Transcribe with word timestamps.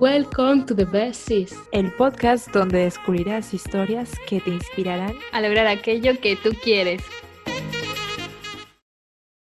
Welcome 0.00 0.64
to 0.64 0.74
the 0.74 0.86
Best 0.86 1.28
Sis, 1.28 1.54
el 1.72 1.92
podcast 1.92 2.48
donde 2.52 2.84
descubrirás 2.84 3.52
historias 3.52 4.10
que 4.26 4.40
te 4.40 4.48
inspirarán 4.48 5.12
a 5.30 5.42
lograr 5.42 5.66
aquello 5.66 6.18
que 6.22 6.36
tú 6.36 6.52
quieres. 6.64 7.02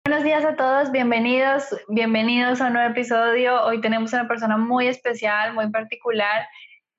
Buenos 0.04 0.24
días 0.24 0.44
a 0.44 0.56
todos, 0.56 0.92
bienvenidos, 0.92 1.66
bienvenidos 1.90 2.60
a 2.60 2.66
un 2.66 2.74
nuevo 2.74 2.90
episodio. 2.90 3.64
Hoy 3.66 3.82
tenemos 3.82 4.14
una 4.14 4.28
persona 4.28 4.58
muy 4.58 4.88
especial, 4.88 5.54
muy 5.54 5.70
particular 5.70 6.48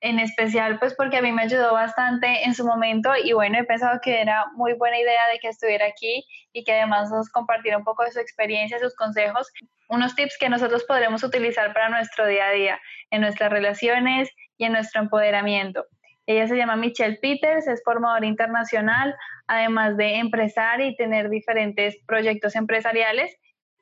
en 0.03 0.19
especial 0.19 0.79
pues 0.79 0.93
porque 0.95 1.17
a 1.17 1.21
mí 1.21 1.31
me 1.31 1.43
ayudó 1.43 1.71
bastante 1.71 2.43
en 2.43 2.53
su 2.53 2.65
momento 2.65 3.09
y 3.23 3.31
bueno, 3.31 3.57
he 3.57 3.63
pensado 3.63 4.01
que 4.01 4.21
era 4.21 4.47
muy 4.53 4.73
buena 4.73 4.99
idea 4.99 5.29
de 5.31 5.39
que 5.39 5.47
estuviera 5.47 5.85
aquí 5.85 6.25
y 6.51 6.65
que 6.65 6.73
además 6.73 7.09
nos 7.09 7.29
compartiera 7.29 7.77
un 7.77 7.85
poco 7.85 8.03
de 8.03 8.11
su 8.11 8.19
experiencia, 8.19 8.79
sus 8.79 8.95
consejos, 8.95 9.49
unos 9.87 10.13
tips 10.13 10.37
que 10.37 10.49
nosotros 10.49 10.83
podremos 10.83 11.23
utilizar 11.23 11.73
para 11.73 11.87
nuestro 11.87 12.27
día 12.27 12.47
a 12.47 12.51
día, 12.51 12.81
en 13.11 13.21
nuestras 13.21 13.49
relaciones 13.49 14.29
y 14.57 14.65
en 14.65 14.73
nuestro 14.73 15.01
empoderamiento. 15.01 15.85
Ella 16.25 16.47
se 16.47 16.57
llama 16.57 16.75
Michelle 16.75 17.17
Peters, 17.21 17.65
es 17.67 17.81
formadora 17.85 18.25
internacional, 18.25 19.15
además 19.47 19.95
de 19.95 20.15
empresaria 20.15 20.85
y 20.85 20.97
tener 20.97 21.29
diferentes 21.29 21.95
proyectos 22.05 22.57
empresariales 22.57 23.33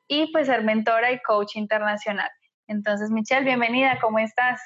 y 0.06 0.30
pues 0.30 0.46
ser 0.46 0.62
mentora 0.62 1.10
y 1.10 1.20
coach 1.22 1.56
internacional. 1.56 2.30
Entonces, 2.68 3.10
Michelle, 3.10 3.44
bienvenida, 3.44 3.98
¿cómo 4.00 4.20
estás? 4.20 4.60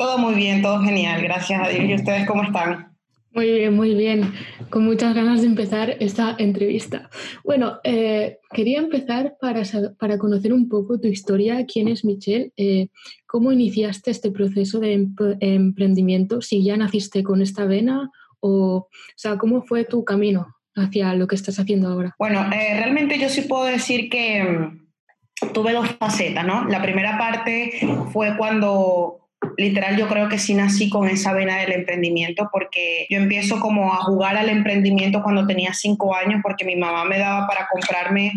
Todo 0.00 0.16
muy 0.16 0.32
bien, 0.32 0.62
todo 0.62 0.80
genial, 0.80 1.20
gracias 1.20 1.60
a 1.62 1.68
Dios. 1.68 1.84
¿Y 1.84 1.94
ustedes 1.94 2.26
cómo 2.26 2.42
están? 2.42 2.96
Muy 3.32 3.52
bien, 3.52 3.76
muy 3.76 3.94
bien. 3.94 4.32
Con 4.70 4.86
muchas 4.86 5.14
ganas 5.14 5.42
de 5.42 5.48
empezar 5.48 5.94
esta 6.00 6.36
entrevista. 6.38 7.10
Bueno, 7.44 7.80
eh, 7.84 8.38
quería 8.50 8.78
empezar 8.78 9.36
para, 9.38 9.62
para 9.98 10.16
conocer 10.16 10.54
un 10.54 10.70
poco 10.70 10.98
tu 10.98 11.08
historia. 11.08 11.66
¿Quién 11.66 11.88
es 11.88 12.02
Michelle? 12.06 12.50
Eh, 12.56 12.88
¿Cómo 13.26 13.52
iniciaste 13.52 14.10
este 14.10 14.30
proceso 14.30 14.80
de 14.80 15.06
emprendimiento? 15.40 16.40
Si 16.40 16.64
ya 16.64 16.78
naciste 16.78 17.22
con 17.22 17.42
esta 17.42 17.66
vena 17.66 18.10
o, 18.40 18.48
o 18.48 18.88
sea, 19.16 19.36
¿cómo 19.36 19.60
fue 19.60 19.84
tu 19.84 20.02
camino 20.06 20.46
hacia 20.74 21.12
lo 21.12 21.26
que 21.26 21.34
estás 21.34 21.58
haciendo 21.58 21.88
ahora? 21.88 22.14
Bueno, 22.18 22.40
eh, 22.50 22.74
realmente 22.78 23.18
yo 23.18 23.28
sí 23.28 23.42
puedo 23.42 23.64
decir 23.64 24.08
que 24.08 24.44
mm, 24.44 25.52
tuve 25.52 25.74
dos 25.74 25.90
facetas, 25.98 26.46
¿no? 26.46 26.64
La 26.68 26.80
primera 26.80 27.18
parte 27.18 27.86
fue 28.14 28.34
cuando 28.38 29.19
literal 29.56 29.96
yo 29.96 30.08
creo 30.08 30.28
que 30.28 30.38
sí 30.38 30.54
nací 30.54 30.90
con 30.90 31.08
esa 31.08 31.32
vena 31.32 31.58
del 31.58 31.72
emprendimiento 31.72 32.48
porque 32.52 33.06
yo 33.08 33.18
empiezo 33.18 33.60
como 33.60 33.92
a 33.92 33.96
jugar 33.96 34.36
al 34.36 34.48
emprendimiento 34.48 35.22
cuando 35.22 35.46
tenía 35.46 35.72
cinco 35.74 36.14
años 36.14 36.40
porque 36.42 36.64
mi 36.64 36.76
mamá 36.76 37.04
me 37.04 37.18
daba 37.18 37.46
para 37.46 37.68
comprarme 37.68 38.32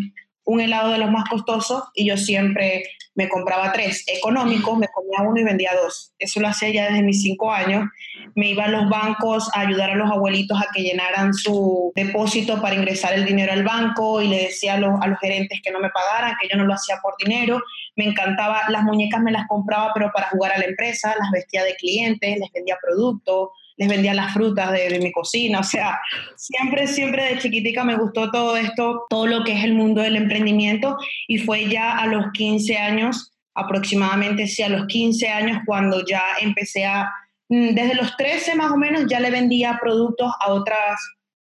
un 0.45 0.61
helado 0.61 0.91
de 0.91 0.97
los 0.97 1.11
más 1.11 1.27
costosos 1.30 1.83
y 1.94 2.05
yo 2.05 2.17
siempre 2.17 2.83
me 3.16 3.30
compraba 3.30 3.72
tres 3.72 4.03
económicos, 4.08 4.77
me 4.77 4.88
comía 4.88 5.27
uno 5.27 5.39
y 5.39 5.44
vendía 5.44 5.72
dos. 5.81 6.13
Eso 6.17 6.39
lo 6.39 6.47
hacía 6.47 6.69
ya 6.69 6.86
desde 6.86 7.03
mis 7.03 7.22
cinco 7.22 7.52
años. 7.52 7.88
Me 8.36 8.49
iba 8.49 8.66
a 8.66 8.69
los 8.69 8.89
bancos 8.89 9.49
a 9.53 9.61
ayudar 9.61 9.91
a 9.91 9.95
los 9.95 10.09
abuelitos 10.09 10.59
a 10.59 10.67
que 10.73 10.81
llenaran 10.81 11.33
su 11.33 11.91
depósito 11.95 12.59
para 12.59 12.75
ingresar 12.75 13.14
el 13.14 13.25
dinero 13.25 13.53
al 13.53 13.64
banco 13.64 14.21
y 14.21 14.27
le 14.27 14.44
decía 14.44 14.73
a 14.73 14.77
los, 14.80 14.99
a 14.99 15.08
los 15.08 15.19
gerentes 15.19 15.61
que 15.64 15.71
no 15.71 15.80
me 15.80 15.89
pagaran, 15.91 16.36
que 16.41 16.47
yo 16.47 16.58
no 16.58 16.66
lo 16.66 16.73
hacía 16.73 16.97
por 17.03 17.16
dinero. 17.23 17.61
Me 17.95 18.05
encantaba, 18.05 18.64
las 18.69 18.83
muñecas 18.83 19.21
me 19.21 19.31
las 19.31 19.47
compraba 19.47 19.91
pero 19.94 20.11
para 20.11 20.30
jugar 20.30 20.53
a 20.53 20.58
la 20.58 20.66
empresa, 20.66 21.16
las 21.19 21.30
vestía 21.31 21.64
de 21.64 21.75
clientes, 21.75 22.39
les 22.39 22.52
vendía 22.52 22.77
productos 22.81 23.49
les 23.77 23.89
vendía 23.89 24.13
las 24.13 24.33
frutas 24.33 24.71
de, 24.71 24.99
mi 24.99 25.11
cocina, 25.11 25.59
o 25.59 25.63
sea, 25.63 25.99
siempre, 26.35 26.88
siempre 26.88 27.25
de 27.25 27.39
chiquitica 27.39 27.83
me 27.83 27.95
gustó 27.95 28.31
todo 28.31 28.55
esto, 28.55 29.05
todo 29.09 29.27
lo 29.27 29.43
que 29.43 29.53
es 29.53 29.63
el 29.63 29.73
mundo 29.73 30.02
del 30.02 30.15
emprendimiento 30.15 30.97
y 31.27 31.39
fue 31.39 31.67
ya 31.69 31.97
a 31.97 32.07
los 32.07 32.31
15 32.33 32.77
años, 32.77 33.31
aproximadamente, 33.55 34.47
sí, 34.47 34.63
a 34.63 34.69
los 34.69 34.88
15 34.88 35.27
años 35.30 35.59
cuando 35.65 36.05
ya 36.05 36.21
empecé 36.39 36.86
a, 36.86 37.09
mm, 37.49 37.73
desde 37.73 37.95
los 37.95 38.15
13 38.17 38.55
más 38.55 38.71
o 38.71 38.77
menos, 38.77 39.05
ya 39.09 39.20
le 39.20 39.31
vendía 39.31 39.80
productos 39.81 40.31
a 40.39 40.53
otras 40.53 40.99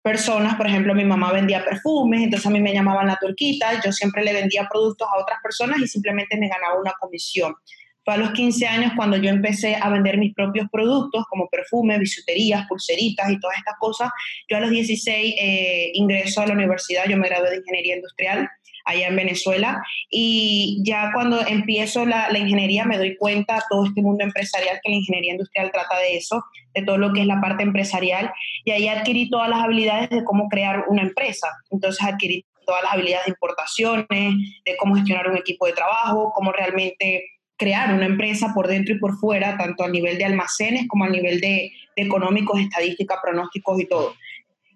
personas, 0.04 0.56
por 0.56 0.66
ejemplo, 0.66 0.94
mi 0.94 1.04
mamá 1.04 1.32
vendía 1.32 1.64
perfumes, 1.64 2.22
entonces 2.22 2.46
a 2.46 2.50
mí 2.50 2.60
me 2.60 2.74
llamaban 2.74 3.06
la 3.06 3.16
turquita, 3.16 3.80
yo 3.82 3.90
siempre 3.90 4.22
le 4.22 4.34
vendía 4.34 4.68
productos 4.70 5.08
a 5.08 5.18
otras 5.18 5.38
personas 5.42 5.78
y 5.80 5.88
simplemente 5.88 6.36
me 6.36 6.48
ganaba 6.48 6.78
una 6.78 6.92
comisión. 7.00 7.54
Fue 8.04 8.14
a 8.14 8.18
los 8.18 8.32
15 8.32 8.66
años 8.66 8.92
cuando 8.96 9.16
yo 9.16 9.30
empecé 9.30 9.76
a 9.76 9.88
vender 9.88 10.18
mis 10.18 10.34
propios 10.34 10.68
productos 10.70 11.24
como 11.30 11.48
perfumes, 11.48 11.98
bisuterías, 11.98 12.66
pulseritas 12.68 13.30
y 13.30 13.40
todas 13.40 13.58
estas 13.58 13.74
cosas. 13.78 14.10
Yo 14.48 14.58
a 14.58 14.60
los 14.60 14.70
16 14.70 15.34
eh, 15.38 15.90
ingreso 15.94 16.42
a 16.42 16.46
la 16.46 16.52
universidad, 16.52 17.04
yo 17.08 17.16
me 17.16 17.28
gradué 17.28 17.50
de 17.50 17.56
ingeniería 17.56 17.96
industrial 17.96 18.48
allá 18.84 19.08
en 19.08 19.16
Venezuela 19.16 19.82
y 20.10 20.82
ya 20.84 21.10
cuando 21.14 21.40
empiezo 21.46 22.04
la, 22.04 22.30
la 22.30 22.38
ingeniería 22.38 22.84
me 22.84 22.98
doy 22.98 23.16
cuenta 23.16 23.64
todo 23.70 23.86
este 23.86 24.02
mundo 24.02 24.24
empresarial 24.24 24.78
que 24.82 24.90
la 24.90 24.96
ingeniería 24.96 25.32
industrial 25.32 25.70
trata 25.72 25.98
de 25.98 26.16
eso, 26.16 26.44
de 26.74 26.82
todo 26.82 26.98
lo 26.98 27.12
que 27.12 27.22
es 27.22 27.26
la 27.26 27.40
parte 27.40 27.62
empresarial 27.62 28.30
y 28.64 28.72
ahí 28.72 28.88
adquirí 28.88 29.30
todas 29.30 29.48
las 29.48 29.60
habilidades 29.60 30.10
de 30.10 30.22
cómo 30.24 30.48
crear 30.48 30.84
una 30.88 31.02
empresa. 31.02 31.48
Entonces 31.70 32.04
adquirí 32.04 32.44
todas 32.66 32.82
las 32.82 32.92
habilidades 32.92 33.26
de 33.26 33.32
importaciones, 33.32 34.06
de 34.08 34.76
cómo 34.78 34.94
gestionar 34.96 35.28
un 35.28 35.36
equipo 35.36 35.66
de 35.66 35.72
trabajo, 35.72 36.32
cómo 36.34 36.52
realmente 36.52 37.24
crear 37.56 37.94
una 37.94 38.06
empresa 38.06 38.52
por 38.54 38.68
dentro 38.68 38.94
y 38.94 38.98
por 38.98 39.16
fuera, 39.16 39.56
tanto 39.56 39.84
a 39.84 39.88
nivel 39.88 40.18
de 40.18 40.24
almacenes 40.24 40.86
como 40.88 41.04
a 41.04 41.08
nivel 41.08 41.40
de, 41.40 41.72
económicos, 41.96 42.60
estadística, 42.60 43.20
pronósticos 43.22 43.80
y 43.80 43.86
todo. 43.86 44.14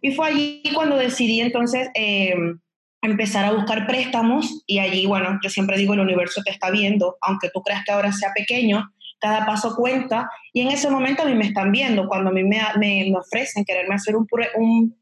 Y 0.00 0.12
fue 0.12 0.28
allí 0.28 0.62
cuando 0.74 0.96
decidí 0.96 1.40
entonces 1.40 1.88
eh, 1.94 2.34
empezar 3.02 3.44
a 3.44 3.52
buscar 3.52 3.86
préstamos 3.86 4.62
y 4.66 4.78
allí, 4.78 5.06
bueno, 5.06 5.38
yo 5.42 5.50
siempre 5.50 5.76
digo, 5.76 5.94
el 5.94 6.00
universo 6.00 6.42
te 6.44 6.50
está 6.50 6.70
viendo, 6.70 7.16
aunque 7.20 7.50
tú 7.52 7.62
creas 7.62 7.84
que 7.84 7.92
ahora 7.92 8.12
sea 8.12 8.32
pequeño, 8.34 8.92
cada 9.20 9.46
paso 9.46 9.74
cuenta 9.74 10.30
y 10.52 10.60
en 10.60 10.68
ese 10.68 10.90
momento 10.90 11.22
a 11.22 11.26
mí 11.26 11.34
me 11.34 11.46
están 11.46 11.72
viendo, 11.72 12.06
cuando 12.06 12.30
a 12.30 12.32
mí 12.32 12.44
me, 12.44 12.60
me, 12.78 13.12
ofrecen 13.16 13.64
quererme 13.64 13.96
hacer 13.96 14.14
un, 14.16 14.96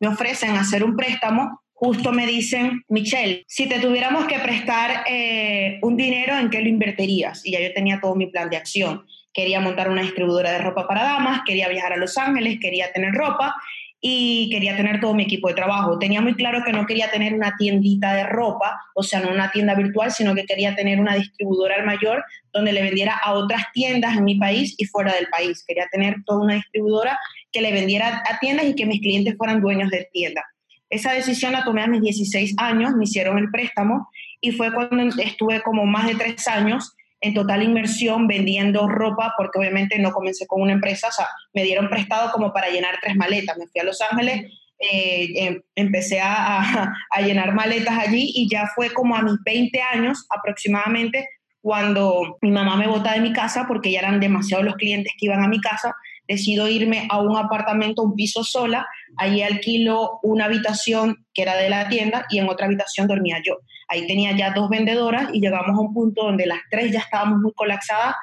me 0.00 0.08
ofrecen 0.08 0.56
hacer 0.56 0.84
un 0.84 0.96
préstamo, 0.96 1.62
justo 1.84 2.12
me 2.12 2.26
dicen, 2.26 2.84
Michelle, 2.88 3.42
si 3.48 3.68
te 3.68 3.80
tuviéramos 3.80 4.26
que 4.26 4.38
prestar 4.38 5.02
eh, 5.04 5.80
un 5.82 5.96
dinero, 5.96 6.38
¿en 6.38 6.48
qué 6.48 6.60
lo 6.60 6.68
invertirías? 6.68 7.44
Y 7.44 7.50
ya 7.50 7.60
yo 7.60 7.72
tenía 7.72 7.98
todo 8.00 8.14
mi 8.14 8.28
plan 8.28 8.48
de 8.48 8.56
acción. 8.56 9.04
Quería 9.34 9.58
montar 9.58 9.90
una 9.90 10.02
distribuidora 10.02 10.52
de 10.52 10.58
ropa 10.58 10.86
para 10.86 11.02
damas, 11.02 11.40
quería 11.44 11.68
viajar 11.68 11.94
a 11.94 11.96
Los 11.96 12.16
Ángeles, 12.16 12.60
quería 12.60 12.92
tener 12.92 13.12
ropa 13.12 13.56
y 14.00 14.48
quería 14.52 14.76
tener 14.76 15.00
todo 15.00 15.12
mi 15.12 15.24
equipo 15.24 15.48
de 15.48 15.54
trabajo. 15.54 15.98
Tenía 15.98 16.20
muy 16.20 16.34
claro 16.34 16.62
que 16.64 16.72
no 16.72 16.86
quería 16.86 17.10
tener 17.10 17.34
una 17.34 17.56
tiendita 17.58 18.14
de 18.14 18.26
ropa, 18.28 18.80
o 18.94 19.02
sea, 19.02 19.18
no 19.18 19.32
una 19.32 19.50
tienda 19.50 19.74
virtual, 19.74 20.12
sino 20.12 20.36
que 20.36 20.44
quería 20.44 20.76
tener 20.76 21.00
una 21.00 21.16
distribuidora 21.16 21.74
al 21.74 21.84
mayor 21.84 22.24
donde 22.52 22.72
le 22.72 22.82
vendiera 22.82 23.16
a 23.16 23.32
otras 23.32 23.64
tiendas 23.72 24.16
en 24.16 24.22
mi 24.22 24.36
país 24.36 24.76
y 24.78 24.84
fuera 24.84 25.14
del 25.14 25.26
país. 25.30 25.64
Quería 25.66 25.88
tener 25.90 26.14
toda 26.26 26.44
una 26.44 26.54
distribuidora 26.54 27.18
que 27.50 27.60
le 27.60 27.72
vendiera 27.72 28.22
a 28.30 28.38
tiendas 28.38 28.66
y 28.66 28.76
que 28.76 28.86
mis 28.86 29.00
clientes 29.00 29.34
fueran 29.36 29.60
dueños 29.60 29.90
de 29.90 30.08
tiendas. 30.12 30.44
Esa 30.92 31.12
decisión 31.14 31.52
la 31.52 31.64
tomé 31.64 31.82
a 31.82 31.86
mis 31.86 32.02
16 32.02 32.54
años, 32.58 32.94
me 32.94 33.04
hicieron 33.04 33.38
el 33.38 33.50
préstamo 33.50 34.10
y 34.42 34.52
fue 34.52 34.70
cuando 34.74 35.22
estuve 35.22 35.62
como 35.62 35.86
más 35.86 36.06
de 36.06 36.16
tres 36.16 36.46
años 36.46 36.94
en 37.22 37.32
total 37.32 37.62
inmersión 37.62 38.26
vendiendo 38.26 38.86
ropa, 38.86 39.32
porque 39.38 39.58
obviamente 39.58 39.98
no 39.98 40.12
comencé 40.12 40.46
con 40.46 40.60
una 40.60 40.72
empresa, 40.72 41.08
o 41.08 41.12
sea, 41.12 41.28
me 41.54 41.62
dieron 41.62 41.88
prestado 41.88 42.30
como 42.30 42.52
para 42.52 42.68
llenar 42.68 42.96
tres 43.00 43.16
maletas. 43.16 43.56
Me 43.56 43.68
fui 43.68 43.80
a 43.80 43.84
Los 43.84 44.02
Ángeles, 44.02 44.52
eh, 44.78 45.32
em, 45.36 45.62
empecé 45.76 46.20
a, 46.20 46.92
a, 47.10 47.20
llenar 47.22 47.54
maletas 47.54 47.98
allí 47.98 48.30
y 48.34 48.50
ya 48.50 48.66
fue 48.74 48.90
como 48.90 49.16
a 49.16 49.22
mis 49.22 49.36
20 49.46 49.80
años 49.80 50.26
aproximadamente 50.28 51.26
cuando 51.62 52.36
mi 52.42 52.50
mamá 52.50 52.76
me 52.76 52.86
bota 52.86 53.14
de 53.14 53.20
mi 53.20 53.32
casa 53.32 53.64
porque 53.66 53.92
ya 53.92 54.00
eran 54.00 54.20
demasiados 54.20 54.66
los 54.66 54.74
clientes 54.74 55.14
que 55.18 55.24
iban 55.24 55.42
a 55.42 55.48
mi 55.48 55.58
casa 55.58 55.94
decido 56.28 56.68
irme 56.68 57.06
a 57.10 57.20
un 57.20 57.36
apartamento, 57.36 58.02
un 58.02 58.14
piso 58.14 58.44
sola, 58.44 58.86
allí 59.16 59.42
alquilo 59.42 60.20
una 60.22 60.46
habitación 60.46 61.26
que 61.34 61.42
era 61.42 61.56
de 61.56 61.68
la 61.68 61.88
tienda 61.88 62.26
y 62.30 62.38
en 62.38 62.48
otra 62.48 62.66
habitación 62.66 63.06
dormía 63.06 63.40
yo. 63.44 63.58
Ahí 63.88 64.06
tenía 64.06 64.34
ya 64.36 64.52
dos 64.52 64.70
vendedoras 64.70 65.28
y 65.32 65.40
llegamos 65.40 65.76
a 65.76 65.80
un 65.80 65.92
punto 65.92 66.24
donde 66.24 66.46
las 66.46 66.60
tres 66.70 66.92
ya 66.92 67.00
estábamos 67.00 67.40
muy 67.40 67.52
colapsadas. 67.52 68.14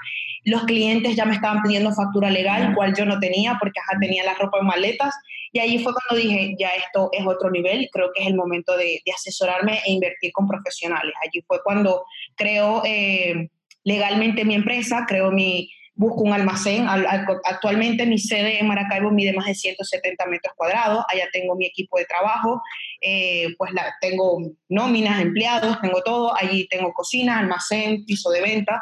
Los 0.44 0.64
clientes 0.64 1.16
ya 1.16 1.26
me 1.26 1.36
estaban 1.36 1.62
pidiendo 1.62 1.94
factura 1.94 2.32
legal, 2.32 2.74
cual 2.74 2.96
yo 2.96 3.06
no 3.06 3.20
tenía 3.20 3.58
porque 3.60 3.80
ya 3.80 4.00
tenía 4.00 4.24
la 4.24 4.34
ropa 4.34 4.60
en 4.60 4.66
maletas. 4.66 5.14
Y 5.52 5.60
ahí 5.60 5.80
fue 5.84 5.94
cuando 5.94 6.24
dije, 6.24 6.56
ya 6.60 6.70
esto 6.70 7.10
es 7.12 7.26
otro 7.26 7.52
nivel, 7.52 7.90
creo 7.92 8.10
que 8.16 8.22
es 8.22 8.28
el 8.28 8.36
momento 8.36 8.76
de, 8.78 9.02
asesorarme 9.16 9.80
e 9.86 9.92
invertir 9.92 10.32
con 10.32 10.48
profesionales. 10.48 11.14
Allí 11.24 11.44
fue 11.48 11.62
cuando 11.64 12.04
creo 12.36 12.82
eh, 12.86 13.50
legalmente 13.84 14.46
mi 14.46 14.56
empresa, 14.56 15.06
creo 15.08 15.32
mi, 15.32 15.70
busco 16.00 16.22
un 16.22 16.32
almacén. 16.32 16.88
Actualmente 16.88 18.06
mi 18.06 18.18
sede 18.18 18.58
en 18.58 18.68
Maracaibo 18.68 19.12
mide 19.12 19.34
más 19.34 19.48
de 19.48 19.54
170 19.54 20.26
metros 20.28 20.54
cuadrados. 20.56 21.04
Allá 21.10 21.28
tengo 21.34 21.58
mi 21.58 21.66
equipo 21.66 21.98
de 21.98 22.06
trabajo, 22.06 22.62
eh, 23.02 23.48
pues 23.58 23.74
tengo 24.00 24.40
nóminas, 24.70 25.20
empleados, 25.20 25.82
tengo 25.82 26.02
todo. 26.02 26.34
Allí 26.38 26.70
tengo 26.70 26.94
cocina, 26.94 27.40
almacén, 27.40 28.06
piso 28.06 28.30
de 28.30 28.42
venta, 28.42 28.82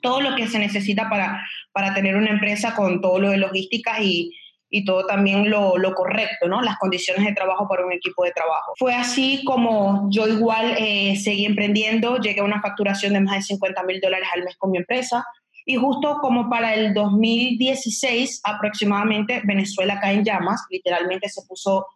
todo 0.00 0.20
lo 0.20 0.36
que 0.36 0.46
se 0.46 0.60
necesita 0.60 1.10
para, 1.10 1.44
para 1.72 1.92
tener 1.92 2.14
una 2.14 2.30
empresa 2.30 2.76
con 2.76 3.00
todo 3.00 3.18
lo 3.18 3.30
de 3.30 3.38
logística 3.38 4.00
y, 4.00 4.30
y 4.70 4.84
todo 4.84 5.06
también 5.06 5.50
lo, 5.50 5.76
lo, 5.76 5.92
correcto, 5.92 6.46
¿no? 6.46 6.62
Las 6.62 6.78
condiciones 6.78 7.24
de 7.24 7.32
trabajo 7.32 7.66
para 7.66 7.84
un 7.84 7.92
equipo 7.92 8.22
de 8.22 8.30
trabajo. 8.30 8.74
Fue 8.78 8.94
así 8.94 9.42
como 9.44 10.08
yo 10.08 10.28
igual 10.28 10.76
eh, 10.78 11.16
seguí 11.16 11.46
emprendiendo, 11.46 12.18
llegué 12.18 12.42
a 12.42 12.44
una 12.44 12.62
facturación 12.62 13.14
de 13.14 13.22
más 13.22 13.34
de 13.34 13.42
50 13.42 13.82
mil 13.82 14.00
dólares 14.00 14.28
al 14.32 14.44
mes 14.44 14.56
con 14.56 14.70
mi 14.70 14.78
empresa, 14.78 15.24
Y 15.66 15.76
justo 15.76 16.18
como 16.20 16.50
para 16.50 16.74
el 16.74 16.92
2016 16.92 18.40
aproximadamente, 18.44 19.40
Venezuela 19.44 19.98
cae 20.00 20.14
en 20.14 20.24
llamas, 20.24 20.62
literalmente 20.70 21.28
se 21.28 21.42
puso 21.48 21.86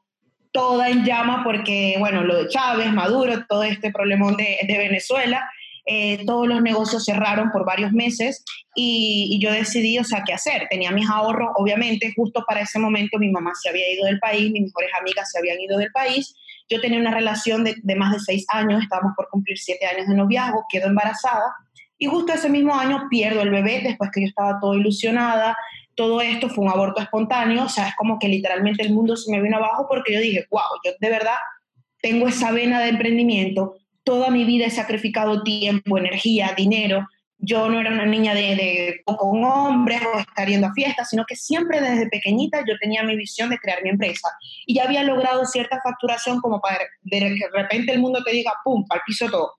toda 0.53 0.89
en 0.89 1.05
llama 1.05 1.43
porque, 1.45 1.97
bueno, 1.99 2.25
lo 2.25 2.37
de 2.37 2.49
Chávez, 2.49 2.93
Maduro, 2.93 3.45
todo 3.47 3.63
este 3.63 3.93
problemón 3.93 4.37
de, 4.37 4.59
de 4.67 4.79
Venezuela, 4.79 5.49
eh, 5.91 6.25
todos 6.27 6.47
los 6.47 6.61
negocios 6.61 7.07
cerraron 7.07 7.51
por 7.51 7.65
varios 7.65 7.93
meses 7.93 8.45
y, 8.75 9.39
yo 9.43 9.51
decidí, 9.51 9.99
o 9.99 10.05
sea, 10.05 10.23
qué 10.23 10.35
hacer. 10.35 10.67
Tenía 10.69 10.91
mis 10.91 11.09
ahorros, 11.09 11.49
obviamente, 11.57 12.13
justo 12.15 12.45
para 12.47 12.61
ese 12.61 12.79
momento 12.79 13.19
mi 13.19 13.31
mamá 13.31 13.53
se 13.55 13.71
había 13.71 13.91
ido 13.91 14.05
del 14.05 14.19
país, 14.19 14.51
mis 14.53 14.65
mejores 14.65 14.91
amigas 15.01 15.31
se 15.31 15.39
habían 15.39 15.59
ido 15.59 15.79
del 15.79 15.91
país. 15.91 16.35
Yo 16.69 16.79
tenía 16.83 17.01
una 17.01 17.15
relación 17.15 17.65
de, 17.65 17.77
de 17.83 17.97
más 17.97 18.13
de 18.13 18.21
seis 18.21 18.45
años, 18.49 18.83
estábamos 18.83 19.15
por 19.17 19.29
cumplir 19.31 19.59
siete 19.59 19.87
años 19.87 20.07
de 20.07 20.15
noviazgo, 20.15 20.67
quedo 20.69 20.89
embarazada 20.89 21.55
y 21.99 22.07
justo 22.07 22.33
ese 22.33 22.49
mismo 22.49 22.75
año 22.75 23.09
pierdo 23.11 23.43
el 23.43 23.51
bebé 23.51 23.81
después 23.83 24.11
que 24.13 24.21
yo 24.23 24.29
estaba 24.29 24.59
todo 24.61 24.75
ilusionada. 24.75 25.57
Todo 25.97 26.21
esto 26.21 26.49
fue 26.49 26.65
un 26.65 26.71
aborto 26.71 27.03
espontáneo, 27.03 27.65
o 27.65 27.69
sea, 27.69 27.89
es 27.89 27.97
como 27.97 28.21
que 28.21 28.29
literalmente 28.29 28.85
el 28.85 28.93
mundo 28.93 29.17
se 29.17 29.33
me 29.33 29.43
vino 29.43 29.57
abajo 29.57 29.87
porque 29.89 30.15
yo 30.15 30.21
dije, 30.21 30.47
wow, 30.51 30.63
yo 30.85 30.93
de 31.01 31.11
verdad 31.11 31.35
tengo 32.01 32.29
esa 32.29 32.53
vena 32.53 32.81
de 32.81 32.91
emprendimiento, 32.91 33.75
toda 34.05 34.31
mi 34.31 34.45
vida 34.45 34.67
he 34.67 34.71
sacrificado 34.71 35.43
tiempo, 35.43 35.99
energía, 35.99 36.55
dinero. 36.57 37.07
Yo 37.41 37.69
no 37.69 37.81
era 37.81 37.91
una 37.91 38.07
niña 38.07 38.33
de, 38.35 38.57
de 38.57 39.01
con 39.05 39.45
hombres 39.45 40.01
o 40.03 40.19
estar 40.19 40.49
yendo 40.49 40.69
a 40.69 40.73
fiestas, 40.73 41.11
sino 41.11 41.25
que 41.27 41.37
siempre 41.37 41.81
desde 41.81 42.09
pequeñita 42.09 42.65
yo 42.67 42.75
tenía 42.81 43.03
mi 43.03 43.17
visión 43.17 43.51
de 43.51 43.59
crear 43.59 43.83
mi 43.83 43.91
empresa. 43.91 44.29
Y 44.67 44.75
ya 44.75 44.85
había 44.85 45.03
logrado 45.03 45.45
cierta 45.45 45.81
facturación 45.83 46.41
como 46.41 46.61
para 46.61 46.79
de 47.03 47.19
que 47.19 47.29
de 47.29 47.51
repente 47.53 47.93
el 47.93 48.01
mundo 48.01 48.23
te 48.25 48.33
diga, 48.33 48.53
¡pum!, 48.65 48.85
al 48.89 49.01
piso 49.05 49.29
todo. 49.29 49.53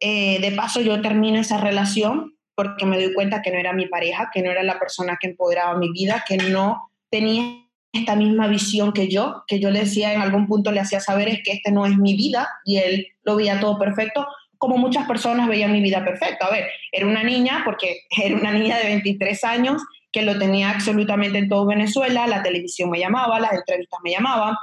Eh, 0.00 0.40
de 0.40 0.52
paso 0.52 0.80
yo 0.80 1.00
termino 1.02 1.38
esa 1.38 1.58
relación 1.58 2.34
porque 2.54 2.84
me 2.84 3.02
doy 3.02 3.14
cuenta 3.14 3.42
que 3.42 3.50
no 3.50 3.58
era 3.58 3.72
mi 3.72 3.86
pareja, 3.86 4.30
que 4.32 4.42
no 4.42 4.50
era 4.50 4.62
la 4.62 4.78
persona 4.78 5.18
que 5.20 5.28
empoderaba 5.28 5.78
mi 5.78 5.90
vida, 5.92 6.24
que 6.26 6.36
no 6.36 6.90
tenía 7.10 7.60
esta 7.92 8.16
misma 8.16 8.46
visión 8.48 8.92
que 8.92 9.08
yo, 9.08 9.44
que 9.46 9.60
yo 9.60 9.70
le 9.70 9.80
decía 9.80 10.12
en 10.12 10.20
algún 10.20 10.46
punto, 10.46 10.70
le 10.70 10.80
hacía 10.80 11.00
saber 11.00 11.28
es 11.28 11.40
que 11.42 11.52
este 11.52 11.72
no 11.72 11.86
es 11.86 11.96
mi 11.96 12.16
vida 12.16 12.48
y 12.64 12.78
él 12.78 13.08
lo 13.24 13.36
veía 13.36 13.60
todo 13.60 13.78
perfecto, 13.78 14.26
como 14.58 14.76
muchas 14.76 15.06
personas 15.06 15.48
veían 15.48 15.72
mi 15.72 15.80
vida 15.80 16.04
perfecta. 16.04 16.46
A 16.46 16.50
ver, 16.50 16.66
era 16.92 17.06
una 17.06 17.24
niña, 17.24 17.62
porque 17.64 18.02
era 18.22 18.36
una 18.36 18.52
niña 18.52 18.78
de 18.78 18.84
23 18.84 19.44
años 19.44 19.82
que 20.12 20.22
lo 20.22 20.38
tenía 20.38 20.70
absolutamente 20.70 21.38
en 21.38 21.48
todo 21.48 21.66
Venezuela, 21.66 22.26
la 22.26 22.42
televisión 22.42 22.90
me 22.90 22.98
llamaba, 22.98 23.40
las 23.40 23.52
entrevistas 23.52 24.00
me 24.02 24.10
llamaban, 24.10 24.54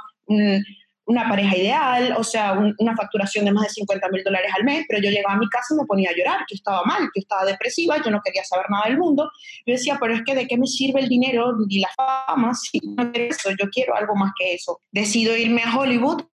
una 1.08 1.26
pareja 1.26 1.56
ideal, 1.56 2.14
o 2.18 2.22
sea, 2.22 2.52
una 2.52 2.94
facturación 2.94 3.46
de 3.46 3.52
más 3.52 3.64
de 3.64 3.70
50 3.70 4.10
mil 4.10 4.22
dólares 4.22 4.50
al 4.54 4.64
mes, 4.64 4.84
pero 4.86 5.00
yo 5.02 5.10
llegaba 5.10 5.34
a 5.34 5.38
mi 5.38 5.48
casa 5.48 5.72
y 5.72 5.78
me 5.78 5.86
ponía 5.86 6.10
a 6.10 6.14
llorar, 6.14 6.40
yo 6.40 6.54
estaba 6.54 6.84
mal, 6.84 7.00
yo 7.02 7.20
estaba 7.20 7.46
depresiva, 7.46 7.96
yo 8.04 8.10
no 8.10 8.20
quería 8.22 8.44
saber 8.44 8.66
nada 8.68 8.84
del 8.84 8.98
mundo. 8.98 9.30
Yo 9.64 9.72
decía, 9.72 9.96
pero 9.98 10.14
es 10.14 10.22
que 10.22 10.34
de 10.34 10.46
qué 10.46 10.58
me 10.58 10.66
sirve 10.66 11.00
el 11.00 11.08
dinero 11.08 11.54
y 11.66 11.80
la 11.80 11.88
fama 11.96 12.52
si 12.54 12.78
no 12.80 13.10
eso, 13.14 13.48
yo 13.58 13.70
quiero 13.70 13.96
algo 13.96 14.14
más 14.16 14.32
que 14.38 14.52
eso. 14.52 14.80
Decido 14.92 15.34
irme 15.34 15.62
a 15.62 15.74
Hollywood, 15.74 16.24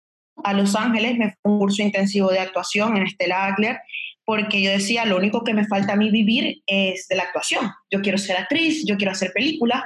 a 0.43 0.51
Los 0.51 0.75
Ángeles, 0.75 1.17
me 1.17 1.31
fue 1.41 1.53
un 1.53 1.59
curso 1.59 1.81
intensivo 1.81 2.29
de 2.29 2.39
actuación 2.39 2.97
en 2.97 3.07
Stella 3.07 3.45
Adler, 3.45 3.79
porque 4.25 4.61
yo 4.61 4.71
decía, 4.71 5.05
lo 5.05 5.15
único 5.15 5.45
que 5.45 5.53
me 5.53 5.65
falta 5.65 5.93
a 5.93 5.95
mí 5.95 6.11
vivir 6.11 6.61
es 6.67 7.07
de 7.07 7.15
la 7.15 7.23
actuación. 7.23 7.71
Yo 7.89 8.01
quiero 8.01 8.17
ser 8.17 8.35
actriz, 8.35 8.83
yo 8.85 8.97
quiero 8.97 9.13
hacer 9.13 9.31
películas, 9.31 9.83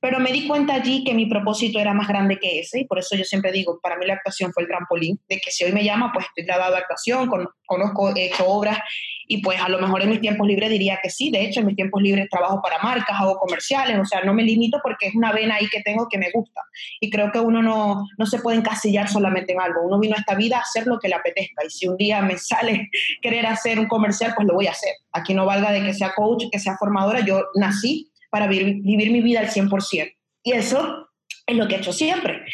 pero 0.00 0.20
me 0.20 0.32
di 0.32 0.46
cuenta 0.46 0.74
allí 0.74 1.02
que 1.04 1.14
mi 1.14 1.26
propósito 1.26 1.78
era 1.78 1.92
más 1.92 2.06
grande 2.06 2.38
que 2.38 2.60
ese 2.60 2.80
y 2.80 2.84
por 2.84 2.98
eso 2.98 3.16
yo 3.16 3.24
siempre 3.24 3.50
digo, 3.50 3.80
para 3.82 3.96
mí 3.96 4.06
la 4.06 4.14
actuación 4.14 4.52
fue 4.52 4.62
el 4.62 4.68
trampolín, 4.68 5.20
de 5.28 5.38
que 5.38 5.50
si 5.50 5.64
hoy 5.64 5.72
me 5.72 5.84
llama, 5.84 6.12
pues 6.12 6.26
estoy 6.26 6.44
grabado 6.44 6.72
de 6.72 6.78
actuación, 6.78 7.28
conozco, 7.66 8.14
he 8.14 8.26
hecho 8.26 8.46
obras 8.46 8.78
y 9.26 9.42
pues 9.42 9.60
a 9.60 9.68
lo 9.68 9.78
mejor 9.78 10.02
en 10.02 10.10
mis 10.10 10.20
tiempos 10.20 10.46
libres 10.46 10.70
diría 10.70 10.98
que 11.02 11.10
sí, 11.10 11.30
de 11.30 11.42
hecho 11.42 11.60
en 11.60 11.66
mis 11.66 11.76
tiempos 11.76 12.00
libres 12.00 12.28
trabajo 12.30 12.62
para 12.62 12.78
marcas, 12.78 13.20
hago 13.20 13.36
comerciales, 13.38 13.98
o 13.98 14.04
sea, 14.04 14.22
no 14.22 14.34
me 14.34 14.42
limito 14.42 14.78
porque 14.82 15.08
es 15.08 15.14
una 15.14 15.32
vena 15.32 15.56
ahí 15.56 15.68
que 15.68 15.82
tengo 15.82 16.06
que 16.08 16.18
me 16.18 16.30
gusta. 16.32 16.60
Y 17.00 17.10
creo 17.10 17.30
que 17.32 17.40
uno 17.40 17.62
no, 17.62 18.06
no 18.16 18.26
se 18.26 18.38
puede 18.38 18.58
encasillar 18.58 19.08
solamente 19.08 19.52
en 19.52 19.60
algo, 19.60 19.82
uno 19.82 19.98
vino 19.98 20.14
a 20.16 20.20
esta 20.20 20.34
vida 20.34 20.58
a 20.58 20.60
hacer 20.60 20.86
lo 20.86 20.98
que 20.98 21.08
le 21.08 21.16
apetezca 21.16 21.64
y 21.64 21.70
si 21.70 21.88
un 21.88 21.96
día 21.96 22.22
me 22.22 22.38
sale 22.38 22.88
querer 23.22 23.46
hacer 23.46 23.78
un 23.78 23.86
comercial, 23.86 24.32
pues 24.36 24.46
lo 24.46 24.54
voy 24.54 24.68
a 24.68 24.72
hacer. 24.72 24.92
Aquí 25.12 25.34
no 25.34 25.44
valga 25.44 25.72
de 25.72 25.82
que 25.82 25.92
sea 25.92 26.12
coach, 26.14 26.44
que 26.50 26.58
sea 26.58 26.76
formadora, 26.78 27.20
yo 27.20 27.44
nací 27.54 28.10
para 28.30 28.46
vivir, 28.46 29.10
mi 29.10 29.20
vida 29.20 29.40
al 29.40 29.50
100%. 29.50 30.14
Y 30.44 30.52
eso 30.52 31.08
es 31.46 31.56
lo 31.56 31.66
que 31.66 31.76
he 31.76 31.78
hecho 31.78 31.92
siempre. 31.92 32.44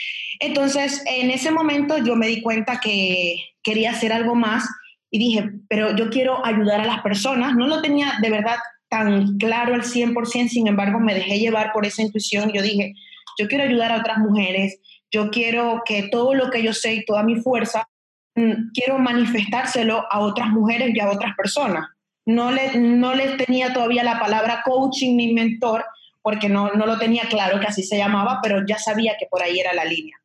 Entonces, 0.41 1.03
en 1.06 1.31
ese 1.31 1.50
momento 1.50 1.99
yo 1.99 2.17
me 2.17 2.29
di 2.29 2.43
cuenta 2.43 2.81
que 2.81 3.37
quería 3.62 3.91
hacer 3.91 4.12
algo 4.12 4.35
más 4.35 4.69
y 5.11 5.19
dije, 5.19 5.50
pero 5.69 5.97
yo 5.97 6.11
quiero 6.11 6.44
ayudar 6.44 6.81
a 6.81 6.87
las 6.87 7.03
personas. 7.03 7.55
No 7.55 7.67
lo 7.67 7.82
tenía 7.82 8.15
de 8.21 8.31
verdad 8.31 8.56
tan 8.88 9.38
claro 9.38 9.75
al 9.75 9.82
100%, 9.82 10.49
sin 10.49 10.69
embargo, 10.69 11.00
me 11.00 11.15
dejé 11.15 11.38
llevar 11.38 11.73
por 11.73 11.87
esa 11.87 12.03
intuición. 12.03 12.53
Yo 12.53 12.62
dije, 12.62 12.94
yo 13.38 13.49
quiero 13.49 13.65
ayudar 13.65 13.93
a 13.93 13.99
otras 13.99 14.19
mujeres, 14.19 14.81
yo 15.11 15.31
quiero 15.31 15.82
que 15.85 16.09
todo 16.11 16.35
lo 16.35 16.50
que 16.50 16.62
yo 16.62 16.73
sé 16.73 16.94
y 16.94 17.05
toda 17.05 17.23
mi 17.23 17.37
fuerza, 17.37 17.88
mm, 18.37 18.70
quiero 18.73 18.99
manifestárselo 18.99 20.05
a 20.11 20.20
otras 20.20 20.49
mujeres 20.50 20.93
y 20.94 21.00
a 21.00 21.11
otras 21.11 21.35
personas 21.37 21.94
no 22.26 22.50
le, 22.50 22.79
no 22.79 23.15
le 23.15 23.37
tenía 23.37 23.73
todavía 23.73 24.03
la 24.03 24.19
palabra 24.19 24.62
coaching 24.65 25.17
ni 25.17 25.32
mentor, 25.32 25.85
porque 26.23 26.49
no, 26.49 26.73
no 26.73 26.87
lo 26.87 26.99
tenía 26.99 27.25
claro 27.29 27.61
que 27.61 27.67
así 27.67 27.82
se 27.82 27.99
llamaba, 27.99 28.41
pero 28.43 28.65
ya 28.67 28.79
sabía 28.79 29.17
que 29.19 29.26
por 29.26 29.43
ahí 29.43 29.59
era 29.59 29.75
la 29.75 29.85
línea. 29.85 30.17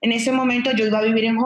En 0.00 0.12
ese 0.12 0.32
momento 0.32 0.72
yo 0.72 0.86
iba 0.86 0.98
a 0.98 1.02
vivir 1.02 1.24
en, 1.24 1.38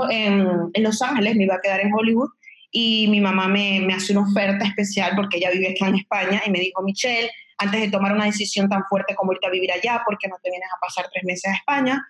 en, 0.73 0.82
Los 0.82 1.03
Ángeles, 1.03 1.37
me 1.37 1.44
iba 1.44 1.56
a 1.56 1.61
quedar 1.61 1.81
en 1.81 1.93
Hollywood, 1.93 2.31
y 2.70 3.08
mi 3.08 3.20
mamá 3.20 3.49
me, 3.49 3.81
me, 3.81 3.94
hace 3.94 4.12
una 4.12 4.29
oferta 4.29 4.64
especial 4.64 5.12
porque 5.17 5.38
ella 5.38 5.50
vive 5.50 5.70
aquí 5.70 5.85
en 5.85 5.97
España 5.97 6.43
y 6.47 6.50
me 6.50 6.61
dijo, 6.61 6.82
Michelle, 6.82 7.31
antes 7.59 7.81
de 7.81 7.91
tomar 7.91 8.12
una 8.12 8.26
decisión 8.26 8.69
tan 8.69 8.85
fuerte 8.85 9.14
como 9.14 9.32
irte 9.32 9.47
a 9.47 9.50
vivir 9.50 9.73
allá, 9.73 10.02
porque 10.05 10.29
no 10.29 10.37
te 10.43 10.50
vienes 10.50 10.69
a 10.75 10.81
pasar 10.81 11.06
tres 11.12 11.25
meses 11.25 11.52
a 11.52 11.56
España? 11.56 12.06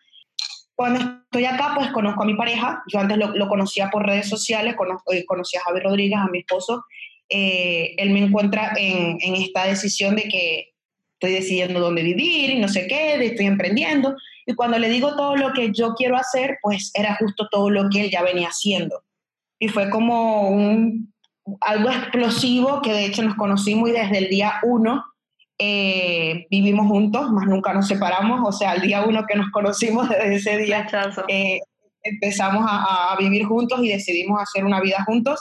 Cuando 0.74 1.00
estoy 1.00 1.46
acá, 1.46 1.72
pues 1.74 1.90
conozco 1.90 2.22
a 2.22 2.26
mi 2.26 2.34
pareja. 2.34 2.82
Yo 2.86 3.00
antes 3.00 3.16
lo, 3.16 3.48
conocía 3.48 3.90
por 3.90 4.06
redes 4.06 4.28
sociales, 4.28 4.76
eh, 5.10 5.24
conocí 5.24 5.56
a 5.56 5.62
Javi 5.62 5.80
Rodríguez, 5.80 6.18
a 6.18 6.26
mi 6.26 6.40
esposo, 6.40 6.84
eh, 7.28 7.94
él 7.98 8.10
me 8.10 8.20
encuentra 8.20 8.72
en, 8.76 9.18
esta 9.34 9.64
decisión 9.64 10.16
de 10.16 10.24
que 10.24 10.74
estoy 11.14 11.32
decidiendo 11.32 11.80
dónde 11.80 12.02
vivir 12.02 12.50
y 12.50 12.58
no 12.58 12.68
sé 12.68 12.86
qué, 12.86 13.18
de 13.18 13.26
estoy 13.26 13.46
emprendiendo. 13.46 14.14
Y 14.46 14.54
cuando 14.54 14.78
le 14.78 14.88
digo 14.88 15.16
todo 15.16 15.36
lo 15.36 15.52
que 15.52 15.72
yo 15.72 15.94
quiero 15.94 16.16
hacer, 16.16 16.58
pues 16.62 16.90
era 16.94 17.16
justo 17.16 17.48
todo 17.50 17.70
lo 17.70 17.88
que 17.90 18.02
él 18.02 18.10
ya 18.10 18.22
venía 18.22 18.48
haciendo. 18.48 19.02
Y 19.58 19.68
fue 19.68 19.90
como 19.90 20.50
un, 20.50 21.12
algo 21.60 21.90
explosivo 21.90 22.80
que 22.82 22.92
de 22.92 23.06
hecho 23.06 23.22
nos 23.22 23.36
conocimos 23.36 23.88
y 23.88 23.92
desde 23.92 24.18
el 24.18 24.28
día 24.28 24.54
uno 24.62 25.04
eh, 25.58 26.46
vivimos 26.50 26.86
juntos, 26.86 27.30
más 27.30 27.46
nunca 27.46 27.72
nos 27.72 27.88
separamos. 27.88 28.40
O 28.44 28.52
sea, 28.52 28.74
el 28.74 28.82
día 28.82 29.04
uno 29.04 29.24
que 29.26 29.36
nos 29.36 29.50
conocimos, 29.50 30.08
desde 30.10 30.34
ese 30.34 30.58
día 30.58 30.86
eh, 31.28 31.60
empezamos 32.02 32.64
a, 32.68 33.12
a, 33.12 33.16
vivir 33.16 33.44
juntos 33.46 33.80
y 33.82 33.88
decidimos 33.88 34.40
hacer 34.40 34.64
una 34.64 34.80
vida 34.80 35.02
juntos. 35.04 35.40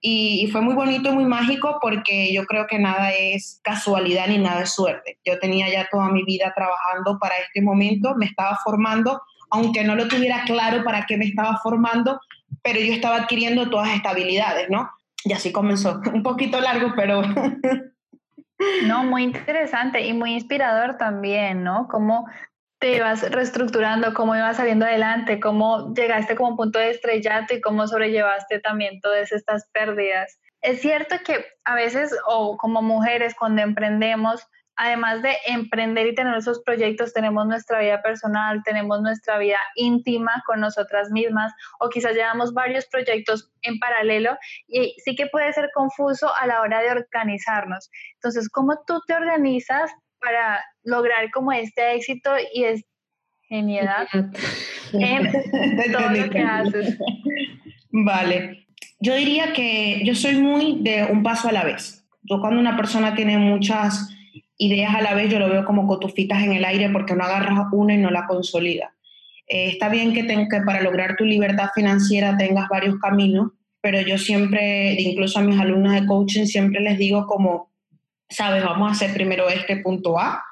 Y, 0.00 0.48
fue 0.52 0.60
muy 0.60 0.74
bonito, 0.74 1.12
muy 1.12 1.24
mágico 1.24 1.78
porque 1.80 2.32
yo 2.32 2.44
creo 2.44 2.66
que 2.66 2.78
nada 2.78 3.12
es 3.12 3.60
casualidad 3.62 4.28
ni 4.28 4.38
nada 4.38 4.62
es 4.62 4.74
suerte. 4.74 5.18
Yo 5.24 5.38
tenía 5.38 5.68
ya 5.68 5.88
toda 5.90 6.08
mi 6.10 6.22
vida 6.24 6.52
trabajando 6.54 7.18
para 7.18 7.36
este 7.38 7.62
momento, 7.62 8.14
me 8.14 8.26
estaba 8.26 8.58
formando, 8.62 9.22
aunque 9.50 9.84
no 9.84 9.96
lo 9.96 10.06
tuviera 10.06 10.44
claro 10.44 10.84
para 10.84 11.06
qué 11.06 11.16
me 11.16 11.24
estaba 11.24 11.58
formando, 11.62 12.20
pero 12.62 12.78
yo 12.78 12.92
estaba 12.92 13.16
adquiriendo 13.16 13.70
todas 13.70 13.88
estas 13.94 14.12
habilidades, 14.12 14.68
¿no? 14.70 14.90
Y 15.24 15.32
así 15.32 15.50
comenzó. 15.50 16.00
Un 16.12 16.22
poquito 16.22 16.60
largo, 16.60 16.92
pero... 16.94 17.22
No, 18.84 19.04
muy 19.04 19.22
interesante 19.22 20.06
y 20.06 20.12
muy 20.12 20.32
inspirador 20.32 20.96
también, 20.96 21.62
¿no? 21.62 21.88
Como 21.88 22.26
te 22.78 22.96
ibas 22.96 23.30
reestructurando, 23.30 24.12
cómo 24.12 24.36
ibas 24.36 24.58
saliendo 24.58 24.84
adelante, 24.84 25.40
cómo 25.40 25.94
llegaste 25.94 26.36
como 26.36 26.56
punto 26.56 26.78
de 26.78 26.90
estrellato 26.90 27.54
y 27.54 27.60
cómo 27.60 27.86
sobrellevaste 27.86 28.60
también 28.60 29.00
todas 29.00 29.32
estas 29.32 29.68
pérdidas. 29.72 30.38
Es 30.60 30.80
cierto 30.80 31.16
que 31.24 31.44
a 31.64 31.74
veces, 31.74 32.14
o 32.26 32.56
como 32.56 32.82
mujeres, 32.82 33.34
cuando 33.34 33.62
emprendemos, 33.62 34.46
además 34.76 35.22
de 35.22 35.34
emprender 35.46 36.06
y 36.06 36.14
tener 36.14 36.36
esos 36.36 36.60
proyectos, 36.62 37.14
tenemos 37.14 37.46
nuestra 37.46 37.80
vida 37.80 38.02
personal, 38.02 38.62
tenemos 38.62 39.00
nuestra 39.00 39.38
vida 39.38 39.58
íntima 39.74 40.42
con 40.46 40.60
nosotras 40.60 41.10
mismas, 41.10 41.52
o 41.80 41.88
quizás 41.88 42.14
llevamos 42.14 42.52
varios 42.52 42.86
proyectos 42.86 43.50
en 43.62 43.78
paralelo 43.78 44.36
y 44.66 44.94
sí 45.02 45.14
que 45.14 45.26
puede 45.28 45.52
ser 45.54 45.70
confuso 45.74 46.30
a 46.34 46.46
la 46.46 46.60
hora 46.60 46.80
de 46.82 46.90
organizarnos. 46.90 47.90
Entonces, 48.14 48.50
¿cómo 48.50 48.82
tú 48.86 49.00
te 49.06 49.14
organizas 49.14 49.90
para 50.26 50.64
lograr 50.82 51.30
como 51.30 51.52
este 51.52 51.94
éxito 51.94 52.30
y 52.52 52.64
es 52.64 52.84
genialidad 53.48 54.08
en 54.92 55.32
todo 55.92 56.10
lo 56.10 56.30
que 56.30 56.40
haces? 56.40 56.98
Vale. 57.92 58.66
Yo 58.98 59.14
diría 59.14 59.52
que 59.52 60.02
yo 60.04 60.16
soy 60.16 60.34
muy 60.34 60.78
de 60.80 61.04
un 61.04 61.22
paso 61.22 61.48
a 61.48 61.52
la 61.52 61.62
vez. 61.62 62.04
Yo 62.22 62.40
cuando 62.40 62.58
una 62.58 62.76
persona 62.76 63.14
tiene 63.14 63.38
muchas 63.38 64.08
ideas 64.58 64.96
a 64.96 65.02
la 65.02 65.14
vez, 65.14 65.30
yo 65.30 65.38
lo 65.38 65.48
veo 65.48 65.64
como 65.64 65.86
cotufitas 65.86 66.42
en 66.42 66.52
el 66.52 66.64
aire 66.64 66.90
porque 66.90 67.14
no 67.14 67.22
agarras 67.22 67.68
una 67.70 67.94
y 67.94 67.98
no 67.98 68.10
la 68.10 68.26
consolida. 68.26 68.94
Eh, 69.46 69.68
está 69.68 69.88
bien 69.88 70.12
que, 70.12 70.26
que 70.26 70.60
para 70.66 70.82
lograr 70.82 71.14
tu 71.16 71.24
libertad 71.24 71.68
financiera 71.72 72.36
tengas 72.36 72.68
varios 72.68 72.98
caminos, 72.98 73.52
pero 73.80 74.00
yo 74.00 74.18
siempre, 74.18 75.00
incluso 75.00 75.38
a 75.38 75.42
mis 75.42 75.60
alumnos 75.60 75.92
de 75.92 76.04
coaching, 76.04 76.46
siempre 76.46 76.80
les 76.80 76.98
digo 76.98 77.28
como 77.28 77.70
sabes, 78.28 78.64
vamos 78.64 78.88
a 78.88 78.92
hacer 78.92 79.12
primero 79.12 79.48
este 79.48 79.78
punto 79.78 80.18
A, 80.18 80.42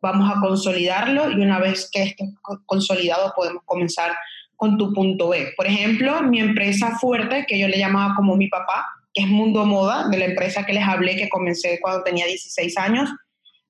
vamos 0.00 0.30
a 0.30 0.40
consolidarlo 0.40 1.30
y 1.30 1.36
una 1.36 1.58
vez 1.58 1.88
que 1.90 2.02
esté 2.02 2.34
consolidado 2.66 3.32
podemos 3.34 3.62
comenzar 3.64 4.12
con 4.56 4.78
tu 4.78 4.92
punto 4.92 5.30
B. 5.30 5.52
Por 5.56 5.66
ejemplo, 5.66 6.22
mi 6.22 6.40
empresa 6.40 6.98
fuerte, 6.98 7.44
que 7.46 7.58
yo 7.58 7.68
le 7.68 7.78
llamaba 7.78 8.14
como 8.14 8.36
mi 8.36 8.48
papá, 8.48 8.86
que 9.12 9.22
es 9.22 9.28
Mundo 9.28 9.64
Moda, 9.64 10.08
de 10.08 10.18
la 10.18 10.26
empresa 10.26 10.64
que 10.64 10.72
les 10.72 10.86
hablé, 10.86 11.16
que 11.16 11.28
comencé 11.28 11.78
cuando 11.80 12.02
tenía 12.02 12.26
16 12.26 12.76
años, 12.78 13.10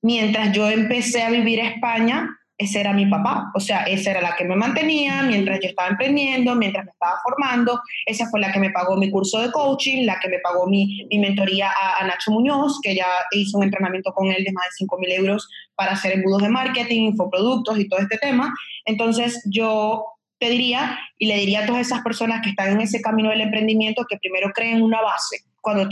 mientras 0.01 0.51
yo 0.51 0.69
empecé 0.69 1.23
a 1.23 1.29
vivir 1.29 1.59
en 1.59 1.65
España, 1.67 2.29
ese 2.57 2.79
era 2.79 2.93
mi 2.93 3.05
papá, 3.05 3.51
o 3.53 3.59
sea, 3.59 3.83
esa 3.83 4.11
era 4.11 4.21
la 4.21 4.35
que 4.35 4.45
me 4.45 4.55
mantenía 4.55 5.21
mientras 5.23 5.59
yo 5.59 5.67
estaba 5.67 5.89
emprendiendo, 5.89 6.55
mientras 6.55 6.85
me 6.85 6.91
estaba 6.91 7.19
formando, 7.21 7.81
esa 8.05 8.29
fue 8.29 8.39
la 8.39 8.51
que 8.51 8.59
me 8.59 8.69
pagó 8.69 8.95
mi 8.95 9.11
curso 9.11 9.41
de 9.41 9.51
coaching, 9.51 10.05
la 10.05 10.19
que 10.19 10.29
me 10.29 10.39
pagó 10.39 10.65
mi, 10.65 11.05
mentoría 11.11 11.69
a, 11.69 12.05
Nacho 12.05 12.31
Muñoz, 12.31 12.79
que 12.81 12.95
ya 12.95 13.07
hizo 13.31 13.57
un 13.57 13.65
entrenamiento 13.65 14.13
con 14.13 14.27
él 14.27 14.43
de 14.43 14.53
más 14.53 14.65
de 14.65 14.71
5 14.77 14.97
mil 14.99 15.11
euros 15.11 15.49
para 15.75 15.91
hacer 15.93 16.13
embudos 16.13 16.43
de 16.43 16.49
marketing, 16.49 17.01
infoproductos 17.01 17.77
y 17.77 17.89
todo 17.89 17.99
este 17.99 18.17
tema. 18.17 18.53
Entonces 18.85 19.43
yo 19.51 20.05
te 20.39 20.49
diría 20.49 20.97
y 21.17 21.27
le 21.27 21.35
diría 21.37 21.63
a 21.63 21.65
todas 21.65 21.81
esas 21.81 22.01
personas 22.01 22.41
que 22.41 22.51
están 22.51 22.71
en 22.71 22.81
ese 22.81 23.01
camino 23.01 23.29
del 23.29 23.41
emprendimiento 23.41 24.05
que 24.07 24.17
primero 24.17 24.51
creen 24.53 24.81
una 24.81 25.01
base. 25.01 25.43
Cuando 25.59 25.89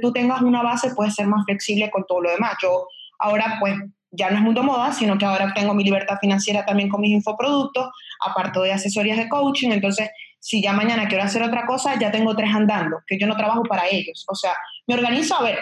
tú 0.00 0.12
tengas 0.12 0.42
una 0.42 0.62
base 0.62 0.94
puedes 0.94 1.14
ser 1.14 1.26
más 1.26 1.44
flexible 1.46 1.90
con 1.90 2.04
todo 2.06 2.20
lo 2.20 2.30
demás. 2.30 2.56
Yo 2.60 2.86
ahora 3.18 3.56
pues 3.60 3.76
ya 4.12 4.30
no 4.30 4.36
es 4.36 4.42
mundo 4.42 4.62
moda, 4.62 4.92
sino 4.92 5.16
que 5.18 5.24
ahora 5.24 5.52
tengo 5.54 5.74
mi 5.74 5.84
libertad 5.84 6.18
financiera 6.20 6.64
también 6.64 6.88
con 6.88 7.00
mis 7.00 7.12
infoproductos, 7.12 7.88
aparte 8.20 8.60
de 8.60 8.72
asesorías 8.72 9.16
de 9.16 9.28
coaching, 9.28 9.70
entonces 9.70 10.10
si 10.38 10.60
ya 10.60 10.72
mañana 10.72 11.08
quiero 11.08 11.24
hacer 11.24 11.42
otra 11.42 11.64
cosa, 11.66 11.98
ya 11.98 12.10
tengo 12.10 12.36
tres 12.36 12.54
andando, 12.54 12.98
que 13.06 13.18
yo 13.18 13.26
no 13.26 13.36
trabajo 13.36 13.62
para 13.62 13.88
ellos. 13.88 14.24
O 14.28 14.34
sea, 14.34 14.52
me 14.86 14.94
organizo, 14.94 15.36
a 15.36 15.42
ver, 15.42 15.58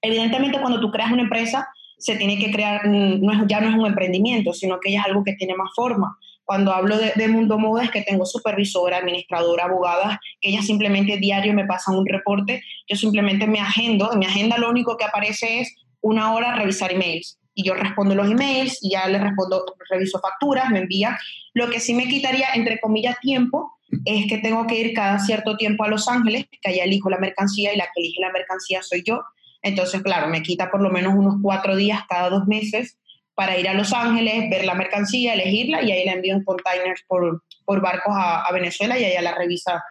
evidentemente 0.00 0.60
cuando 0.60 0.80
tú 0.80 0.90
creas 0.90 1.12
una 1.12 1.22
empresa, 1.22 1.68
se 1.98 2.16
tiene 2.16 2.38
que 2.38 2.50
crear, 2.50 2.86
mm, 2.86 3.20
no 3.20 3.32
es, 3.32 3.38
ya 3.48 3.60
no 3.60 3.68
es 3.68 3.74
un 3.74 3.86
emprendimiento, 3.86 4.54
sino 4.54 4.80
que 4.80 4.92
ya 4.92 5.00
es 5.00 5.06
algo 5.06 5.24
que 5.24 5.34
tiene 5.34 5.54
más 5.54 5.70
forma. 5.74 6.16
Cuando 6.44 6.72
hablo 6.72 6.96
de, 6.96 7.12
de 7.14 7.28
mundo 7.28 7.58
moda 7.58 7.84
es 7.84 7.90
que 7.90 8.02
tengo 8.02 8.24
supervisora, 8.24 8.98
administradora, 8.98 9.64
abogadas, 9.64 10.18
que 10.40 10.50
ellas 10.50 10.64
simplemente 10.64 11.18
diario 11.18 11.52
me 11.52 11.66
pasan 11.66 11.96
un 11.96 12.06
reporte, 12.06 12.62
yo 12.88 12.96
simplemente 12.96 13.46
me 13.46 13.60
agendo, 13.60 14.12
en 14.12 14.20
mi 14.20 14.26
agenda 14.26 14.58
lo 14.58 14.70
único 14.70 14.96
que 14.96 15.04
aparece 15.04 15.60
es 15.60 15.74
una 16.00 16.32
hora 16.32 16.54
revisar 16.54 16.92
emails 16.92 17.39
y 17.60 17.62
yo 17.62 17.74
respondo 17.74 18.14
los 18.14 18.30
emails 18.30 18.78
y 18.82 18.92
ya 18.92 19.06
le 19.06 19.18
respondo, 19.18 19.64
reviso 19.90 20.18
facturas, 20.18 20.70
me 20.70 20.78
envía. 20.80 21.18
Lo 21.52 21.68
que 21.68 21.78
sí 21.78 21.94
me 21.94 22.08
quitaría, 22.08 22.48
entre 22.54 22.80
comillas, 22.80 23.18
tiempo 23.20 23.78
es 24.04 24.26
que 24.28 24.38
tengo 24.38 24.66
que 24.66 24.78
ir 24.78 24.94
cada 24.94 25.18
cierto 25.18 25.56
tiempo 25.56 25.84
a 25.84 25.88
Los 25.88 26.08
Ángeles, 26.08 26.46
que 26.62 26.70
allá 26.70 26.84
elijo 26.84 27.10
la 27.10 27.18
mercancía 27.18 27.74
y 27.74 27.76
la 27.76 27.84
que 27.84 28.00
elige 28.00 28.20
la 28.20 28.32
mercancía 28.32 28.82
soy 28.82 29.02
yo. 29.04 29.22
Entonces, 29.62 30.02
claro, 30.02 30.28
me 30.28 30.42
quita 30.42 30.70
por 30.70 30.80
lo 30.80 30.90
menos 30.90 31.14
unos 31.14 31.34
cuatro 31.42 31.76
días 31.76 32.00
cada 32.08 32.30
dos 32.30 32.46
meses 32.46 32.98
para 33.34 33.58
ir 33.58 33.68
a 33.68 33.74
Los 33.74 33.92
Ángeles, 33.92 34.48
ver 34.48 34.64
la 34.64 34.74
mercancía, 34.74 35.34
elegirla 35.34 35.82
y 35.82 35.92
ahí 35.92 36.04
la 36.06 36.12
envío 36.12 36.34
en 36.34 36.44
containers 36.44 37.02
por, 37.06 37.42
por 37.66 37.82
barcos 37.82 38.14
a, 38.16 38.42
a, 38.42 38.52
Venezuela 38.52 38.98
y 38.98 39.04
allá 39.04 39.20
la 39.20 39.34
revisa 39.34 39.82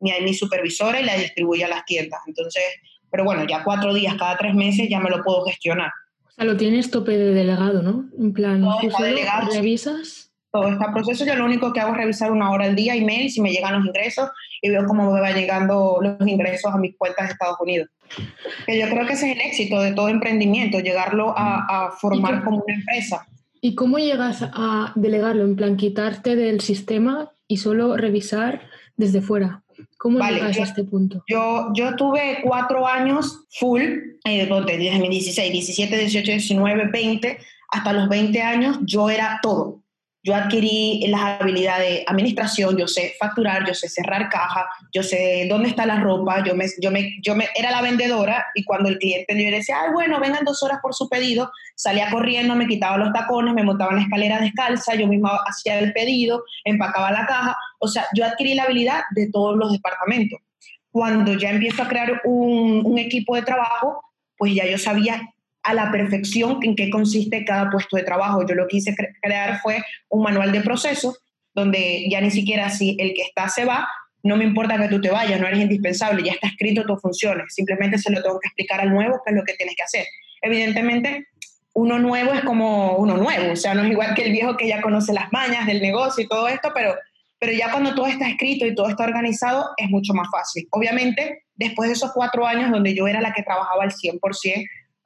mi, 0.00 0.12
mi 0.22 0.32
supervisora 0.32 1.00
y 1.00 1.04
la 1.04 1.16
distribuye 1.16 1.64
a 1.64 1.68
las 1.68 1.84
tiendas. 1.84 2.20
Entonces, 2.26 2.62
pero 3.10 3.24
bueno, 3.24 3.44
ya 3.46 3.64
cuatro 3.64 3.92
días 3.92 4.14
cada 4.18 4.36
tres 4.38 4.54
meses 4.54 4.88
ya 4.88 5.00
me 5.00 5.10
lo 5.10 5.22
puedo 5.22 5.44
gestionar 5.44 5.90
lo 6.44 6.56
tienes 6.56 6.90
tope 6.90 7.16
de 7.16 7.34
delegado, 7.34 7.82
¿no? 7.82 8.08
En 8.18 8.32
plan, 8.32 8.60
todo 8.60 8.78
¿tú 8.80 8.90
solo 8.90 9.16
revisas? 9.52 10.30
Todo 10.50 10.68
está 10.68 10.92
proceso. 10.92 11.26
Yo 11.26 11.34
lo 11.34 11.44
único 11.44 11.72
que 11.72 11.80
hago 11.80 11.92
es 11.92 11.98
revisar 11.98 12.32
una 12.32 12.50
hora 12.50 12.64
al 12.64 12.74
día 12.74 12.94
email 12.94 13.30
si 13.30 13.40
me 13.40 13.50
llegan 13.50 13.74
los 13.74 13.86
ingresos 13.86 14.30
y 14.62 14.70
veo 14.70 14.86
cómo 14.86 15.12
me 15.12 15.20
van 15.20 15.34
llegando 15.34 15.98
los 16.00 16.26
ingresos 16.26 16.72
a 16.72 16.78
mis 16.78 16.96
cuentas 16.96 17.26
de 17.26 17.32
Estados 17.32 17.58
Unidos. 17.60 17.88
Que 18.66 18.78
yo 18.78 18.88
creo 18.88 19.06
que 19.06 19.12
ese 19.12 19.30
es 19.30 19.36
el 19.36 19.42
éxito 19.42 19.80
de 19.80 19.92
todo 19.92 20.08
emprendimiento, 20.08 20.80
llegarlo 20.80 21.34
a, 21.36 21.90
formar 22.00 22.42
como 22.44 22.62
una 22.66 22.74
empresa. 22.74 23.26
¿Y 23.60 23.74
cómo 23.74 23.98
llegas 23.98 24.42
a 24.42 24.92
delegarlo? 24.94 25.44
En 25.44 25.56
plan, 25.56 25.76
quitarte 25.76 26.36
del 26.36 26.60
sistema 26.60 27.32
y 27.46 27.58
solo 27.58 27.96
revisar 27.96 28.62
desde 28.96 29.20
fuera. 29.20 29.62
¿Cómo 29.98 30.20
llegas 30.20 30.58
a 30.58 30.62
este 30.62 30.84
punto? 30.84 31.24
Yo, 31.28 31.70
yo 31.74 31.96
tuve 31.96 32.38
cuatro 32.44 32.86
años 32.86 33.44
full, 33.50 33.82
eh, 34.24 34.48
desde 34.66 34.98
mis 35.00 35.10
16, 35.10 35.52
17, 35.52 35.96
18, 35.98 36.30
19, 36.30 36.90
20, 36.92 37.38
hasta 37.70 37.92
los 37.92 38.08
20 38.08 38.40
años, 38.40 38.78
yo 38.82 39.10
era 39.10 39.40
todo 39.42 39.82
yo 40.28 40.34
adquirí 40.34 41.06
las 41.08 41.40
habilidades 41.40 41.88
de 41.88 42.04
administración, 42.06 42.76
yo 42.76 42.86
sé 42.86 43.14
facturar, 43.18 43.66
yo 43.66 43.72
sé 43.72 43.88
cerrar 43.88 44.28
caja, 44.28 44.66
yo 44.92 45.02
sé 45.02 45.46
dónde 45.48 45.70
está 45.70 45.86
la 45.86 46.00
ropa, 46.00 46.44
yo 46.44 46.54
me, 46.54 46.66
yo 46.82 46.90
me, 46.90 47.16
yo 47.22 47.34
me 47.34 47.48
era 47.54 47.70
la 47.70 47.80
vendedora 47.80 48.46
y 48.54 48.64
cuando 48.64 48.88
el 48.88 48.98
cliente 48.98 49.32
yo 49.32 49.50
le 49.50 49.56
decía, 49.56 49.80
ay, 49.80 49.92
bueno, 49.92 50.20
vengan 50.20 50.44
dos 50.44 50.62
horas 50.62 50.80
por 50.82 50.94
su 50.94 51.08
pedido, 51.08 51.50
salía 51.76 52.10
corriendo, 52.10 52.56
me 52.56 52.66
quitaba 52.66 52.98
los 52.98 53.12
tacones, 53.12 53.54
me 53.54 53.62
montaba 53.62 53.92
en 53.92 53.98
la 53.98 54.02
escalera 54.02 54.40
descalza, 54.40 54.94
yo 54.96 55.06
misma 55.06 55.38
hacía 55.46 55.78
el 55.78 55.92
pedido, 55.92 56.44
empacaba 56.64 57.10
la 57.10 57.24
caja, 57.24 57.56
o 57.78 57.88
sea, 57.88 58.06
yo 58.14 58.24
adquirí 58.24 58.54
la 58.54 58.64
habilidad 58.64 59.02
de 59.14 59.30
todos 59.30 59.56
los 59.56 59.72
departamentos. 59.72 60.40
Cuando 60.90 61.34
ya 61.34 61.50
empiezo 61.50 61.82
a 61.82 61.88
crear 61.88 62.22
un, 62.24 62.98
equipo 62.98 63.36
de 63.36 63.42
trabajo, 63.42 64.02
pues 64.36 64.54
ya 64.54 64.66
yo 64.66 64.78
sabía 64.78 65.20
a 65.62 65.74
la 65.74 65.90
perfección 65.90 66.58
en 66.62 66.74
qué 66.74 66.90
consiste 66.90 67.44
cada 67.44 67.70
puesto 67.70 67.96
de 67.96 68.02
trabajo. 68.02 68.46
Yo 68.46 68.54
lo 68.54 68.66
que 68.66 68.78
hice 68.78 68.96
crear 69.20 69.60
fue 69.60 69.82
un 70.08 70.22
manual 70.22 70.52
de 70.52 70.60
procesos 70.60 71.20
donde 71.54 72.08
ya 72.08 72.20
ni 72.20 72.30
siquiera 72.30 72.70
si 72.70 72.96
el 72.98 73.14
que 73.14 73.22
está 73.22 73.48
se 73.48 73.64
va, 73.64 73.88
no 74.22 74.36
me 74.36 74.44
importa 74.44 74.78
que 74.78 74.88
tú 74.88 75.00
te 75.00 75.10
vayas, 75.10 75.40
no 75.40 75.46
eres 75.46 75.60
indispensable, 75.60 76.22
ya 76.22 76.32
está 76.32 76.48
escrito 76.48 76.84
tus 76.84 77.00
funciones, 77.00 77.54
simplemente 77.54 77.98
se 77.98 78.12
lo 78.12 78.22
tengo 78.22 78.38
que 78.40 78.48
explicar 78.48 78.80
al 78.80 78.90
nuevo 78.90 79.20
qué 79.24 79.32
es 79.32 79.36
lo 79.36 79.44
que 79.44 79.54
tienes 79.54 79.74
que 79.76 79.82
hacer. 79.82 80.06
Evidentemente, 80.42 81.26
uno 81.74 81.98
nuevo 81.98 82.32
es 82.32 82.42
como 82.42 82.96
uno 82.96 83.16
nuevo, 83.16 83.52
o 83.52 83.56
sea, 83.56 83.74
no 83.74 83.82
es 83.82 83.90
igual 83.90 84.14
que 84.14 84.24
el 84.24 84.32
viejo 84.32 84.56
que 84.56 84.68
ya 84.68 84.82
conoce 84.82 85.12
las 85.12 85.32
mañas 85.32 85.66
del 85.66 85.80
negocio 85.80 86.24
y 86.24 86.28
todo 86.28 86.48
esto, 86.48 86.72
pero, 86.74 86.94
pero 87.38 87.52
ya 87.52 87.70
cuando 87.70 87.94
todo 87.94 88.06
está 88.06 88.28
escrito 88.28 88.66
y 88.66 88.74
todo 88.74 88.88
está 88.88 89.04
organizado, 89.04 89.70
es 89.76 89.88
mucho 89.88 90.12
más 90.14 90.28
fácil. 90.30 90.66
Obviamente, 90.70 91.44
después 91.56 91.88
de 91.88 91.94
esos 91.94 92.12
cuatro 92.12 92.46
años 92.46 92.70
donde 92.70 92.94
yo 92.94 93.06
era 93.06 93.20
la 93.20 93.32
que 93.32 93.42
trabajaba 93.42 93.84
al 93.84 93.92
100%, 93.92 94.20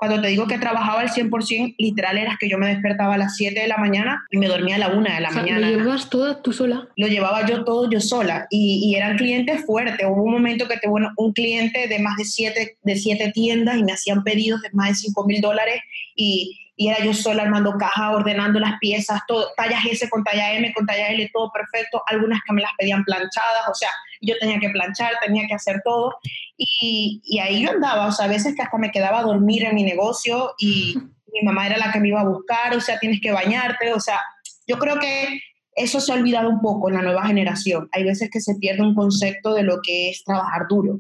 cuando 0.03 0.21
te 0.21 0.29
digo 0.29 0.49
que 0.49 0.59
trabajaba 0.59 1.01
al 1.01 1.11
100%, 1.11 1.77
literal 1.79 2.19
era 2.19 2.37
que 2.41 2.49
yo 2.49 2.59
me 2.59 2.67
despertaba 2.67 3.15
a 3.15 3.19
las 3.19 3.37
7 3.37 3.61
de 3.61 3.69
la 3.69 3.77
mañana 3.77 4.21
y 4.33 4.39
me 4.39 4.49
dormía 4.49 4.75
a 4.75 4.79
la 4.79 4.89
1 4.89 5.01
de 5.01 5.21
la 5.21 5.31
mañana. 5.31 5.61
¿Lo 5.61 5.79
llevabas 5.79 6.11
todo 6.11 6.39
tú 6.39 6.53
sola? 6.53 6.89
Lo 6.97 7.07
llevaba 7.07 7.47
yo 7.47 7.65
todo 7.65 7.89
yo 7.89 8.01
sola 8.01 8.49
y, 8.51 8.81
y 8.83 8.97
eran 8.97 9.17
clientes 9.17 9.65
fuertes. 9.65 10.05
Hubo 10.05 10.25
un 10.25 10.33
momento 10.33 10.67
que 10.67 10.79
tuve 10.83 11.03
un 11.17 11.33
cliente 11.33 11.87
de 11.87 12.01
más 12.01 12.17
de 12.17 12.25
7 12.25 12.79
de 12.83 12.97
siete 12.97 13.31
tiendas 13.33 13.77
y 13.77 13.85
me 13.85 13.93
hacían 13.93 14.25
pedidos 14.25 14.61
de 14.63 14.71
más 14.73 14.89
de 14.89 14.95
5 14.97 15.25
mil 15.25 15.41
dólares 15.41 15.81
y, 16.17 16.62
y 16.83 16.89
era 16.89 16.99
yo 17.05 17.15
sola 17.15 17.45
armando 17.45 17.77
caja, 17.79 18.11
ordenando 18.11 18.59
las 18.59 18.77
piezas, 18.81 19.21
todo, 19.29 19.53
tallas 19.57 19.85
S 19.89 20.11
con 20.11 20.25
talla 20.25 20.55
M, 20.55 20.73
con 20.75 20.85
talla 20.85 21.11
L, 21.11 21.31
todo 21.33 21.53
perfecto, 21.53 22.03
algunas 22.09 22.41
que 22.45 22.53
me 22.53 22.61
las 22.61 22.73
pedían 22.77 23.05
planchadas, 23.05 23.69
o 23.71 23.75
sea, 23.75 23.89
yo 24.21 24.35
tenía 24.41 24.59
que 24.59 24.69
planchar, 24.71 25.13
tenía 25.25 25.47
que 25.47 25.55
hacer 25.55 25.81
todo, 25.85 26.17
y, 26.57 27.23
y 27.25 27.39
ahí 27.39 27.63
yo 27.63 27.71
andaba, 27.71 28.09
o 28.09 28.13
sea, 28.13 28.25
a 28.25 28.29
veces 28.29 28.57
que 28.57 28.63
hasta 28.63 28.79
me 28.79 28.91
quedaba 28.91 29.21
a 29.21 29.23
dormir 29.23 29.65
en 29.65 29.77
mi 29.77 29.85
negocio 29.85 30.55
y 30.59 30.97
mi 31.33 31.43
mamá 31.45 31.69
era 31.69 31.79
la 31.79 31.93
que 31.93 32.01
me 32.01 32.09
iba 32.09 32.21
a 32.21 32.29
buscar, 32.29 32.75
o 32.75 32.81
sea, 32.81 32.99
tienes 32.99 33.21
que 33.21 33.31
bañarte, 33.31 33.93
o 33.93 34.01
sea, 34.01 34.21
yo 34.67 34.77
creo 34.81 34.99
que 34.99 35.41
eso 35.77 36.01
se 36.01 36.11
ha 36.11 36.17
olvidado 36.17 36.51
un 36.51 36.61
poco 36.61 36.89
en 36.89 36.97
la 36.97 37.03
nueva 37.03 37.27
generación. 37.27 37.89
Hay 37.93 38.03
veces 38.03 38.29
que 38.29 38.41
se 38.41 38.57
pierde 38.57 38.83
un 38.83 38.97
concepto 38.97 39.55
de 39.55 39.63
lo 39.63 39.81
que 39.83 40.11
es 40.11 40.25
trabajar 40.25 40.67
duro. 40.69 40.99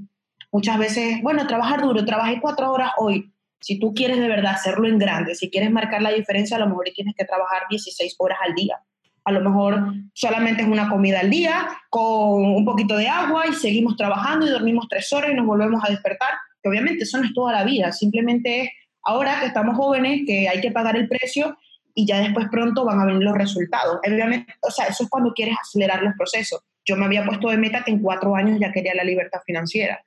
Muchas 0.52 0.78
veces, 0.78 1.20
bueno, 1.22 1.46
trabajar 1.48 1.82
duro, 1.82 2.04
trabajé 2.04 2.40
cuatro 2.40 2.70
horas 2.70 2.92
hoy, 2.98 3.31
si 3.62 3.78
tú 3.78 3.94
quieres 3.94 4.18
de 4.18 4.28
verdad 4.28 4.54
hacerlo 4.54 4.88
en 4.88 4.98
grande, 4.98 5.34
si 5.36 5.48
quieres 5.48 5.70
marcar 5.70 6.02
la 6.02 6.10
diferencia, 6.10 6.56
a 6.56 6.60
lo 6.60 6.66
mejor 6.66 6.86
tienes 6.94 7.14
que 7.16 7.24
trabajar 7.24 7.62
16 7.70 8.16
horas 8.18 8.38
al 8.44 8.54
día. 8.54 8.80
A 9.24 9.30
lo 9.30 9.40
mejor 9.40 9.94
solamente 10.14 10.62
es 10.62 10.68
una 10.68 10.88
comida 10.88 11.20
al 11.20 11.30
día 11.30 11.68
con 11.88 12.44
un 12.44 12.64
poquito 12.64 12.96
de 12.96 13.06
agua 13.06 13.46
y 13.46 13.52
seguimos 13.52 13.96
trabajando 13.96 14.46
y 14.46 14.50
dormimos 14.50 14.88
tres 14.88 15.12
horas 15.12 15.30
y 15.30 15.34
nos 15.34 15.46
volvemos 15.46 15.80
a 15.84 15.90
despertar. 15.90 16.30
Que 16.60 16.68
obviamente 16.68 17.04
eso 17.04 17.18
no 17.18 17.24
es 17.24 17.32
toda 17.32 17.52
la 17.52 17.62
vida, 17.62 17.92
simplemente 17.92 18.62
es 18.62 18.70
ahora 19.04 19.38
que 19.40 19.46
estamos 19.46 19.76
jóvenes, 19.76 20.22
que 20.26 20.48
hay 20.48 20.60
que 20.60 20.72
pagar 20.72 20.96
el 20.96 21.08
precio 21.08 21.56
y 21.94 22.04
ya 22.04 22.18
después 22.18 22.48
pronto 22.50 22.84
van 22.84 23.00
a 23.00 23.04
venir 23.04 23.22
los 23.22 23.36
resultados. 23.36 24.00
Obviamente, 24.04 24.54
o 24.60 24.72
sea, 24.72 24.86
eso 24.86 25.04
es 25.04 25.08
cuando 25.08 25.32
quieres 25.34 25.54
acelerar 25.60 26.02
los 26.02 26.14
procesos. 26.16 26.62
Yo 26.84 26.96
me 26.96 27.04
había 27.04 27.24
puesto 27.24 27.48
de 27.48 27.58
meta 27.58 27.84
que 27.84 27.92
en 27.92 28.00
cuatro 28.00 28.34
años 28.34 28.58
ya 28.58 28.72
quería 28.72 28.94
la 28.94 29.04
libertad 29.04 29.40
financiera. 29.46 30.04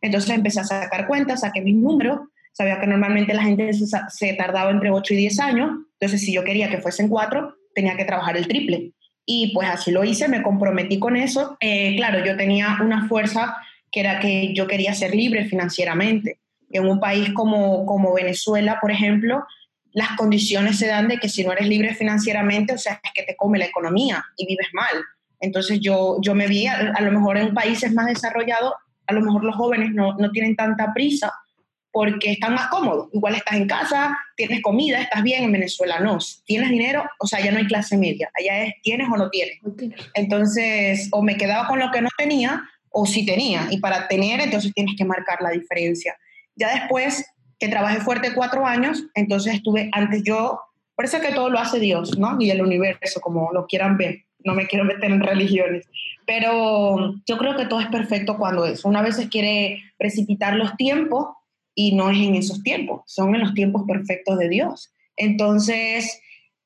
Entonces 0.00 0.30
empecé 0.30 0.60
a 0.60 0.64
sacar 0.64 1.06
cuentas, 1.06 1.42
saqué 1.42 1.60
mis 1.60 1.76
números 1.76 2.20
Sabía 2.56 2.80
que 2.80 2.86
normalmente 2.86 3.34
la 3.34 3.42
gente 3.42 3.70
se, 3.74 4.32
tardaba 4.32 4.70
entre 4.70 4.90
8 4.90 5.12
y 5.12 5.16
10 5.18 5.40
años, 5.40 5.70
entonces 6.00 6.22
si 6.22 6.32
yo 6.32 6.42
quería 6.42 6.70
que 6.70 6.78
fuesen 6.78 7.10
4, 7.10 7.54
tenía 7.74 7.98
que 7.98 8.06
trabajar 8.06 8.34
el 8.38 8.48
triple. 8.48 8.92
Y 9.26 9.52
pues 9.52 9.68
así 9.68 9.90
lo 9.90 10.04
hice, 10.04 10.26
me 10.26 10.42
comprometí 10.42 10.98
con 10.98 11.16
eso. 11.16 11.58
Eh, 11.60 11.94
claro, 11.96 12.24
yo 12.24 12.34
tenía 12.34 12.78
una 12.80 13.08
fuerza 13.08 13.54
que 13.92 14.00
era 14.00 14.20
que 14.20 14.54
yo 14.54 14.66
quería 14.66 14.94
ser 14.94 15.14
libre 15.14 15.44
financieramente. 15.44 16.40
En 16.70 16.88
un 16.88 16.98
país 16.98 17.28
como, 17.34 17.84
como 17.84 18.14
Venezuela, 18.14 18.78
por 18.80 18.90
ejemplo, 18.90 19.44
las 19.92 20.16
condiciones 20.16 20.78
se 20.78 20.86
dan 20.86 21.08
de 21.08 21.18
que 21.18 21.28
si 21.28 21.44
no 21.44 21.52
eres 21.52 21.68
libre 21.68 21.94
financieramente, 21.94 22.72
o 22.72 22.78
sea, 22.78 22.98
es 23.04 23.10
que 23.12 23.24
te 23.24 23.36
come 23.36 23.58
la 23.58 23.66
economía 23.66 24.24
y 24.38 24.46
vives 24.46 24.68
mal. 24.72 24.94
Entonces 25.40 25.78
yo, 25.80 26.16
yo 26.22 26.34
me 26.34 26.46
vi, 26.46 26.68
a, 26.68 26.94
a 26.94 27.02
lo 27.02 27.12
mejor 27.12 27.36
en 27.36 27.52
países 27.52 27.92
más 27.92 28.06
desarrollados, 28.06 28.72
a 29.06 29.12
lo 29.12 29.20
mejor 29.20 29.44
los 29.44 29.56
jóvenes 29.56 29.92
no, 29.92 30.14
no 30.16 30.30
tienen 30.30 30.56
tanta 30.56 30.94
prisa 30.94 31.30
porque 31.96 32.32
están 32.32 32.52
más 32.52 32.66
cómodos. 32.66 33.08
Igual 33.14 33.36
estás 33.36 33.54
en 33.54 33.66
casa, 33.66 34.14
tienes 34.36 34.60
comida, 34.60 35.00
estás 35.00 35.22
bien. 35.22 35.44
En 35.44 35.52
Venezuela 35.52 35.98
no. 35.98 36.18
tienes 36.44 36.68
dinero, 36.68 37.02
o 37.18 37.26
sea, 37.26 37.42
ya 37.42 37.50
no 37.50 37.56
hay 37.56 37.66
clase 37.66 37.96
media. 37.96 38.30
Allá 38.38 38.64
es 38.64 38.74
tienes 38.82 39.08
o 39.10 39.16
no 39.16 39.30
tienes. 39.30 39.60
Entonces, 40.12 41.08
o 41.12 41.22
me 41.22 41.38
quedaba 41.38 41.66
con 41.66 41.78
lo 41.78 41.90
que 41.90 42.02
no 42.02 42.10
tenía, 42.18 42.62
o 42.90 43.06
sí 43.06 43.24
tenía. 43.24 43.68
Y 43.70 43.78
para 43.78 44.08
tener, 44.08 44.42
entonces 44.42 44.74
tienes 44.74 44.94
que 44.94 45.06
marcar 45.06 45.40
la 45.40 45.48
diferencia. 45.52 46.14
Ya 46.54 46.68
después 46.78 47.24
que 47.58 47.68
trabajé 47.68 48.00
fuerte 48.00 48.34
cuatro 48.34 48.66
años, 48.66 49.04
entonces 49.14 49.54
estuve, 49.54 49.88
antes 49.92 50.22
yo, 50.22 50.60
por 50.96 51.06
eso 51.06 51.18
que 51.22 51.32
todo 51.32 51.48
lo 51.48 51.58
hace 51.58 51.80
Dios, 51.80 52.18
¿no? 52.18 52.36
Y 52.38 52.50
el 52.50 52.60
universo, 52.60 53.22
como 53.22 53.54
lo 53.54 53.64
quieran 53.64 53.96
ver. 53.96 54.24
No 54.44 54.52
me 54.52 54.66
quiero 54.66 54.84
meter 54.84 55.10
en 55.10 55.22
religiones. 55.22 55.88
Pero 56.26 57.14
yo 57.26 57.38
creo 57.38 57.56
que 57.56 57.64
todo 57.64 57.80
es 57.80 57.88
perfecto 57.88 58.36
cuando 58.36 58.66
es. 58.66 58.84
Una 58.84 59.00
vez 59.00 59.16
se 59.16 59.30
quiere 59.30 59.82
precipitar 59.96 60.56
los 60.56 60.76
tiempos 60.76 61.35
y 61.76 61.94
no 61.94 62.10
es 62.10 62.16
en 62.16 62.34
esos 62.34 62.62
tiempos, 62.62 63.02
son 63.06 63.34
en 63.34 63.42
los 63.42 63.54
tiempos 63.54 63.84
perfectos 63.86 64.38
de 64.38 64.48
Dios. 64.48 64.92
Entonces, 65.16 66.20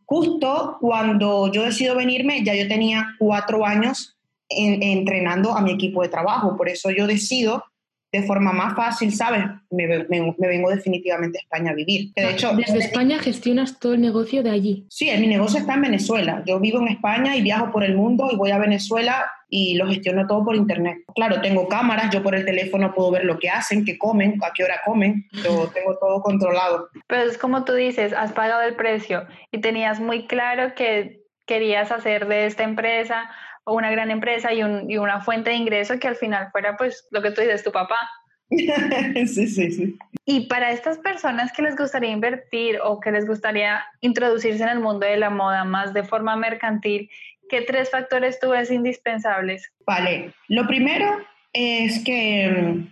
justo 0.07 0.79
cuando 0.81 1.53
yo 1.53 1.65
decido 1.65 1.97
venirme, 1.97 2.43
ya 2.45 2.55
yo 2.55 2.69
tenía 2.69 3.09
cuatro 3.19 3.67
años 3.67 4.17
entrenando 4.49 5.53
a 5.55 5.63
mi 5.63 5.73
equipo 5.73 6.03
de 6.03 6.09
trabajo. 6.09 6.57
Por 6.57 6.69
eso 6.69 6.91
yo 6.91 7.07
decido 7.07 7.65
de 8.13 8.23
forma 8.25 8.53
más 8.53 8.75
fácil, 8.75 9.13
¿sabes? 9.15 9.45
Me, 9.71 9.87
vengo 9.87 10.71
definitivamente 10.71 11.39
a 11.39 11.43
España 11.43 11.71
a 11.71 11.75
vivir. 11.75 12.13
de 12.15 12.31
hecho, 12.31 12.53
Desde 12.55 12.79
España 12.79 13.19
gestionas 13.19 13.79
todo 13.79 13.95
el 13.95 14.01
negocio 14.01 14.43
de 14.43 14.51
allí. 14.51 14.87
Sí, 14.91 15.11
mi 15.19 15.27
negocio 15.27 15.61
está 15.61 15.75
en 15.75 15.83
Venezuela. 15.83 16.43
Yo 16.47 16.59
vivo 16.59 16.81
en 16.81 16.89
España 16.89 17.37
y 17.37 17.43
viajo 17.43 17.71
por 17.71 17.85
el 17.85 17.95
mundo 17.95 18.29
y 18.33 18.37
voy 18.37 18.51
a 18.51 18.59
Venezuela 18.59 19.31
y 19.49 19.75
lo 19.75 19.89
gestiono 19.89 20.27
todo 20.27 20.45
por 20.45 20.57
internet. 20.57 20.99
Claro, 21.15 21.41
tengo 21.41 21.69
cámaras, 21.69 22.11
yo 22.13 22.23
por 22.23 22.35
el 22.35 22.45
teléfono 22.45 22.95
puedo 22.95 23.11
ver 23.11 23.25
lo 23.25 23.39
que 23.39 23.51
hacen, 23.51 23.85
qué 23.85 23.99
comen, 23.99 24.39
a 24.43 24.53
qué 24.53 24.65
hora 24.65 24.81
comen, 24.85 25.29
yo 25.33 25.69
tengo 25.75 25.97
todo 25.99 26.23
controlado. 26.23 26.89
Pero 27.07 27.31
es 27.31 27.39
como 27.39 27.65
tú 27.65 27.75
dices, 27.75 28.13
has 28.13 28.33
pagado 28.33 28.63
el 28.63 28.75
precio 28.75 29.27
y 29.53 29.61
tenías 29.61 30.01
muy 30.01 30.27
claro 30.27 30.75
que 30.75 31.21
querías 31.47 31.91
hacer 31.91 32.29
de 32.29 32.47
esta 32.47 32.63
empresa 32.63 33.29
una 33.73 33.91
gran 33.91 34.11
empresa 34.11 34.53
y, 34.53 34.63
un, 34.63 34.91
y, 34.91 34.99
una 34.99 35.21
fuente 35.21 35.51
de 35.51 35.57
ingreso 35.57 35.99
que 35.99 36.09
al 36.09 36.17
final 36.17 36.51
fuera 36.53 36.77
pues 36.77 37.07
lo 37.11 37.23
que 37.23 37.31
tú 37.31 37.41
dices, 37.41 37.65
tu 37.65 37.73
papá. 37.73 37.99
sí, 38.51 39.47
sí, 39.47 39.71
sí. 39.71 39.99
Y 40.25 40.47
para 40.47 40.73
estas 40.73 40.99
personas 40.99 41.53
que 41.53 41.63
les 41.63 41.77
gustaría 41.77 42.11
invertir 42.11 42.79
o 42.83 43.01
que 43.01 43.13
les 43.13 43.27
gustaría 43.27 43.85
introducirse 44.01 44.63
en 44.63 44.69
el 44.69 44.81
mundo 44.81 45.07
de 45.07 45.17
la 45.17 45.31
moda 45.31 45.65
más 45.65 45.95
de 45.95 46.05
forma 46.05 46.37
mercantil, 46.37 47.11
¿qué 47.49 47.63
tres 47.63 47.91
factores 47.91 48.39
tú 48.41 48.51
ves 48.51 48.71
indispensables? 48.71 49.73
Vale, 49.87 50.33
lo 50.49 50.67
primero 50.67 51.19
es 51.53 52.05
que 52.05 52.49
mm, 52.49 52.89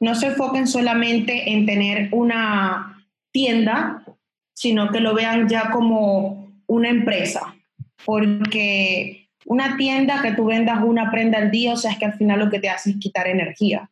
no 0.00 0.14
se 0.14 0.28
enfoquen 0.28 0.66
solamente 0.66 1.52
en 1.52 1.66
tener 1.66 2.08
una 2.12 3.04
tienda, 3.32 4.04
sino 4.52 4.90
que 4.90 5.00
lo 5.00 5.14
vean 5.14 5.48
ya 5.48 5.70
como 5.70 6.52
una 6.66 6.88
empresa, 6.88 7.54
porque 8.04 9.25
una 9.46 9.76
tienda 9.76 10.20
que 10.22 10.32
tú 10.32 10.44
vendas 10.44 10.82
una 10.82 11.10
prenda 11.10 11.38
al 11.38 11.50
día, 11.50 11.72
o 11.72 11.76
sea, 11.76 11.92
es 11.92 11.98
que 11.98 12.04
al 12.04 12.14
final 12.14 12.40
lo 12.40 12.50
que 12.50 12.58
te 12.58 12.68
hace 12.68 12.90
es 12.90 12.96
quitar 12.96 13.28
energía, 13.28 13.88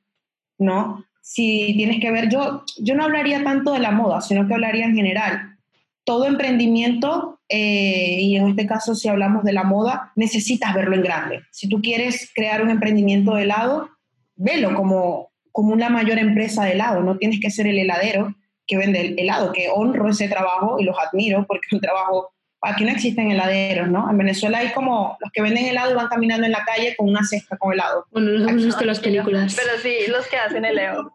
¿no? 0.58 1.04
Si 1.23 1.75
tienes 1.76 2.00
que 2.00 2.11
ver, 2.11 2.28
yo, 2.28 2.64
yo 2.78 2.94
no 2.94 3.04
hablaría 3.04 3.42
tanto 3.42 3.73
de 3.73 3.78
la 3.78 3.92
moda, 3.92 4.20
sino 4.20 4.46
que 4.46 4.54
hablaría 4.54 4.84
en 4.84 4.94
general. 4.94 5.56
Todo 6.04 6.26
emprendimiento, 6.26 7.40
eh, 7.49 8.18
y 8.20 8.37
en 8.37 8.49
este 8.49 8.66
caso 8.66 8.94
si 8.94 9.08
hablamos 9.08 9.44
de 9.44 9.52
la 9.52 9.62
moda, 9.62 10.12
necesitas 10.16 10.75
verlo 10.75 10.96
en 10.96 11.02
grande. 11.02 11.42
Si 11.50 11.68
tú 11.68 11.80
quieres 11.80 12.30
crear 12.34 12.61
un 12.61 12.70
emprendimiento 12.70 13.34
de 13.34 13.44
helado, 13.44 13.88
velo 14.34 14.75
como, 14.75 15.30
como 15.52 15.73
una 15.73 15.88
mayor 15.88 16.18
empresa 16.18 16.64
de 16.64 16.73
helado, 16.73 17.00
no 17.00 17.16
tienes 17.16 17.40
que 17.40 17.50
ser 17.50 17.68
el 17.68 17.79
heladero 17.79 18.35
que 18.66 18.76
vende 18.76 19.00
el 19.00 19.18
helado, 19.18 19.52
que 19.52 19.68
honro 19.72 20.09
ese 20.09 20.29
trabajo 20.29 20.81
y 20.81 20.85
los 20.85 20.96
admiro 20.98 21.46
porque 21.46 21.66
es 21.68 21.72
un 21.72 21.81
trabajo 21.81 22.34
aquí 22.64 22.85
no 22.85 22.90
existen 22.90 23.31
heladeros, 23.31 23.88
¿no? 23.88 24.11
En 24.11 24.18
Venezuela 24.18 24.59
hay 24.59 24.72
como 24.72 25.16
los 25.20 25.31
que 25.33 25.42
venden 25.42 25.66
helado 25.66 25.92
y 25.92 25.94
van 25.94 26.09
caminando 26.09 26.46
en 26.46 26.53
la 26.53 26.64
calle 26.64 26.94
con 26.96 27.09
una 27.09 27.24
cesta 27.24 27.57
con 27.57 27.72
helado. 27.72 28.07
Bueno, 28.11 28.31
los 28.31 28.48
hemos 28.48 28.64
visto 28.64 28.81
en 28.81 28.87
las 28.87 29.00
películas. 29.00 29.57
Pero 29.57 29.79
sí, 29.83 30.11
los 30.11 30.27
que 30.27 30.37
hacen 30.37 30.64
helados. 30.64 31.07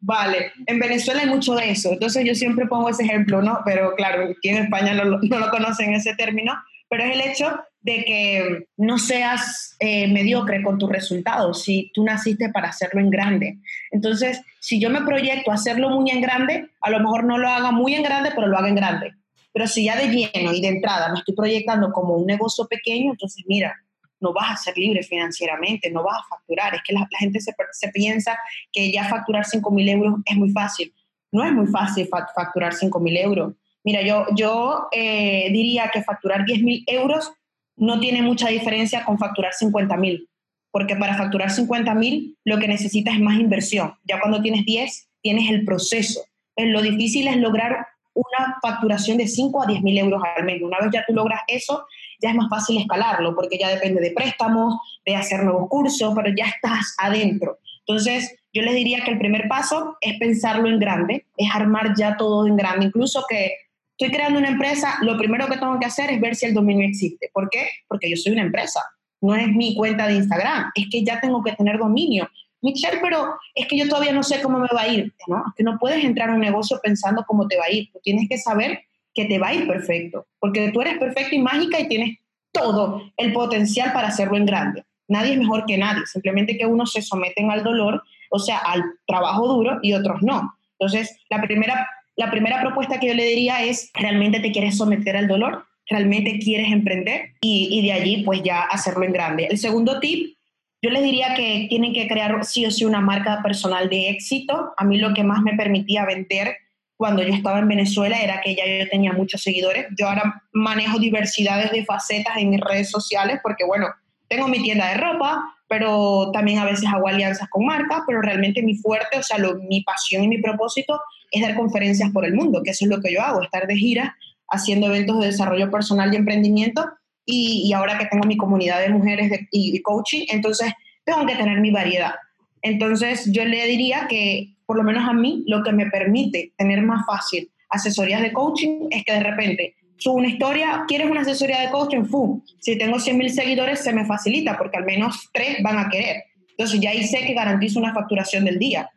Vale, 0.00 0.52
en 0.66 0.78
Venezuela 0.78 1.20
hay 1.20 1.28
mucho 1.28 1.54
de 1.54 1.70
eso, 1.70 1.92
entonces 1.92 2.24
yo 2.24 2.34
siempre 2.34 2.66
pongo 2.66 2.88
ese 2.88 3.04
ejemplo, 3.04 3.42
¿no? 3.42 3.60
Pero 3.64 3.94
claro, 3.96 4.24
aquí 4.30 4.48
en 4.48 4.64
España 4.64 4.94
no, 4.94 5.04
lo 5.04 5.50
conocen 5.50 5.94
ese 5.94 6.14
término, 6.14 6.54
pero 6.88 7.04
es 7.04 7.14
el 7.14 7.30
hecho 7.30 7.60
de 7.80 8.04
que 8.04 8.66
no 8.76 8.98
seas 8.98 9.76
eh, 9.78 10.08
mediocre 10.12 10.62
con 10.62 10.78
tus 10.78 10.90
resultados, 10.90 11.62
si 11.62 11.90
tú 11.94 12.04
naciste 12.04 12.50
para 12.50 12.68
hacerlo 12.68 13.00
en 13.00 13.10
grande. 13.10 13.58
Entonces, 13.90 14.42
si 14.60 14.80
yo 14.80 14.90
me 14.90 15.02
proyecto 15.02 15.50
a 15.50 15.54
hacerlo 15.54 15.90
muy 15.90 16.10
en 16.10 16.20
grande, 16.20 16.68
a 16.80 16.90
lo 16.90 16.98
mejor 16.98 17.24
no 17.24 17.38
lo 17.38 17.48
haga 17.48 17.70
muy 17.70 17.94
en 17.94 18.02
grande, 18.02 18.30
pero 18.34 18.46
lo 18.46 18.58
haga 18.58 18.68
en 18.68 18.74
grande. 18.74 19.14
Pero 19.52 19.66
si 19.66 19.84
ya 19.84 19.96
de 19.96 20.08
lleno 20.08 20.52
y 20.52 20.60
de 20.60 20.68
entrada 20.68 21.10
me 21.12 21.18
estoy 21.18 21.34
proyectando 21.34 21.90
como 21.92 22.14
un 22.14 22.26
negocio 22.26 22.66
pequeño, 22.66 23.12
entonces 23.12 23.44
mira, 23.46 23.74
no 24.20 24.32
vas 24.32 24.52
a 24.52 24.56
ser 24.56 24.76
libre 24.76 25.02
financieramente, 25.02 25.90
no 25.90 26.02
vas 26.02 26.18
a 26.18 26.28
facturar. 26.28 26.74
Es 26.74 26.82
que 26.86 26.92
la, 26.92 27.06
gente 27.18 27.40
se, 27.40 27.54
piensa 27.92 28.38
que 28.72 28.92
ya 28.92 29.04
facturar 29.04 29.44
5 29.44 29.70
mil 29.70 29.88
euros 29.88 30.14
es 30.24 30.36
muy 30.36 30.50
fácil. 30.50 30.92
No 31.30 31.44
es 31.44 31.52
muy 31.52 31.66
fácil 31.66 32.08
facturar 32.08 32.74
5 32.74 33.00
mil 33.00 33.16
euros. 33.16 33.54
Mira, 33.84 34.02
yo, 34.02 34.26
yo 34.34 34.88
eh, 34.92 35.50
diría 35.52 35.90
que 35.92 36.02
facturar 36.02 36.44
10 36.44 36.62
mil 36.62 36.84
euros 36.86 37.32
no 37.76 38.00
tiene 38.00 38.22
mucha 38.22 38.48
diferencia 38.48 39.04
con 39.04 39.18
facturar 39.18 39.52
50 39.54 39.96
mil, 39.96 40.28
porque 40.72 40.96
para 40.96 41.16
facturar 41.16 41.50
50 41.50 41.94
mil 41.94 42.36
lo 42.44 42.58
que 42.58 42.66
necesitas 42.66 43.14
es 43.14 43.20
más 43.20 43.38
inversión. 43.38 43.94
Ya 44.04 44.20
cuando 44.20 44.42
tienes 44.42 44.64
10, 44.64 45.08
tienes 45.22 45.50
el 45.50 45.64
proceso. 45.64 46.20
Lo 46.56 46.82
difícil 46.82 47.28
es 47.28 47.36
lograr 47.36 47.86
una 48.18 48.58
facturación 48.60 49.18
de 49.18 49.28
5 49.28 49.62
a 49.62 49.66
10 49.66 49.82
mil 49.82 49.98
euros 49.98 50.20
al 50.36 50.44
mes. 50.44 50.60
Una 50.60 50.78
vez 50.80 50.90
ya 50.92 51.04
tú 51.06 51.14
logras 51.14 51.42
eso, 51.46 51.86
ya 52.20 52.30
es 52.30 52.34
más 52.34 52.48
fácil 52.48 52.78
escalarlo, 52.78 53.34
porque 53.34 53.58
ya 53.58 53.68
depende 53.68 54.00
de 54.00 54.10
préstamos, 54.10 54.74
de 55.06 55.14
hacer 55.14 55.44
nuevos 55.44 55.68
cursos, 55.68 56.12
pero 56.16 56.34
ya 56.36 56.46
estás 56.46 56.94
adentro. 56.98 57.58
Entonces, 57.86 58.36
yo 58.52 58.62
les 58.62 58.74
diría 58.74 59.04
que 59.04 59.12
el 59.12 59.18
primer 59.18 59.48
paso 59.48 59.96
es 60.00 60.18
pensarlo 60.18 60.68
en 60.68 60.80
grande, 60.80 61.26
es 61.36 61.48
armar 61.54 61.94
ya 61.96 62.16
todo 62.16 62.46
en 62.46 62.56
grande. 62.56 62.86
Incluso 62.86 63.24
que 63.28 63.52
estoy 63.96 64.14
creando 64.14 64.38
una 64.38 64.48
empresa, 64.48 64.96
lo 65.02 65.16
primero 65.16 65.46
que 65.46 65.56
tengo 65.56 65.78
que 65.78 65.86
hacer 65.86 66.10
es 66.10 66.20
ver 66.20 66.34
si 66.34 66.46
el 66.46 66.54
dominio 66.54 66.88
existe. 66.88 67.30
¿Por 67.32 67.48
qué? 67.48 67.68
Porque 67.86 68.10
yo 68.10 68.16
soy 68.16 68.32
una 68.32 68.42
empresa, 68.42 68.80
no 69.20 69.36
es 69.36 69.48
mi 69.48 69.76
cuenta 69.76 70.08
de 70.08 70.14
Instagram, 70.14 70.72
es 70.74 70.86
que 70.90 71.04
ya 71.04 71.20
tengo 71.20 71.42
que 71.42 71.52
tener 71.52 71.78
dominio. 71.78 72.28
Michelle, 72.60 72.98
pero 73.00 73.34
es 73.54 73.66
que 73.66 73.78
yo 73.78 73.88
todavía 73.88 74.12
no 74.12 74.22
sé 74.22 74.42
cómo 74.42 74.58
me 74.58 74.68
va 74.74 74.82
a 74.82 74.88
ir, 74.88 75.12
¿no? 75.26 75.44
Que 75.56 75.62
no 75.62 75.78
puedes 75.78 76.04
entrar 76.04 76.30
a 76.30 76.34
un 76.34 76.40
negocio 76.40 76.80
pensando 76.82 77.24
cómo 77.26 77.46
te 77.46 77.56
va 77.56 77.64
a 77.64 77.70
ir. 77.70 77.90
Tú 77.92 78.00
tienes 78.02 78.28
que 78.28 78.38
saber 78.38 78.80
que 79.14 79.26
te 79.26 79.38
va 79.38 79.48
a 79.48 79.54
ir 79.54 79.66
perfecto, 79.66 80.26
porque 80.38 80.70
tú 80.70 80.80
eres 80.80 80.98
perfecta 80.98 81.34
y 81.34 81.40
mágica 81.40 81.80
y 81.80 81.88
tienes 81.88 82.18
todo 82.52 83.02
el 83.16 83.32
potencial 83.32 83.92
para 83.92 84.08
hacerlo 84.08 84.36
en 84.36 84.46
grande. 84.46 84.84
Nadie 85.08 85.32
es 85.32 85.38
mejor 85.38 85.64
que 85.66 85.78
nadie, 85.78 86.06
simplemente 86.06 86.56
que 86.56 86.66
unos 86.66 86.92
se 86.92 87.02
someten 87.02 87.50
al 87.50 87.64
dolor, 87.64 88.02
o 88.30 88.38
sea, 88.38 88.58
al 88.58 88.82
trabajo 89.06 89.48
duro 89.48 89.78
y 89.82 89.94
otros 89.94 90.22
no. 90.22 90.54
Entonces, 90.78 91.16
la 91.30 91.40
primera, 91.40 91.88
la 92.16 92.30
primera 92.30 92.60
propuesta 92.60 93.00
que 93.00 93.08
yo 93.08 93.14
le 93.14 93.24
diría 93.24 93.62
es, 93.64 93.90
¿realmente 93.94 94.40
te 94.40 94.52
quieres 94.52 94.76
someter 94.76 95.16
al 95.16 95.28
dolor? 95.28 95.64
¿Realmente 95.88 96.38
quieres 96.38 96.70
emprender? 96.70 97.30
Y 97.40 97.82
de 97.82 97.92
allí, 97.92 98.22
pues 98.22 98.42
ya 98.42 98.60
hacerlo 98.62 99.04
en 99.04 99.12
grande. 99.12 99.46
El 99.46 99.58
segundo 99.58 99.98
tip 99.98 100.37
yo 100.80 100.90
les 100.90 101.02
diría 101.02 101.34
que 101.34 101.66
tienen 101.68 101.92
que 101.92 102.06
crear 102.06 102.44
sí 102.44 102.64
o 102.64 102.70
sí 102.70 102.84
una 102.84 103.00
marca 103.00 103.40
personal 103.42 103.88
de 103.88 104.10
éxito. 104.10 104.72
A 104.76 104.84
mí 104.84 104.98
lo 104.98 105.12
que 105.12 105.24
más 105.24 105.42
me 105.42 105.54
permitía 105.54 106.04
vender 106.04 106.56
cuando 106.96 107.22
yo 107.22 107.32
estaba 107.32 107.58
en 107.58 107.68
Venezuela 107.68 108.20
era 108.20 108.40
que 108.40 108.54
ya 108.54 108.64
yo 108.66 108.88
tenía 108.88 109.12
muchos 109.12 109.42
seguidores. 109.42 109.86
Yo 109.98 110.08
ahora 110.08 110.42
manejo 110.52 110.98
diversidades 110.98 111.72
de 111.72 111.84
facetas 111.84 112.36
en 112.36 112.50
mis 112.50 112.60
redes 112.60 112.90
sociales 112.90 113.40
porque, 113.42 113.64
bueno, 113.64 113.86
tengo 114.28 114.46
mi 114.46 114.62
tienda 114.62 114.88
de 114.88 114.94
ropa, 114.94 115.42
pero 115.68 116.30
también 116.32 116.58
a 116.58 116.64
veces 116.64 116.86
hago 116.86 117.08
alianzas 117.08 117.48
con 117.50 117.66
marcas, 117.66 118.02
pero 118.06 118.22
realmente 118.22 118.62
mi 118.62 118.76
fuerte, 118.76 119.18
o 119.18 119.22
sea, 119.22 119.38
mi 119.68 119.82
pasión 119.82 120.24
y 120.24 120.28
mi 120.28 120.38
propósito 120.38 121.00
es 121.30 121.42
dar 121.42 121.56
conferencias 121.56 122.10
por 122.10 122.24
el 122.24 122.34
mundo, 122.34 122.62
que 122.62 122.70
eso 122.70 122.84
es 122.84 122.90
lo 122.90 123.00
que 123.00 123.12
yo 123.12 123.22
hago, 123.22 123.42
estar 123.42 123.66
de 123.66 123.76
gira 123.76 124.16
haciendo 124.48 124.86
eventos 124.86 125.18
de 125.20 125.26
desarrollo 125.26 125.70
personal 125.70 126.12
y 126.12 126.16
emprendimiento 126.16 126.84
y, 127.30 127.72
ahora 127.74 127.98
que 127.98 128.06
tengo 128.06 128.26
mi 128.26 128.38
comunidad 128.38 128.80
de 128.80 128.88
mujeres 128.88 129.30
y, 129.50 129.80
coaching, 129.82 130.24
entonces 130.28 130.72
tengo 131.04 131.26
que 131.26 131.36
tener 131.36 131.60
mi 131.60 131.70
variedad. 131.70 132.14
Entonces 132.62 133.30
yo 133.30 133.44
le 133.44 133.66
diría 133.66 134.06
que 134.08 134.54
por 134.64 134.78
lo 134.78 134.82
menos 134.82 135.06
a 135.06 135.12
mí 135.12 135.44
lo 135.46 135.62
que 135.62 135.72
me 135.72 135.90
permite 135.90 136.52
tener 136.56 136.82
más 136.82 137.04
fácil 137.06 137.50
asesorías 137.68 138.22
de 138.22 138.32
coaching 138.32 138.88
es 138.90 139.04
que 139.04 139.12
de 139.12 139.20
repente 139.20 139.74
subo 139.98 140.14
una 140.14 140.28
historia, 140.28 140.84
¿quieres 140.88 141.10
una 141.10 141.20
asesoría 141.20 141.60
de 141.60 141.70
coaching? 141.70 142.04
¡Fum! 142.04 142.42
Si 142.60 142.78
tengo 142.78 142.98
100 142.98 143.18
mil 143.18 143.30
seguidores 143.30 143.80
se 143.80 143.92
me 143.92 144.06
facilita 144.06 144.56
porque 144.56 144.78
al 144.78 144.84
menos 144.84 145.28
tres 145.32 145.58
van 145.62 145.78
a 145.78 145.90
querer. 145.90 146.24
Entonces 146.50 146.80
ya 146.80 146.90
ahí 146.90 147.04
sé 147.04 147.26
que 147.26 147.34
garantizo 147.34 147.78
una 147.78 147.92
facturación 147.92 148.46
del 148.46 148.58
día 148.58 148.90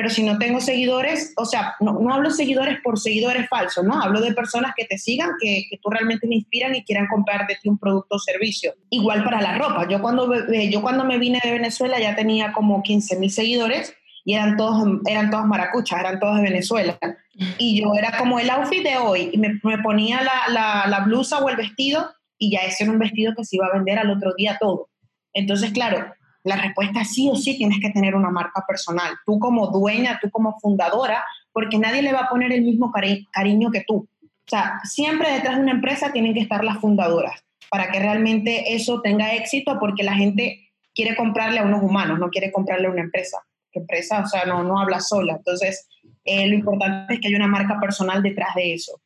pero 0.00 0.08
si 0.08 0.22
no 0.22 0.38
tengo 0.38 0.62
seguidores, 0.62 1.34
o 1.36 1.44
sea, 1.44 1.74
no, 1.78 2.00
no, 2.00 2.14
hablo 2.14 2.30
seguidores 2.30 2.78
por 2.82 2.98
seguidores 2.98 3.46
falsos, 3.50 3.84
¿no? 3.84 4.00
Hablo 4.00 4.22
de 4.22 4.32
personas 4.32 4.72
que 4.74 4.86
te 4.86 4.96
sigan, 4.96 5.32
que, 5.38 5.66
que, 5.68 5.76
tú 5.76 5.90
realmente 5.90 6.26
me 6.26 6.36
inspiran 6.36 6.74
y 6.74 6.82
quieran 6.84 7.06
comprar 7.06 7.46
de 7.46 7.56
ti 7.56 7.68
un 7.68 7.76
producto 7.76 8.16
o 8.16 8.18
servicio. 8.18 8.72
Igual 8.88 9.22
para 9.22 9.42
la 9.42 9.58
ropa. 9.58 9.86
Yo 9.90 10.00
cuando, 10.00 10.32
yo 10.70 10.80
cuando 10.80 11.04
me 11.04 11.18
vine 11.18 11.38
de 11.44 11.50
Venezuela 11.50 12.00
ya 12.00 12.16
tenía 12.16 12.54
como 12.54 12.82
15 12.82 13.18
mil 13.18 13.30
seguidores 13.30 13.94
y 14.24 14.32
eran 14.32 14.56
todos, 14.56 14.88
eran 15.06 15.28
todos 15.28 15.44
maracuchas, 15.44 16.00
eran 16.00 16.18
todos 16.18 16.36
de 16.36 16.44
Venezuela. 16.44 16.98
Y 17.58 17.82
yo 17.82 17.92
era 17.94 18.16
como 18.16 18.40
el 18.40 18.48
outfit 18.48 18.82
de 18.82 18.96
hoy, 18.96 19.28
y 19.34 19.36
me, 19.36 19.60
me 19.62 19.82
ponía 19.82 20.22
la, 20.22 20.48
la, 20.48 20.86
la, 20.88 21.00
blusa 21.00 21.40
o 21.40 21.48
el 21.50 21.56
vestido, 21.56 22.10
y 22.38 22.52
ya 22.52 22.60
ese 22.60 22.84
era 22.84 22.92
un 22.94 22.98
vestido 22.98 23.34
que 23.36 23.44
se 23.44 23.56
iba 23.56 23.66
a 23.66 23.74
vender 23.74 23.98
al 23.98 24.10
otro 24.10 24.32
día 24.34 24.56
todo. 24.58 24.88
Entonces, 25.34 25.72
claro, 25.72 26.10
la 26.44 26.56
respuesta 26.56 27.02
es 27.02 27.12
sí 27.12 27.28
o 27.30 27.36
sí 27.36 27.56
tienes 27.56 27.80
que 27.80 27.90
tener 27.90 28.14
una 28.14 28.30
marca 28.30 28.64
personal. 28.66 29.14
Tú 29.26 29.38
como 29.38 29.66
dueña, 29.68 30.18
tú 30.20 30.30
como 30.30 30.58
fundadora, 30.58 31.24
porque 31.52 31.78
nadie 31.78 32.02
le 32.02 32.12
va 32.12 32.20
a 32.20 32.28
poner 32.28 32.52
el 32.52 32.62
mismo 32.62 32.90
cari 32.90 33.26
cariño 33.32 33.70
que 33.70 33.84
tú. 33.86 34.08
O 34.22 34.50
sea, 34.50 34.80
siempre 34.84 35.32
detrás 35.32 35.56
de 35.56 35.62
una 35.62 35.72
empresa 35.72 36.12
tienen 36.12 36.34
que 36.34 36.40
estar 36.40 36.64
las 36.64 36.78
fundadoras 36.78 37.44
para 37.70 37.90
que 37.90 38.00
realmente 38.00 38.74
eso 38.74 39.00
tenga 39.00 39.34
éxito, 39.34 39.78
porque 39.78 40.02
la 40.02 40.14
gente 40.14 40.72
quiere 40.94 41.14
comprarle 41.14 41.60
a 41.60 41.64
unos 41.64 41.82
humanos, 41.82 42.18
no 42.18 42.30
quiere 42.30 42.50
comprarle 42.50 42.88
a 42.88 42.90
una 42.90 43.02
empresa. 43.02 43.38
La 43.72 43.82
empresa, 43.82 44.20
o 44.20 44.26
sea, 44.26 44.44
no, 44.44 44.64
no 44.64 44.80
habla 44.80 44.98
sola. 44.98 45.34
Entonces, 45.36 45.86
eh, 46.24 46.48
lo 46.48 46.54
importante 46.54 47.14
es 47.14 47.20
que 47.20 47.28
haya 47.28 47.36
una 47.36 47.46
marca 47.46 47.78
personal 47.78 48.22
detrás 48.22 48.54
de 48.56 48.74
eso. 48.74 49.00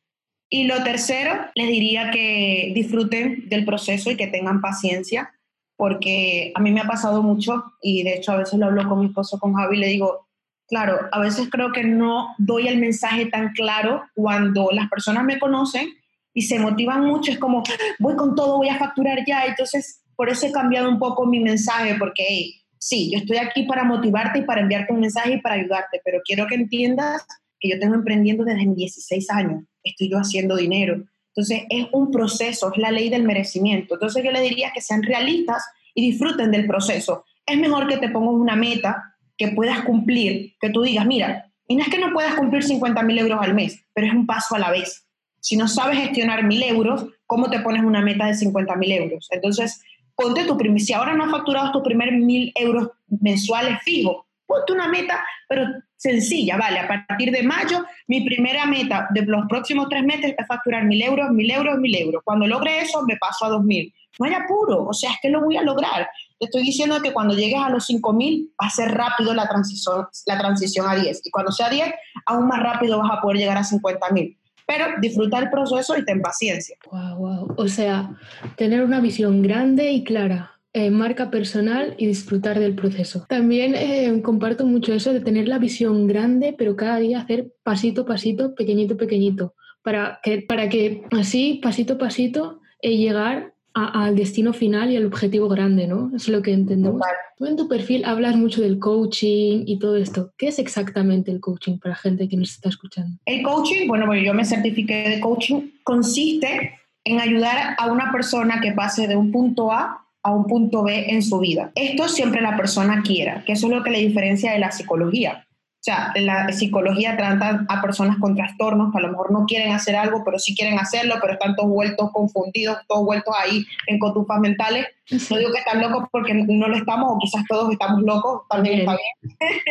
Y 0.49 0.65
lo 0.65 0.83
tercero, 0.83 1.45
les 1.53 1.67
diría 1.67 2.09
que 2.11 2.71
disfruten 2.73 3.47
del 3.49 3.65
proceso 3.65 4.09
y 4.09 4.17
que 4.17 4.27
tengan 4.27 4.61
paciencia 4.61 5.34
porque 5.77 6.51
a 6.55 6.61
mí 6.61 6.71
me 6.71 6.81
ha 6.81 6.87
pasado 6.87 7.21
mucho 7.21 7.63
y 7.81 8.03
de 8.03 8.15
hecho 8.15 8.31
a 8.31 8.37
veces 8.37 8.59
lo 8.59 8.67
hablo 8.67 8.87
con 8.87 8.99
mi 8.99 9.07
esposo, 9.07 9.39
con 9.39 9.53
Javi, 9.53 9.77
y 9.77 9.79
le 9.79 9.87
digo, 9.87 10.27
claro, 10.67 10.99
a 11.11 11.19
veces 11.19 11.49
creo 11.51 11.71
que 11.71 11.83
no 11.83 12.33
doy 12.37 12.67
el 12.67 12.79
mensaje 12.79 13.25
tan 13.27 13.49
claro 13.53 14.03
cuando 14.15 14.69
las 14.71 14.89
personas 14.89 15.23
me 15.25 15.39
conocen 15.39 15.89
y 16.33 16.43
se 16.43 16.59
motivan 16.59 17.05
mucho, 17.05 17.31
es 17.31 17.39
como, 17.39 17.63
voy 17.99 18.15
con 18.15 18.35
todo, 18.35 18.57
voy 18.57 18.69
a 18.69 18.77
facturar 18.77 19.19
ya, 19.25 19.45
entonces 19.45 20.01
por 20.15 20.29
eso 20.29 20.47
he 20.47 20.51
cambiado 20.51 20.89
un 20.89 20.99
poco 20.99 21.25
mi 21.25 21.39
mensaje, 21.39 21.95
porque 21.99 22.51
sí, 22.77 23.11
yo 23.11 23.19
estoy 23.19 23.37
aquí 23.37 23.63
para 23.63 23.83
motivarte 23.83 24.39
y 24.39 24.43
para 24.43 24.61
enviarte 24.61 24.93
un 24.93 25.01
mensaje 25.01 25.33
y 25.33 25.41
para 25.41 25.55
ayudarte, 25.55 26.01
pero 26.03 26.21
quiero 26.25 26.47
que 26.47 26.55
entiendas 26.55 27.25
que 27.59 27.69
yo 27.69 27.79
tengo 27.79 27.95
emprendiendo 27.95 28.43
desde 28.43 28.65
mis 28.65 28.77
16 28.77 29.29
años, 29.29 29.63
estoy 29.83 30.09
yo 30.09 30.17
haciendo 30.17 30.55
dinero, 30.55 31.03
entonces, 31.35 31.63
es 31.69 31.87
un 31.91 32.11
proceso, 32.11 32.71
es 32.71 32.77
la 32.77 32.91
ley 32.91 33.09
del 33.09 33.23
merecimiento. 33.23 33.95
Entonces, 33.95 34.23
yo 34.23 34.31
le 34.31 34.39
diría 34.39 34.71
que 34.73 34.79
sean 34.79 35.03
realistas 35.03 35.65
y 35.93 36.09
disfruten 36.09 36.49
del 36.49 36.65
proceso. 36.65 37.25
Es 37.45 37.57
mejor 37.57 37.89
que 37.89 37.97
te 37.97 38.07
pongas 38.07 38.35
una 38.35 38.55
meta 38.55 39.15
que 39.37 39.49
puedas 39.49 39.83
cumplir, 39.83 40.55
que 40.61 40.69
tú 40.69 40.81
digas, 40.81 41.05
mira, 41.05 41.51
y 41.67 41.75
no 41.75 41.83
es 41.83 41.89
que 41.89 41.99
no 41.99 42.13
puedas 42.13 42.35
cumplir 42.35 42.63
50 42.63 43.03
mil 43.03 43.19
euros 43.19 43.39
al 43.41 43.53
mes, 43.53 43.83
pero 43.93 44.07
es 44.07 44.13
un 44.13 44.25
paso 44.25 44.55
a 44.55 44.59
la 44.59 44.71
vez. 44.71 45.07
Si 45.41 45.57
no 45.57 45.67
sabes 45.67 45.99
gestionar 45.99 46.45
mil 46.45 46.63
euros, 46.63 47.05
¿cómo 47.25 47.49
te 47.49 47.59
pones 47.59 47.83
una 47.83 48.01
meta 48.01 48.27
de 48.27 48.35
50 48.35 48.73
mil 48.77 48.93
euros? 48.93 49.27
Entonces, 49.31 49.83
ponte 50.15 50.45
tu 50.45 50.57
primer, 50.57 50.79
si 50.79 50.93
ahora 50.93 51.15
no 51.15 51.25
has 51.25 51.31
facturado 51.31 51.73
tu 51.73 51.83
primer 51.83 52.13
mil 52.13 52.53
euros 52.55 52.91
mensuales 53.09 53.79
fijo, 53.83 54.25
ponte 54.47 54.71
una 54.71 54.87
meta, 54.87 55.21
pero 55.49 55.65
sencilla, 55.97 56.57
vale, 56.57 56.79
a 56.79 56.87
partir 56.87 57.31
de 57.31 57.43
mayo, 57.43 57.83
mi 58.07 58.21
primera 58.21 58.65
meta 58.65 59.07
de 59.11 59.23
los 59.23 59.45
próximos 59.47 59.87
tres 59.89 60.03
meses 60.03 60.35
es 60.37 60.47
facturar 60.47 60.85
mil 60.85 61.01
euros, 61.01 61.29
mil 61.31 61.49
euros, 61.49 61.77
mil 61.77 61.95
euros. 61.95 62.21
Cuando 62.23 62.47
logre 62.47 62.81
eso, 62.81 63.03
me 63.03 63.17
paso 63.17 63.45
a 63.45 63.49
dos 63.49 63.63
mil. 63.63 63.93
No 64.19 64.25
hay 64.25 64.33
apuro, 64.33 64.85
o 64.85 64.93
sea, 64.93 65.11
es 65.11 65.17
que 65.21 65.29
lo 65.29 65.41
voy 65.41 65.57
a 65.57 65.61
lograr. 65.61 66.07
Te 66.39 66.45
estoy 66.45 66.63
diciendo 66.63 67.01
que 67.01 67.11
cuando 67.11 67.33
llegues 67.33 67.59
a 67.59 67.69
los 67.69 67.85
cinco 67.85 68.13
mil, 68.13 68.49
va 68.61 68.67
a 68.67 68.69
ser 68.69 68.91
rápido 68.91 69.33
la 69.33 69.47
transición, 69.47 70.07
la 70.25 70.37
transición 70.37 70.87
a 70.87 70.95
10. 70.95 71.25
Y 71.25 71.31
cuando 71.31 71.51
sea 71.51 71.69
10, 71.69 71.93
aún 72.25 72.47
más 72.47 72.61
rápido 72.61 72.99
vas 72.99 73.11
a 73.11 73.21
poder 73.21 73.37
llegar 73.37 73.57
a 73.57 73.63
50 73.63 74.09
mil. 74.11 74.37
Pero 74.65 74.85
disfruta 74.99 75.39
el 75.39 75.49
proceso 75.49 75.97
y 75.97 76.05
ten 76.05 76.21
paciencia. 76.21 76.77
Wow, 76.91 77.17
wow. 77.17 77.53
O 77.57 77.67
sea, 77.67 78.09
tener 78.55 78.83
una 78.83 78.99
visión 78.99 79.41
grande 79.41 79.91
y 79.91 80.03
clara 80.03 80.54
eh, 80.77 80.91
marca 80.91 81.31
personal 81.31 81.95
y 81.97 82.05
disfrutar 82.05 82.59
del 82.59 82.75
proceso. 82.75 83.25
También 83.29 83.75
eh, 83.75 84.21
comparto 84.21 84.65
mucho 84.65 84.93
eso 84.93 85.13
de 85.13 85.21
tener 85.21 85.47
la 85.47 85.57
visión 85.57 86.05
grande, 86.05 86.53
pero 86.57 86.75
cada 86.75 86.97
día 86.97 87.21
hacer 87.21 87.53
pasito 87.63 88.01
a 88.01 88.05
pasito, 88.05 88.53
pequeñito 88.55 88.97
pequeñito, 88.97 89.53
para 89.83 90.19
que, 90.21 90.41
para 90.41 90.67
que 90.67 91.05
así, 91.17 91.61
pasito 91.63 91.93
a 91.93 91.97
pasito, 91.97 92.59
eh, 92.81 92.97
llegar 92.97 93.53
al 93.73 94.17
destino 94.17 94.51
final 94.51 94.91
y 94.91 94.97
al 94.97 95.05
objetivo 95.05 95.47
grande, 95.47 95.87
¿no? 95.87 96.11
Es 96.13 96.27
lo 96.27 96.41
que 96.41 96.51
entendemos. 96.51 97.01
Tú 97.37 97.45
en 97.45 97.55
tu 97.55 97.69
perfil 97.69 98.03
hablas 98.03 98.35
mucho 98.35 98.61
del 98.61 98.77
coaching 98.77 99.63
y 99.65 99.79
todo 99.79 99.95
esto. 99.95 100.33
¿Qué 100.37 100.49
es 100.49 100.59
exactamente 100.59 101.31
el 101.31 101.39
coaching 101.39 101.77
para 101.79 101.95
gente 101.95 102.27
que 102.27 102.35
nos 102.35 102.51
está 102.51 102.67
escuchando? 102.67 103.17
El 103.25 103.43
coaching, 103.43 103.87
bueno, 103.87 104.13
yo 104.13 104.33
me 104.33 104.43
certifiqué 104.43 105.07
de 105.09 105.19
coaching, 105.21 105.71
consiste 105.83 106.81
en 107.05 107.21
ayudar 107.21 107.75
a 107.77 107.89
una 107.89 108.11
persona 108.11 108.59
que 108.59 108.73
pase 108.73 109.07
de 109.07 109.15
un 109.15 109.31
punto 109.31 109.71
A 109.71 110.04
a 110.25 110.31
un 110.31 110.47
punto 110.47 110.83
B 110.83 111.05
en 111.11 111.21
su 111.21 111.37
vida. 111.37 111.71
Esto 111.75 112.09
siempre 112.09 112.41
la 112.41 112.57
persona 112.57 113.03
quiera, 113.03 113.43
que 113.45 113.53
eso 113.53 113.67
es 113.67 113.73
lo 113.73 113.83
que 113.83 113.91
le 113.91 113.99
diferencia 113.99 114.51
de 114.51 114.57
la 114.57 114.71
psicología. 114.71 115.45
O 115.51 115.83
sea, 115.85 116.11
la 116.15 116.51
psicología 116.51 117.15
trata 117.15 117.63
a 117.69 117.79
personas 117.79 118.17
con 118.17 118.35
trastornos 118.35 118.91
que 118.91 118.97
a 118.97 119.01
lo 119.01 119.09
mejor 119.09 119.31
no 119.31 119.45
quieren 119.45 119.71
hacer 119.71 119.95
algo, 119.95 120.23
pero 120.25 120.39
sí 120.39 120.55
quieren 120.55 120.79
hacerlo, 120.79 121.17
pero 121.21 121.33
están 121.33 121.55
todos 121.55 121.69
vueltos 121.69 122.09
confundidos, 122.11 122.79
todos 122.87 123.05
vueltos 123.05 123.35
ahí 123.39 123.63
en 123.85 123.99
cotufas 123.99 124.39
mentales. 124.39 124.87
No 125.29 125.37
digo 125.37 125.51
que 125.51 125.59
están 125.59 125.79
locos 125.79 126.07
porque 126.11 126.33
no 126.33 126.67
lo 126.67 126.75
estamos, 126.75 127.11
o 127.11 127.19
quizás 127.19 127.43
todos 127.47 127.71
estamos 127.71 128.01
locos, 128.01 128.47
también 128.49 128.79
está 128.79 128.97
bien. 128.97 129.37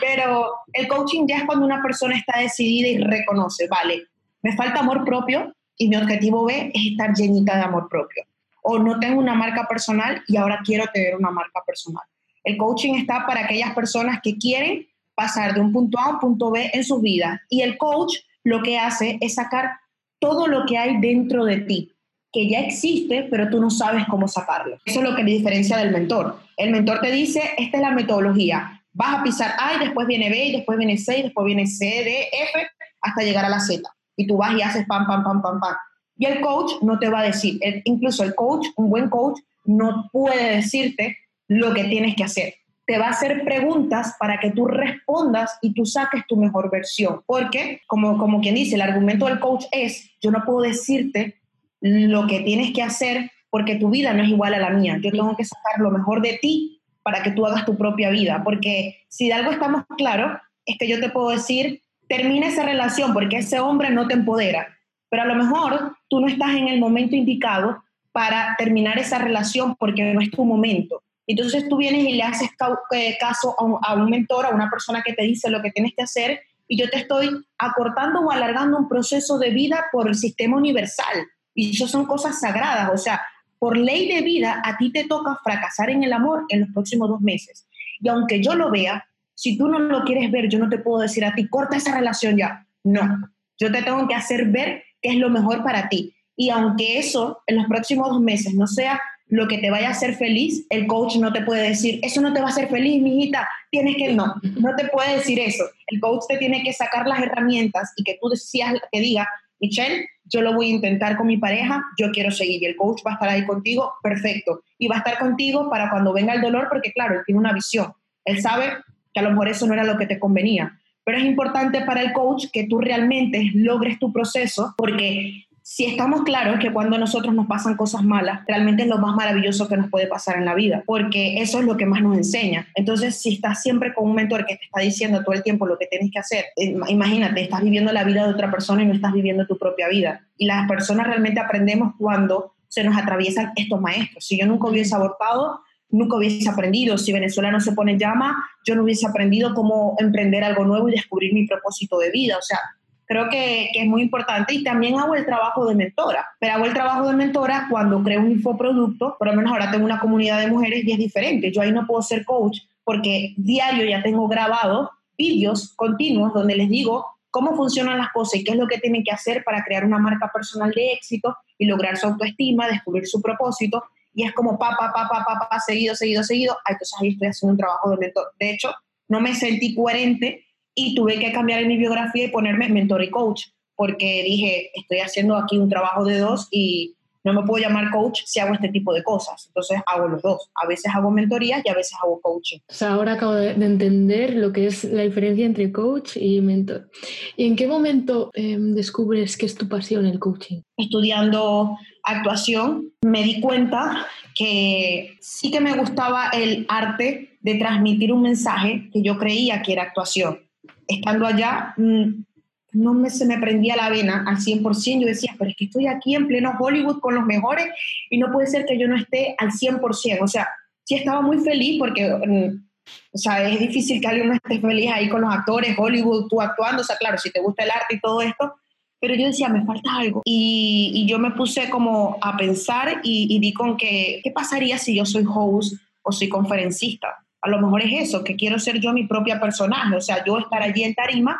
pero 0.00 0.48
el 0.74 0.86
coaching 0.86 1.26
ya 1.26 1.38
es 1.38 1.44
cuando 1.44 1.64
una 1.66 1.82
persona 1.82 2.16
está 2.16 2.38
decidida 2.38 2.86
y 2.86 2.98
reconoce, 2.98 3.66
vale, 3.66 4.04
me 4.42 4.54
falta 4.54 4.78
amor 4.78 5.04
propio 5.04 5.52
y 5.76 5.88
mi 5.88 5.96
objetivo 5.96 6.44
B 6.44 6.70
es 6.72 6.86
estar 6.92 7.12
llenita 7.14 7.56
de 7.56 7.62
amor 7.62 7.88
propio 7.88 8.22
o 8.70 8.78
no 8.78 9.00
tengo 9.00 9.18
una 9.18 9.34
marca 9.34 9.66
personal 9.66 10.22
y 10.26 10.36
ahora 10.36 10.60
quiero 10.62 10.84
tener 10.92 11.16
una 11.16 11.30
marca 11.30 11.62
personal. 11.66 12.04
El 12.44 12.58
coaching 12.58 12.96
está 12.96 13.26
para 13.26 13.44
aquellas 13.44 13.74
personas 13.74 14.20
que 14.22 14.36
quieren 14.36 14.86
pasar 15.14 15.54
de 15.54 15.60
un 15.60 15.72
punto 15.72 15.98
A 15.98 16.04
a 16.04 16.08
un 16.10 16.18
punto 16.18 16.50
B 16.50 16.70
en 16.74 16.84
su 16.84 17.00
vida 17.00 17.40
y 17.48 17.62
el 17.62 17.78
coach 17.78 18.16
lo 18.44 18.62
que 18.62 18.78
hace 18.78 19.16
es 19.22 19.36
sacar 19.36 19.70
todo 20.18 20.46
lo 20.46 20.66
que 20.66 20.76
hay 20.76 21.00
dentro 21.00 21.46
de 21.46 21.60
ti, 21.62 21.94
que 22.30 22.46
ya 22.46 22.60
existe, 22.60 23.26
pero 23.30 23.48
tú 23.48 23.58
no 23.58 23.70
sabes 23.70 24.04
cómo 24.06 24.28
sacarlo. 24.28 24.78
Eso 24.84 25.00
es 25.00 25.08
lo 25.08 25.16
que 25.16 25.24
le 25.24 25.30
diferencia 25.30 25.78
del 25.78 25.90
mentor. 25.90 26.38
El 26.58 26.70
mentor 26.70 27.00
te 27.00 27.10
dice, 27.10 27.40
esta 27.56 27.78
es 27.78 27.82
la 27.82 27.92
metodología, 27.92 28.84
vas 28.92 29.18
a 29.18 29.22
pisar 29.22 29.54
A 29.58 29.76
y 29.76 29.78
después 29.86 30.06
viene 30.06 30.28
B 30.28 30.44
y 30.44 30.52
después 30.52 30.76
viene 30.76 30.98
C 30.98 31.20
y 31.20 31.22
después 31.22 31.46
viene 31.46 31.66
C, 31.66 31.86
D, 31.86 32.28
F, 32.52 32.68
hasta 33.00 33.22
llegar 33.22 33.46
a 33.46 33.48
la 33.48 33.60
Z. 33.60 33.82
Y 34.14 34.26
tú 34.26 34.36
vas 34.36 34.54
y 34.54 34.60
haces 34.60 34.84
pam, 34.86 35.06
pam, 35.06 35.24
pam, 35.24 35.40
pam, 35.40 35.58
pam. 35.58 35.74
Y 36.18 36.26
el 36.26 36.40
coach 36.40 36.72
no 36.82 36.98
te 36.98 37.08
va 37.08 37.20
a 37.20 37.24
decir, 37.24 37.60
incluso 37.84 38.24
el 38.24 38.34
coach, 38.34 38.66
un 38.76 38.90
buen 38.90 39.08
coach, 39.08 39.38
no 39.64 40.08
puede 40.12 40.56
decirte 40.56 41.16
lo 41.46 41.72
que 41.72 41.84
tienes 41.84 42.16
que 42.16 42.24
hacer. 42.24 42.54
Te 42.86 42.98
va 42.98 43.06
a 43.06 43.10
hacer 43.10 43.44
preguntas 43.44 44.16
para 44.18 44.40
que 44.40 44.50
tú 44.50 44.66
respondas 44.66 45.58
y 45.62 45.74
tú 45.74 45.86
saques 45.86 46.26
tu 46.26 46.36
mejor 46.36 46.70
versión. 46.70 47.20
Porque, 47.26 47.82
como, 47.86 48.18
como 48.18 48.40
quien 48.40 48.56
dice, 48.56 48.74
el 48.74 48.80
argumento 48.80 49.26
del 49.26 49.38
coach 49.38 49.66
es, 49.70 50.10
yo 50.20 50.30
no 50.30 50.44
puedo 50.44 50.62
decirte 50.62 51.36
lo 51.80 52.26
que 52.26 52.40
tienes 52.40 52.72
que 52.72 52.82
hacer 52.82 53.30
porque 53.50 53.76
tu 53.76 53.90
vida 53.90 54.12
no 54.12 54.22
es 54.22 54.28
igual 54.28 54.54
a 54.54 54.58
la 54.58 54.70
mía. 54.70 54.98
Yo 55.00 55.12
tengo 55.12 55.36
que 55.36 55.44
sacar 55.44 55.80
lo 55.80 55.90
mejor 55.90 56.20
de 56.20 56.38
ti 56.42 56.80
para 57.02 57.22
que 57.22 57.30
tú 57.30 57.46
hagas 57.46 57.64
tu 57.64 57.76
propia 57.76 58.10
vida. 58.10 58.42
Porque 58.42 59.04
si 59.08 59.28
de 59.28 59.34
algo 59.34 59.52
estamos 59.52 59.84
claros, 59.96 60.40
es 60.66 60.76
que 60.78 60.88
yo 60.88 60.98
te 60.98 61.10
puedo 61.10 61.30
decir, 61.30 61.82
termina 62.08 62.48
esa 62.48 62.64
relación 62.64 63.12
porque 63.12 63.38
ese 63.38 63.60
hombre 63.60 63.90
no 63.90 64.08
te 64.08 64.14
empodera 64.14 64.77
pero 65.10 65.22
a 65.22 65.26
lo 65.26 65.34
mejor 65.34 65.96
tú 66.08 66.20
no 66.20 66.28
estás 66.28 66.50
en 66.54 66.68
el 66.68 66.80
momento 66.80 67.16
indicado 67.16 67.82
para 68.12 68.54
terminar 68.58 68.98
esa 68.98 69.18
relación 69.18 69.76
porque 69.76 70.02
no 70.12 70.20
es 70.20 70.30
tu 70.30 70.44
momento. 70.44 71.02
Entonces 71.26 71.68
tú 71.68 71.76
vienes 71.76 72.04
y 72.04 72.14
le 72.14 72.22
haces 72.22 72.50
eh, 72.92 73.16
caso 73.20 73.54
a 73.58 73.94
un, 73.94 74.10
mentor, 74.10 74.46
a 74.46 74.50
una 74.50 74.70
persona 74.70 75.02
que 75.04 75.12
te 75.12 75.22
dice 75.22 75.50
lo 75.50 75.60
que 75.60 75.70
tienes 75.70 75.92
que 75.94 76.02
hacer 76.02 76.40
y 76.66 76.78
yo 76.78 76.88
te 76.88 76.98
estoy 76.98 77.28
acortando 77.58 78.20
o 78.20 78.30
alargando 78.30 78.78
un 78.78 78.88
proceso 78.88 79.38
de 79.38 79.50
vida 79.50 79.86
por 79.92 80.08
el 80.08 80.14
sistema 80.14 80.56
universal. 80.56 81.26
Y 81.54 81.72
eso 81.72 81.86
son 81.86 82.06
cosas 82.06 82.40
sagradas, 82.40 82.90
o 82.92 82.96
sea, 82.96 83.20
por 83.58 83.76
ley 83.76 84.08
de 84.08 84.22
vida 84.22 84.62
a 84.64 84.76
ti 84.78 84.90
te 84.92 85.04
toca 85.04 85.38
fracasar 85.42 85.90
en 85.90 86.04
el 86.04 86.12
amor 86.12 86.44
en 86.48 86.60
los 86.60 86.70
próximos 86.70 87.08
dos 87.08 87.20
meses. 87.20 87.66
Y 88.00 88.08
aunque 88.08 88.42
yo 88.42 88.54
lo 88.54 88.70
vea, 88.70 89.06
si 89.34 89.58
tú 89.58 89.68
no 89.68 89.78
lo 89.78 90.04
quieres 90.04 90.30
ver, 90.30 90.48
yo 90.48 90.58
no 90.58 90.68
te 90.68 90.78
puedo 90.78 91.02
decir 91.02 91.24
a 91.24 91.34
ti, 91.34 91.48
corta 91.48 91.76
esa 91.76 91.94
relación 91.94 92.36
ya. 92.36 92.66
No, 92.84 93.28
yo 93.58 93.70
te 93.70 93.82
tengo 93.82 94.06
que 94.08 94.14
hacer 94.14 94.46
ver 94.46 94.82
qué 95.02 95.10
es 95.10 95.16
lo 95.16 95.30
mejor 95.30 95.62
para 95.62 95.88
ti. 95.88 96.14
Y 96.36 96.50
aunque 96.50 96.98
eso 96.98 97.42
en 97.46 97.56
los 97.56 97.66
próximos 97.66 98.08
dos 98.10 98.20
meses 98.20 98.54
no 98.54 98.66
sea 98.66 99.00
lo 99.26 99.46
que 99.46 99.58
te 99.58 99.70
vaya 99.70 99.88
a 99.88 99.92
hacer 99.92 100.14
feliz, 100.14 100.66
el 100.70 100.86
coach 100.86 101.16
no 101.16 101.32
te 101.32 101.42
puede 101.42 101.68
decir, 101.68 102.00
eso 102.02 102.20
no 102.20 102.32
te 102.32 102.40
va 102.40 102.46
a 102.46 102.50
hacer 102.50 102.68
feliz, 102.68 103.02
mijita, 103.02 103.48
tienes 103.70 103.96
que, 103.96 104.12
no, 104.12 104.34
no 104.42 104.74
te 104.76 104.86
puede 104.88 105.16
decir 105.16 105.38
eso. 105.38 105.64
El 105.88 106.00
coach 106.00 106.24
te 106.28 106.38
tiene 106.38 106.62
que 106.62 106.72
sacar 106.72 107.06
las 107.06 107.20
herramientas 107.20 107.92
y 107.96 108.04
que 108.04 108.18
tú 108.20 108.28
decías, 108.28 108.74
que 108.90 109.00
diga, 109.00 109.28
Michelle, 109.60 110.06
yo 110.24 110.40
lo 110.40 110.54
voy 110.54 110.70
a 110.70 110.74
intentar 110.74 111.16
con 111.16 111.26
mi 111.26 111.36
pareja, 111.36 111.82
yo 111.98 112.10
quiero 112.10 112.30
seguir 112.30 112.62
y 112.62 112.66
el 112.66 112.76
coach 112.76 113.02
va 113.06 113.12
a 113.12 113.14
estar 113.14 113.28
ahí 113.28 113.44
contigo, 113.44 113.94
perfecto. 114.02 114.62
Y 114.78 114.88
va 114.88 114.96
a 114.96 114.98
estar 114.98 115.18
contigo 115.18 115.68
para 115.68 115.90
cuando 115.90 116.12
venga 116.12 116.34
el 116.34 116.40
dolor, 116.40 116.68
porque 116.70 116.92
claro, 116.92 117.16
él 117.16 117.22
tiene 117.26 117.40
una 117.40 117.52
visión. 117.52 117.92
Él 118.24 118.40
sabe 118.40 118.72
que 119.12 119.20
a 119.20 119.22
lo 119.22 119.30
mejor 119.30 119.48
eso 119.48 119.66
no 119.66 119.74
era 119.74 119.84
lo 119.84 119.96
que 119.96 120.06
te 120.06 120.18
convenía, 120.18 120.77
pero 121.08 121.20
es 121.20 121.24
importante 121.24 121.80
para 121.86 122.02
el 122.02 122.12
coach 122.12 122.48
que 122.52 122.66
tú 122.66 122.82
realmente 122.82 123.50
logres 123.54 123.98
tu 123.98 124.12
proceso 124.12 124.74
porque 124.76 125.46
si 125.62 125.86
estamos 125.86 126.20
claros 126.22 126.60
que 126.60 126.70
cuando 126.70 126.96
a 126.96 126.98
nosotros 126.98 127.32
nos 127.34 127.46
pasan 127.46 127.78
cosas 127.78 128.02
malas, 128.02 128.42
realmente 128.46 128.82
es 128.82 128.90
lo 128.90 128.98
más 128.98 129.16
maravilloso 129.16 129.68
que 129.68 129.78
nos 129.78 129.88
puede 129.88 130.06
pasar 130.06 130.36
en 130.36 130.44
la 130.44 130.54
vida, 130.54 130.82
porque 130.84 131.40
eso 131.40 131.60
es 131.60 131.64
lo 131.64 131.78
que 131.78 131.86
más 131.86 132.02
nos 132.02 132.14
enseña. 132.14 132.68
Entonces, 132.74 133.22
si 133.22 133.32
estás 133.32 133.62
siempre 133.62 133.94
con 133.94 134.06
un 134.06 134.16
mentor 134.16 134.44
que 134.44 134.56
te 134.56 134.66
está 134.66 134.82
diciendo 134.82 135.24
todo 135.24 135.34
el 135.34 135.42
tiempo 135.42 135.66
lo 135.66 135.78
que 135.78 135.86
tienes 135.86 136.10
que 136.12 136.18
hacer, 136.18 136.44
eh, 136.56 136.76
imagínate, 136.88 137.40
estás 137.40 137.62
viviendo 137.62 137.90
la 137.90 138.04
vida 138.04 138.26
de 138.26 138.34
otra 138.34 138.50
persona 138.50 138.82
y 138.82 138.86
no 138.86 138.92
estás 138.92 139.14
viviendo 139.14 139.46
tu 139.46 139.56
propia 139.56 139.88
vida. 139.88 140.26
Y 140.36 140.44
las 140.44 140.68
personas 140.68 141.06
realmente 141.06 141.40
aprendemos 141.40 141.94
cuando 141.98 142.52
se 142.68 142.84
nos 142.84 142.94
atraviesan 142.98 143.52
estos 143.56 143.80
maestros. 143.80 144.26
Si 144.26 144.38
yo 144.38 144.44
nunca 144.44 144.68
hubiese 144.68 144.94
abortado, 144.94 145.62
nunca 145.90 146.16
hubiese 146.16 146.48
aprendido. 146.48 146.98
Si 146.98 147.12
Venezuela 147.12 147.50
no 147.50 147.60
se 147.60 147.72
pone 147.72 147.98
llama, 147.98 148.36
yo 148.64 148.74
no 148.74 148.82
hubiese 148.82 149.06
aprendido 149.06 149.54
cómo 149.54 149.96
emprender 149.98 150.44
algo 150.44 150.64
nuevo 150.64 150.88
y 150.88 150.92
descubrir 150.92 151.32
mi 151.32 151.46
propósito 151.46 151.98
de 151.98 152.10
vida. 152.10 152.36
O 152.38 152.42
sea, 152.42 152.58
creo 153.06 153.28
que, 153.30 153.70
que, 153.72 153.82
es 153.82 153.86
muy 153.86 154.02
importante 154.02 154.54
y 154.54 154.62
también 154.62 154.98
hago 154.98 155.14
el 155.14 155.24
trabajo 155.24 155.66
de 155.66 155.74
mentora, 155.74 156.26
pero 156.38 156.54
hago 156.54 156.66
el 156.66 156.74
trabajo 156.74 157.08
de 157.08 157.16
mentora 157.16 157.66
cuando 157.70 158.02
creo 158.02 158.20
un 158.20 158.32
infoproducto, 158.32 159.16
por 159.18 159.28
lo 159.28 159.34
menos 159.34 159.50
ahora 159.50 159.70
tengo 159.70 159.84
una 159.84 159.98
comunidad 159.98 160.40
de 160.40 160.48
mujeres 160.48 160.84
y 160.84 160.92
es 160.92 160.98
diferente, 160.98 161.50
yo 161.50 161.62
ahí 161.62 161.72
no 161.72 161.86
puedo 161.86 162.02
ser 162.02 162.24
coach 162.24 162.58
porque 162.84 163.34
diario 163.36 163.84
ya 163.84 164.02
tengo 164.02 164.26
grabado 164.28 164.90
vídeos 165.18 165.74
continuos 165.74 166.32
donde 166.32 166.56
les 166.56 166.70
digo 166.70 167.04
cómo 167.30 167.54
funcionan 167.54 167.98
las 167.98 168.10
cosas 168.12 168.40
y 168.40 168.44
qué 168.44 168.52
es 168.52 168.56
lo 168.56 168.66
que 168.66 168.78
tienen 168.78 169.04
que 169.04 169.10
hacer 169.10 169.44
para 169.44 169.62
crear 169.62 169.84
una 169.84 169.98
marca 169.98 170.30
personal 170.32 170.70
de 170.70 170.92
éxito 170.92 171.36
y 171.58 171.66
lograr 171.66 171.98
su 171.98 172.06
autoestima, 172.06 172.66
descubrir 172.66 173.06
su 173.06 173.20
propósito. 173.20 173.84
Y 174.18 174.24
es 174.24 174.32
como 174.32 174.58
pa, 174.58 174.70
pa, 174.76 174.92
pa, 174.92 175.08
pa, 175.08 175.24
pa, 175.24 175.48
pa, 175.48 175.60
seguido, 175.60 175.94
seguido, 175.94 176.24
seguido. 176.24 176.56
Entonces 176.68 176.92
ahí 177.00 177.10
estoy 177.10 177.28
haciendo 177.28 177.52
un 177.52 177.58
trabajo 177.58 177.90
de 177.90 177.98
mentor. 177.98 178.32
De 178.40 178.50
hecho, 178.50 178.74
no 179.06 179.20
me 179.20 179.32
sentí 179.32 179.76
coherente 179.76 180.44
y 180.74 180.96
tuve 180.96 181.20
que 181.20 181.30
cambiar 181.30 181.62
en 181.62 181.68
mi 181.68 181.76
biografía 181.76 182.24
y 182.24 182.28
ponerme 182.28 182.68
mentor 182.68 183.04
y 183.04 183.10
coach, 183.10 183.44
porque 183.76 184.24
dije, 184.24 184.72
estoy 184.74 184.98
haciendo 184.98 185.36
aquí 185.36 185.56
un 185.56 185.68
trabajo 185.68 186.04
de 186.04 186.18
dos 186.18 186.48
y 186.50 186.96
no 187.22 187.32
me 187.32 187.46
puedo 187.46 187.62
llamar 187.62 187.92
coach 187.92 188.22
si 188.24 188.40
hago 188.40 188.54
este 188.54 188.70
tipo 188.70 188.92
de 188.92 189.04
cosas. 189.04 189.46
Entonces 189.46 189.80
hago 189.86 190.08
los 190.08 190.22
dos. 190.22 190.50
A 190.54 190.66
veces 190.66 190.92
hago 190.92 191.12
mentorías 191.12 191.62
y 191.64 191.68
a 191.68 191.74
veces 191.74 191.96
hago 192.02 192.20
coaching. 192.20 192.58
O 192.68 192.72
sea, 192.72 192.94
ahora 192.94 193.12
acabo 193.12 193.34
de 193.34 193.50
entender 193.52 194.34
lo 194.34 194.52
que 194.52 194.66
es 194.66 194.82
la 194.82 195.02
diferencia 195.02 195.46
entre 195.46 195.70
coach 195.70 196.16
y 196.16 196.40
mentor. 196.40 196.90
¿Y 197.36 197.46
en 197.46 197.54
qué 197.54 197.68
momento 197.68 198.30
em, 198.34 198.74
descubres 198.74 199.36
que 199.36 199.46
es 199.46 199.54
tu 199.54 199.68
pasión 199.68 200.06
el 200.06 200.18
coaching? 200.18 200.62
Estudiando 200.76 201.76
actuación, 202.10 202.92
me 203.02 203.22
di 203.22 203.40
cuenta 203.40 204.06
que 204.34 205.16
sí 205.20 205.50
que 205.50 205.60
me 205.60 205.76
gustaba 205.76 206.28
el 206.30 206.66
arte 206.68 207.38
de 207.40 207.54
transmitir 207.56 208.12
un 208.12 208.22
mensaje 208.22 208.88
que 208.92 209.02
yo 209.02 209.18
creía 209.18 209.62
que 209.62 209.72
era 209.72 209.82
actuación 209.84 210.40
estando 210.88 211.26
allá, 211.26 211.74
mm, 211.76 212.24
no 212.72 212.94
me, 212.94 213.10
se 213.10 213.26
me 213.26 213.38
prendía 213.38 213.76
la 213.76 213.90
vena 213.90 214.24
al 214.26 214.38
100%. 214.38 215.00
Yo 215.02 215.06
decía, 215.06 215.34
pero 215.38 215.50
es 215.50 215.56
que 215.56 215.66
estoy 215.66 215.86
aquí 215.86 216.14
en 216.14 216.26
pleno 216.26 216.56
Hollywood 216.58 217.00
con 217.00 217.14
los 217.14 217.24
mejores 217.24 217.66
y 218.10 218.18
no 218.18 218.32
puede 218.32 218.46
ser 218.46 218.66
que 218.66 218.78
yo 218.78 218.88
no 218.88 218.96
esté 218.96 219.34
al 219.38 219.52
100%. 219.52 220.22
O 220.22 220.26
sea, 220.26 220.48
sí 220.84 220.96
estaba 220.96 221.20
muy 221.20 221.38
feliz 221.38 221.78
porque, 221.78 222.08
mm, 222.08 222.68
o 223.12 223.18
sea, 223.18 223.48
es 223.48 223.60
difícil 223.60 224.00
que 224.00 224.06
alguien 224.06 224.28
no 224.28 224.34
esté 224.34 224.60
feliz 224.60 224.90
ahí 224.92 225.08
con 225.08 225.20
los 225.20 225.32
actores, 225.32 225.76
Hollywood, 225.78 226.28
tú 226.28 226.40
actuando. 226.40 226.82
O 226.82 226.84
sea, 226.84 226.96
claro, 226.96 227.18
si 227.18 227.30
te 227.30 227.40
gusta 227.40 227.64
el 227.64 227.70
arte 227.70 227.94
y 227.94 228.00
todo 228.00 228.22
esto. 228.22 228.54
Pero 229.00 229.14
yo 229.14 229.26
decía, 229.26 229.48
me 229.48 229.64
falta 229.64 229.94
algo. 229.96 230.22
Y, 230.24 231.06
yo 231.08 231.18
me 231.18 231.30
puse 231.30 231.70
como 231.70 232.18
a 232.20 232.36
pensar 232.36 233.00
y, 233.02 233.38
di 233.38 233.52
con 233.52 233.76
que, 233.76 234.20
¿qué 234.22 234.30
pasaría 234.30 234.78
si 234.78 234.96
yo 234.96 235.04
soy 235.04 235.24
host 235.26 235.74
o 236.02 236.12
soy 236.12 236.28
conferencista? 236.28 237.08
a 237.40 237.48
lo 237.48 237.60
mejor 237.60 237.82
es 237.82 238.08
eso, 238.08 238.24
que 238.24 238.36
quiero 238.36 238.58
ser 238.58 238.80
yo 238.80 238.92
mi 238.92 239.06
propia 239.06 239.40
personaje, 239.40 239.96
o 239.96 240.00
sea, 240.00 240.24
yo 240.24 240.38
estar 240.38 240.62
allí 240.62 240.82
en 240.82 240.94
tarima, 240.94 241.38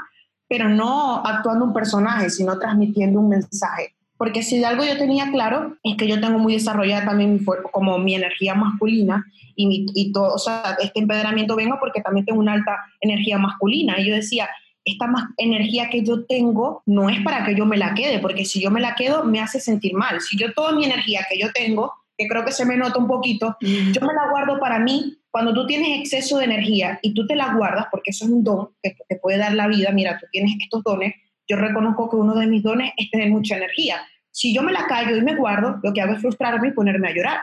pero 0.49 0.69
no 0.69 1.23
actuando 1.25 1.65
un 1.65 1.73
personaje, 1.73 2.31
sino 2.31 2.59
transmitiendo 2.59 3.21
un 3.21 3.29
mensaje. 3.29 3.95
Porque 4.17 4.43
si 4.43 4.59
de 4.59 4.67
algo 4.67 4.85
yo 4.85 4.99
tenía 4.99 5.31
claro, 5.31 5.77
es 5.83 5.97
que 5.97 6.09
yo 6.09 6.21
tengo 6.21 6.39
muy 6.39 6.55
desarrollada 6.55 7.05
también 7.05 7.35
mi 7.35 7.45
como 7.71 7.99
mi 7.99 8.15
energía 8.15 8.55
masculina 8.55 9.25
y, 9.55 9.87
y 9.95 10.13
todo, 10.13 10.35
o 10.35 10.39
sea, 10.39 10.77
este 10.83 11.01
empedramiento 11.01 11.55
vengo 11.55 11.77
porque 11.79 12.01
también 12.01 12.27
tengo 12.27 12.41
una 12.41 12.55
alta 12.55 12.77
energía 13.01 13.39
masculina. 13.39 14.01
Y 14.01 14.09
yo 14.09 14.15
decía, 14.17 14.49
esta 14.89 15.07
más 15.07 15.25
energía 15.37 15.91
que 15.91 16.03
yo 16.03 16.25
tengo 16.27 16.83
no 16.87 17.09
es 17.09 17.21
para 17.23 17.45
que 17.45 17.55
yo 17.55 17.67
me 17.67 17.77
la 17.77 17.95
quede, 17.95 18.19
porque 18.19 18.45
si 18.45 18.61
yo 18.61 18.71
me 18.71 18.81
la 18.81 18.95
quedo 18.95 19.25
me 19.25 19.41
hace 19.41 19.61
sentir 19.61 19.95
mal. 19.95 20.21
Si 20.21 20.37
yo 20.37 20.53
toda 20.53 20.73
mi 20.73 20.85
energía 20.85 21.27
que 21.31 21.39
yo 21.39 21.53
tengo, 21.53 21.93
que 22.17 22.27
creo 22.27 22.45
que 22.45 22.53
se 22.53 22.65
me 22.65 22.77
nota 22.77 22.99
un 22.99 23.07
poquito, 23.07 23.57
yo 23.61 24.01
me 24.01 24.13
la 24.15 24.29
guardo 24.31 24.59
para 24.59 24.79
mí, 24.79 25.19
cuando 25.31 25.55
tú 25.55 25.67
tienes 25.67 26.01
exceso 26.01 26.39
de 26.39 26.47
energía 26.47 26.99
y 27.03 27.15
tú 27.15 27.27
te 27.27 27.37
la 27.37 27.55
guardas, 27.55 27.87
porque 27.91 28.11
eso 28.11 28.25
es 28.25 28.31
un 28.31 28.43
don 28.43 28.71
que 28.83 28.97
te 29.09 29.17
puede 29.17 29.39
dar 29.39 29.55
la 29.55 29.69
vida, 29.69 29.91
mira, 29.93 30.19
tú 30.19 30.27
tienes 30.33 30.57
estos 30.61 30.83
dones, 30.83 31.15
yo 31.47 31.57
reconozco 31.57 32.11
que 32.11 32.17
uno 32.17 32.35
de 32.35 32.47
mis 32.47 32.63
dones 32.63 32.93
es 32.97 33.11
tener 33.11 33.31
mucha 33.31 33.57
energía. 33.57 34.01
Si 34.31 34.55
yo 34.55 34.63
me 34.63 34.73
la 34.73 34.87
callo 34.87 35.17
y 35.17 35.23
me 35.23 35.37
guardo, 35.37 35.79
lo 35.83 35.93
que 35.93 36.01
hago 36.01 36.15
es 36.15 36.21
frustrarme 36.21 36.69
y 36.69 36.73
ponerme 36.73 37.09
a 37.09 37.15
llorar, 37.15 37.41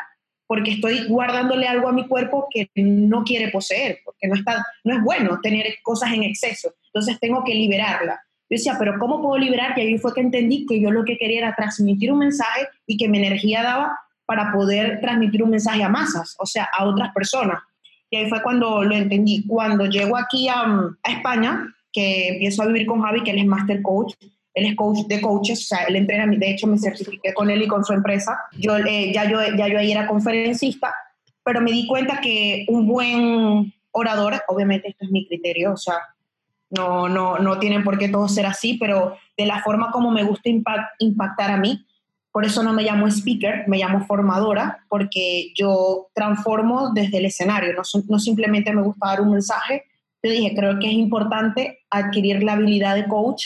porque 0.48 0.72
estoy 0.72 1.08
guardándole 1.08 1.68
algo 1.68 1.88
a 1.88 1.94
mi 1.94 2.08
cuerpo 2.08 2.48
que 2.52 2.70
no 2.76 3.24
quiere 3.24 3.50
poseer, 3.50 4.00
porque 4.06 4.28
no, 4.28 4.36
está, 4.36 4.64
no 4.84 4.96
es 4.96 5.04
bueno 5.04 5.40
tener 5.42 5.66
cosas 5.84 6.14
en 6.14 6.24
exceso, 6.24 6.74
entonces 6.88 7.20
tengo 7.20 7.44
que 7.44 7.54
liberarla. 7.54 8.22
Yo 8.48 8.58
decía, 8.58 8.76
pero 8.78 9.00
¿cómo 9.00 9.22
puedo 9.22 9.38
liberar? 9.38 9.78
Y 9.78 9.82
ahí 9.82 9.98
fue 9.98 10.14
que 10.14 10.22
entendí 10.22 10.68
que 10.68 10.80
yo 10.80 10.92
lo 10.92 11.04
que 11.04 11.18
quería 11.18 11.40
era 11.40 11.56
transmitir 11.56 12.12
un 12.12 12.20
mensaje 12.20 12.68
y 12.86 12.96
que 12.96 13.08
mi 13.08 13.18
energía 13.18 13.64
daba 13.64 14.00
para 14.28 14.52
poder 14.52 15.02
transmitir 15.02 15.42
un 15.42 15.50
mensaje 15.50 15.84
a 15.84 15.90
masas, 15.90 16.36
o 16.38 16.46
sea, 16.46 16.70
a 16.72 16.86
otras 16.86 17.12
personas. 17.14 17.60
Y 18.10 18.18
ahí 18.18 18.30
fue 18.30 18.42
cuando 18.44 18.84
lo 18.84 18.96
entendí. 18.96 19.46
Cuando 19.48 19.86
llego 19.86 20.16
aquí 20.16 20.48
a, 20.48 20.90
España, 21.04 21.74
que 21.92 22.30
empiezo 22.30 22.62
a 22.62 22.68
vivir 22.68 22.86
con 22.86 23.02
Javi, 23.02 23.24
que 23.24 23.32
él 23.32 23.40
es 23.40 23.46
master 23.46 23.82
coach, 23.82 24.14
él 24.56 24.66
es 24.66 24.76
coach 24.76 25.06
de 25.08 25.22
coaches, 25.22 25.60
o 25.60 25.68
sea, 25.76 25.84
él 25.84 25.98
entrena, 25.98 26.26
de 26.26 26.50
hecho 26.50 26.66
me 26.66 26.80
certifiqué 26.80 27.34
con 27.34 27.50
él 27.50 27.62
y 27.62 27.68
con 27.68 27.84
su 27.84 27.94
empresa. 27.94 28.40
Yo, 28.58 28.78
eh, 28.78 29.12
ya, 29.14 29.30
yo, 29.30 29.40
ya 29.56 29.68
yo 29.68 29.78
ahí 29.78 29.92
era 29.92 30.08
conferencista, 30.08 30.96
pero 31.44 31.62
me 31.62 31.72
di 31.72 31.86
cuenta 31.86 32.22
que 32.22 32.66
un 32.70 32.88
buen 32.88 33.74
orador, 33.92 34.42
obviamente 34.48 34.88
esto 34.88 35.06
es 35.06 35.12
mi 35.12 35.28
criterio, 35.28 35.74
o 35.74 35.78
sea, 35.78 35.96
no, 36.70 37.10
no, 37.10 37.38
no 37.38 37.60
tienen 37.60 37.84
por 37.84 37.98
qué 37.98 38.08
todos 38.08 38.34
ser 38.34 38.46
así, 38.46 38.78
pero 38.80 39.18
de 39.38 39.46
la 39.46 39.62
forma 39.62 39.92
como 39.92 40.10
me 40.10 40.24
gusta 40.24 40.50
impactar 40.50 41.52
a 41.52 41.58
mí, 41.58 41.86
por 42.32 42.46
eso 42.46 42.64
no 42.64 42.74
me 42.74 42.84
llamo 42.84 43.08
speaker, 43.08 43.66
me 43.68 43.78
llamo 43.78 44.06
formadora, 44.06 44.86
porque 44.90 45.54
yo 45.56 46.08
transformo 46.14 46.92
desde 46.94 47.18
el 47.18 47.26
escenario, 47.26 47.74
no, 47.74 47.82
no 48.10 48.20
simplemente 48.20 48.74
me 48.74 48.82
gusta 48.82 49.08
dar 49.08 49.22
un 49.22 49.32
mensaje. 49.32 49.84
Yo 50.22 50.32
dije, 50.32 50.54
creo 50.56 50.80
que 50.80 50.88
es 50.88 50.94
importante 50.94 51.80
adquirir 51.90 52.44
la 52.44 52.54
habilidad 52.54 52.96
de 52.96 53.08
coach 53.08 53.46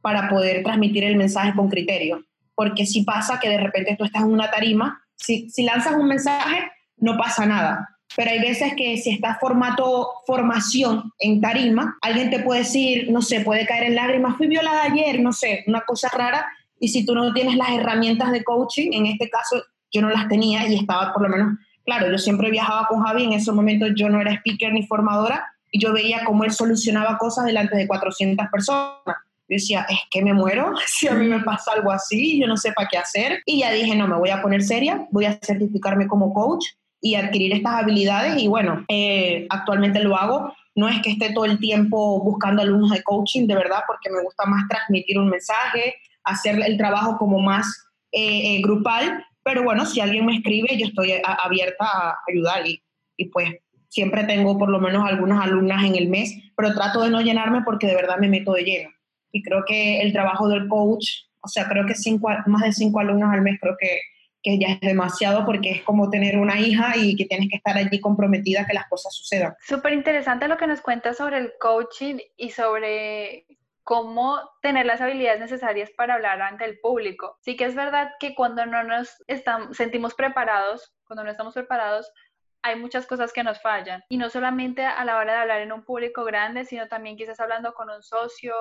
para 0.00 0.28
poder 0.28 0.62
transmitir 0.62 1.04
el 1.04 1.16
mensaje 1.16 1.52
con 1.54 1.68
criterio. 1.68 2.24
Porque 2.54 2.86
si 2.86 3.02
pasa 3.02 3.38
que 3.40 3.48
de 3.48 3.58
repente 3.58 3.96
tú 3.96 4.04
estás 4.04 4.22
en 4.22 4.32
una 4.32 4.50
tarima, 4.50 5.00
si, 5.16 5.50
lanzas 5.64 5.94
un 5.94 6.08
mensaje, 6.08 6.70
no 6.96 7.16
pasa 7.16 7.46
nada. 7.46 7.88
Pero 8.16 8.30
hay 8.30 8.40
veces 8.40 8.74
que 8.76 8.96
si 8.96 9.10
estás 9.10 9.38
formato 9.38 10.08
formación 10.26 11.12
en 11.18 11.40
tarima, 11.40 11.96
alguien 12.00 12.30
te 12.30 12.40
puede 12.40 12.60
decir, 12.60 13.10
no 13.10 13.22
sé, 13.22 13.40
puede 13.40 13.66
caer 13.66 13.84
en 13.84 13.94
lágrimas, 13.96 14.36
fui 14.36 14.46
violada 14.46 14.84
ayer, 14.84 15.20
no 15.20 15.32
sé, 15.32 15.64
una 15.66 15.82
cosa 15.82 16.08
rara, 16.08 16.46
y 16.80 16.88
si 16.88 17.04
tú 17.04 17.14
no 17.14 17.32
tienes 17.32 17.56
las 17.56 17.70
herramientas 17.70 18.32
de 18.32 18.44
coaching, 18.44 18.92
en 18.92 19.06
este 19.06 19.28
caso 19.28 19.62
yo 19.92 20.00
no 20.00 20.10
las 20.10 20.28
tenía 20.28 20.66
y 20.66 20.74
estaba 20.74 21.12
por 21.12 21.22
lo 21.22 21.28
menos, 21.28 21.58
claro, 21.84 22.10
yo 22.10 22.18
siempre 22.18 22.50
viajaba 22.50 22.86
con 22.86 23.02
Javi, 23.02 23.24
en 23.24 23.32
ese 23.32 23.52
momento 23.52 23.86
yo 23.94 24.08
no 24.08 24.20
era 24.20 24.32
speaker 24.34 24.72
ni 24.72 24.86
formadora 24.86 25.46
y 25.70 25.80
yo 25.80 25.92
veía 25.92 26.24
cómo 26.24 26.44
él 26.44 26.52
solucionaba 26.52 27.18
cosas 27.18 27.44
delante 27.44 27.76
de 27.76 27.86
400 27.86 28.46
personas. 28.50 29.16
Yo 29.48 29.54
decía, 29.54 29.86
es 29.88 29.98
que 30.10 30.22
me 30.22 30.34
muero 30.34 30.74
si 30.86 31.08
a 31.08 31.14
mí 31.14 31.26
me 31.26 31.40
pasa 31.40 31.72
algo 31.72 31.90
así, 31.90 32.40
yo 32.40 32.46
no 32.46 32.56
sé 32.56 32.72
para 32.72 32.88
qué 32.88 32.98
hacer. 32.98 33.42
Y 33.46 33.60
ya 33.60 33.72
dije, 33.72 33.96
no, 33.96 34.06
me 34.06 34.16
voy 34.16 34.30
a 34.30 34.42
poner 34.42 34.62
seria, 34.62 35.06
voy 35.10 35.24
a 35.24 35.38
certificarme 35.42 36.06
como 36.06 36.32
coach 36.34 36.66
y 37.00 37.14
adquirir 37.14 37.54
estas 37.54 37.74
habilidades. 37.82 38.40
Y 38.42 38.48
bueno, 38.48 38.84
eh, 38.88 39.46
actualmente 39.50 40.02
lo 40.02 40.16
hago. 40.16 40.52
No 40.74 40.88
es 40.88 41.00
que 41.02 41.10
esté 41.10 41.32
todo 41.32 41.44
el 41.44 41.58
tiempo 41.58 42.22
buscando 42.22 42.62
alumnos 42.62 42.90
de 42.90 43.02
coaching, 43.02 43.46
de 43.46 43.54
verdad, 43.54 43.80
porque 43.86 44.10
me 44.10 44.22
gusta 44.22 44.44
más 44.46 44.68
transmitir 44.68 45.18
un 45.18 45.28
mensaje, 45.28 45.94
hacer 46.24 46.60
el 46.64 46.76
trabajo 46.76 47.16
como 47.18 47.40
más 47.40 47.66
eh, 48.12 48.56
eh, 48.56 48.62
grupal, 48.62 49.24
pero 49.42 49.64
bueno, 49.64 49.86
si 49.86 50.00
alguien 50.00 50.26
me 50.26 50.36
escribe, 50.36 50.76
yo 50.76 50.86
estoy 50.86 51.14
abierta 51.24 51.84
a 51.84 52.18
ayudar 52.28 52.66
y, 52.66 52.82
y, 53.16 53.26
pues 53.26 53.48
siempre 53.88 54.24
tengo 54.24 54.58
por 54.58 54.68
lo 54.68 54.78
menos 54.78 55.06
algunas 55.06 55.42
alumnas 55.42 55.84
en 55.84 55.96
el 55.96 56.08
mes, 56.08 56.34
pero 56.54 56.74
trato 56.74 57.02
de 57.02 57.10
no 57.10 57.22
llenarme 57.22 57.62
porque 57.62 57.86
de 57.86 57.94
verdad 57.94 58.18
me 58.18 58.28
meto 58.28 58.52
de 58.52 58.62
lleno. 58.62 58.90
Y 59.32 59.42
creo 59.42 59.64
que 59.66 60.00
el 60.00 60.12
trabajo 60.12 60.48
del 60.48 60.68
coach, 60.68 61.06
o 61.40 61.48
sea, 61.48 61.68
creo 61.68 61.86
que 61.86 61.94
cinco, 61.94 62.30
más 62.46 62.62
de 62.62 62.72
cinco 62.72 63.00
alumnos 63.00 63.32
al 63.32 63.42
mes, 63.42 63.58
creo 63.60 63.76
que, 63.78 64.00
que 64.42 64.58
ya 64.58 64.68
es 64.68 64.80
demasiado 64.80 65.44
porque 65.44 65.70
es 65.70 65.82
como 65.82 66.10
tener 66.10 66.38
una 66.38 66.58
hija 66.60 66.96
y 66.96 67.16
que 67.16 67.26
tienes 67.26 67.48
que 67.50 67.56
estar 67.56 67.76
allí 67.76 68.00
comprometida 68.00 68.66
que 68.66 68.74
las 68.74 68.88
cosas 68.88 69.14
sucedan. 69.14 69.54
Súper 69.66 69.92
interesante 69.92 70.48
lo 70.48 70.56
que 70.56 70.66
nos 70.66 70.80
cuentas 70.80 71.16
sobre 71.16 71.38
el 71.38 71.52
coaching 71.60 72.18
y 72.36 72.50
sobre 72.50 73.46
cómo 73.88 74.38
tener 74.60 74.84
las 74.84 75.00
habilidades 75.00 75.40
necesarias 75.40 75.90
para 75.96 76.14
hablar 76.14 76.42
ante 76.42 76.66
el 76.66 76.78
público. 76.78 77.38
Sí 77.40 77.56
que 77.56 77.64
es 77.64 77.74
verdad 77.74 78.10
que 78.20 78.34
cuando 78.34 78.66
no 78.66 78.82
nos 78.82 79.16
estamos, 79.26 79.76
sentimos 79.76 80.14
preparados, 80.14 80.92
cuando 81.06 81.24
no 81.24 81.30
estamos 81.30 81.54
preparados, 81.54 82.12
hay 82.60 82.76
muchas 82.76 83.06
cosas 83.06 83.32
que 83.32 83.42
nos 83.42 83.62
fallan. 83.62 84.04
Y 84.10 84.18
no 84.18 84.28
solamente 84.28 84.84
a 84.84 85.02
la 85.06 85.16
hora 85.16 85.32
de 85.32 85.38
hablar 85.38 85.60
en 85.62 85.72
un 85.72 85.84
público 85.84 86.24
grande, 86.24 86.66
sino 86.66 86.86
también 86.86 87.16
quizás 87.16 87.40
hablando 87.40 87.72
con 87.72 87.88
un 87.88 88.02
socio, 88.02 88.54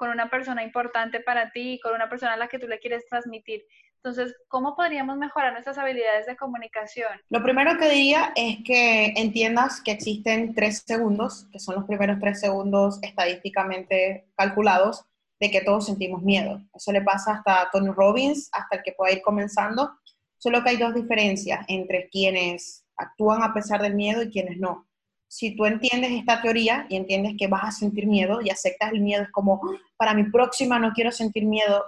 con 0.00 0.08
una 0.08 0.30
persona 0.30 0.64
importante 0.64 1.20
para 1.20 1.50
ti, 1.50 1.78
con 1.82 1.94
una 1.94 2.08
persona 2.08 2.32
a 2.32 2.36
la 2.38 2.48
que 2.48 2.58
tú 2.58 2.66
le 2.66 2.78
quieres 2.78 3.04
transmitir. 3.06 3.66
Entonces, 3.96 4.34
¿cómo 4.48 4.74
podríamos 4.74 5.18
mejorar 5.18 5.52
nuestras 5.52 5.76
habilidades 5.76 6.24
de 6.24 6.38
comunicación? 6.38 7.10
Lo 7.28 7.42
primero 7.42 7.76
que 7.76 7.90
diría 7.90 8.32
es 8.34 8.60
que 8.64 9.12
entiendas 9.14 9.82
que 9.82 9.90
existen 9.90 10.54
tres 10.54 10.84
segundos, 10.86 11.46
que 11.52 11.58
son 11.58 11.74
los 11.74 11.84
primeros 11.84 12.18
tres 12.18 12.40
segundos 12.40 12.98
estadísticamente 13.02 14.24
calculados, 14.36 15.04
de 15.38 15.50
que 15.50 15.60
todos 15.60 15.84
sentimos 15.84 16.22
miedo. 16.22 16.62
Eso 16.72 16.92
le 16.92 17.02
pasa 17.02 17.34
hasta 17.34 17.68
Tony 17.70 17.90
Robbins, 17.90 18.48
hasta 18.52 18.76
el 18.76 18.82
que 18.82 18.92
pueda 18.92 19.12
ir 19.12 19.20
comenzando. 19.20 19.98
Solo 20.38 20.64
que 20.64 20.70
hay 20.70 20.76
dos 20.78 20.94
diferencias 20.94 21.62
entre 21.68 22.08
quienes 22.08 22.86
actúan 22.96 23.42
a 23.42 23.52
pesar 23.52 23.82
del 23.82 23.96
miedo 23.96 24.22
y 24.22 24.30
quienes 24.30 24.56
no. 24.56 24.88
Si 25.32 25.54
tú 25.54 25.64
entiendes 25.64 26.10
esta 26.10 26.42
teoría 26.42 26.86
y 26.88 26.96
entiendes 26.96 27.34
que 27.38 27.46
vas 27.46 27.62
a 27.62 27.70
sentir 27.70 28.08
miedo 28.08 28.40
y 28.42 28.50
aceptas 28.50 28.90
el 28.92 29.00
miedo, 29.00 29.22
es 29.22 29.30
como, 29.30 29.60
para 29.96 30.12
mi 30.12 30.24
próxima 30.24 30.80
no 30.80 30.90
quiero 30.92 31.12
sentir 31.12 31.46
miedo, 31.46 31.84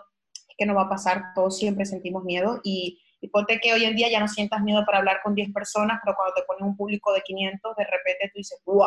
que 0.56 0.64
no 0.64 0.76
va 0.76 0.82
a 0.82 0.88
pasar, 0.88 1.32
todos 1.34 1.58
siempre 1.58 1.84
sentimos 1.84 2.22
miedo 2.22 2.60
y, 2.62 3.02
y 3.20 3.28
ponte 3.30 3.58
que 3.58 3.72
hoy 3.72 3.84
en 3.84 3.96
día 3.96 4.08
ya 4.08 4.20
no 4.20 4.28
sientas 4.28 4.62
miedo 4.62 4.84
para 4.86 4.98
hablar 4.98 5.18
con 5.24 5.34
10 5.34 5.52
personas, 5.52 5.98
pero 6.04 6.14
cuando 6.14 6.34
te 6.36 6.44
ponen 6.44 6.66
un 6.66 6.76
público 6.76 7.12
de 7.12 7.20
500, 7.22 7.74
de 7.74 7.84
repente 7.84 8.30
tú 8.32 8.38
dices, 8.38 8.62
wow, 8.64 8.86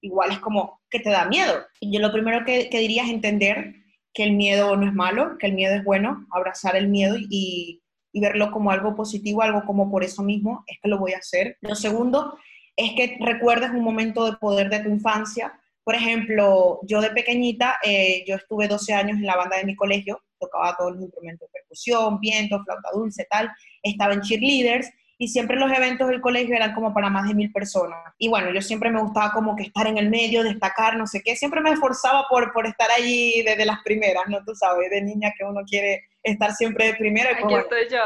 igual 0.00 0.32
es 0.32 0.38
como 0.38 0.80
que 0.88 1.00
te 1.00 1.10
da 1.10 1.26
miedo. 1.26 1.52
Y 1.78 1.92
yo 1.92 2.00
lo 2.00 2.10
primero 2.12 2.46
que, 2.46 2.70
que 2.70 2.78
diría 2.78 3.04
es 3.04 3.10
entender 3.10 3.74
que 4.14 4.24
el 4.24 4.32
miedo 4.32 4.74
no 4.74 4.86
es 4.86 4.94
malo, 4.94 5.36
que 5.38 5.48
el 5.48 5.52
miedo 5.52 5.74
es 5.74 5.84
bueno, 5.84 6.26
abrazar 6.30 6.76
el 6.76 6.88
miedo 6.88 7.16
y, 7.18 7.82
y 8.10 8.20
verlo 8.22 8.50
como 8.52 8.70
algo 8.70 8.96
positivo, 8.96 9.42
algo 9.42 9.66
como 9.66 9.90
por 9.90 10.02
eso 10.02 10.22
mismo 10.22 10.64
es 10.66 10.78
que 10.82 10.88
lo 10.88 10.98
voy 10.98 11.12
a 11.12 11.18
hacer. 11.18 11.58
Lo 11.60 11.74
segundo 11.74 12.38
es 12.76 12.92
que 12.92 13.18
recuerdes 13.20 13.70
un 13.70 13.82
momento 13.82 14.24
de 14.24 14.36
poder 14.36 14.68
de 14.70 14.80
tu 14.80 14.88
infancia. 14.88 15.52
Por 15.84 15.94
ejemplo, 15.94 16.80
yo 16.82 17.00
de 17.00 17.10
pequeñita, 17.10 17.76
eh, 17.82 18.24
yo 18.26 18.36
estuve 18.36 18.68
12 18.68 18.94
años 18.94 19.18
en 19.18 19.26
la 19.26 19.36
banda 19.36 19.56
de 19.56 19.64
mi 19.64 19.74
colegio 19.74 20.22
tocaba 20.42 20.76
todos 20.76 20.92
los 20.92 21.02
instrumentos 21.02 21.48
de 21.48 21.60
percusión, 21.60 22.20
viento, 22.20 22.62
flauta 22.64 22.88
dulce, 22.92 23.26
tal, 23.30 23.50
estaba 23.82 24.12
en 24.14 24.22
cheerleaders 24.22 24.90
y 25.18 25.28
siempre 25.28 25.56
los 25.56 25.70
eventos 25.70 26.08
del 26.08 26.20
colegio 26.20 26.56
eran 26.56 26.74
como 26.74 26.92
para 26.92 27.08
más 27.08 27.28
de 27.28 27.34
mil 27.34 27.52
personas. 27.52 28.12
Y 28.18 28.28
bueno, 28.28 28.52
yo 28.52 28.60
siempre 28.60 28.90
me 28.90 29.00
gustaba 29.00 29.32
como 29.32 29.54
que 29.54 29.62
estar 29.62 29.86
en 29.86 29.98
el 29.98 30.10
medio, 30.10 30.42
destacar, 30.42 30.96
no 30.96 31.06
sé 31.06 31.22
qué, 31.22 31.36
siempre 31.36 31.60
me 31.60 31.70
esforzaba 31.70 32.26
por, 32.28 32.52
por 32.52 32.66
estar 32.66 32.88
allí 32.96 33.42
desde 33.42 33.64
las 33.64 33.80
primeras, 33.84 34.24
¿no? 34.26 34.44
Tú 34.44 34.54
sabes, 34.54 34.90
de 34.90 35.02
niña 35.02 35.32
que 35.38 35.44
uno 35.44 35.60
quiere 35.64 36.08
estar 36.24 36.52
siempre 36.52 36.86
de 36.86 36.94
primera. 36.94 37.30
Aquí 37.30 37.54
estoy 37.54 37.88
yo. 37.88 37.98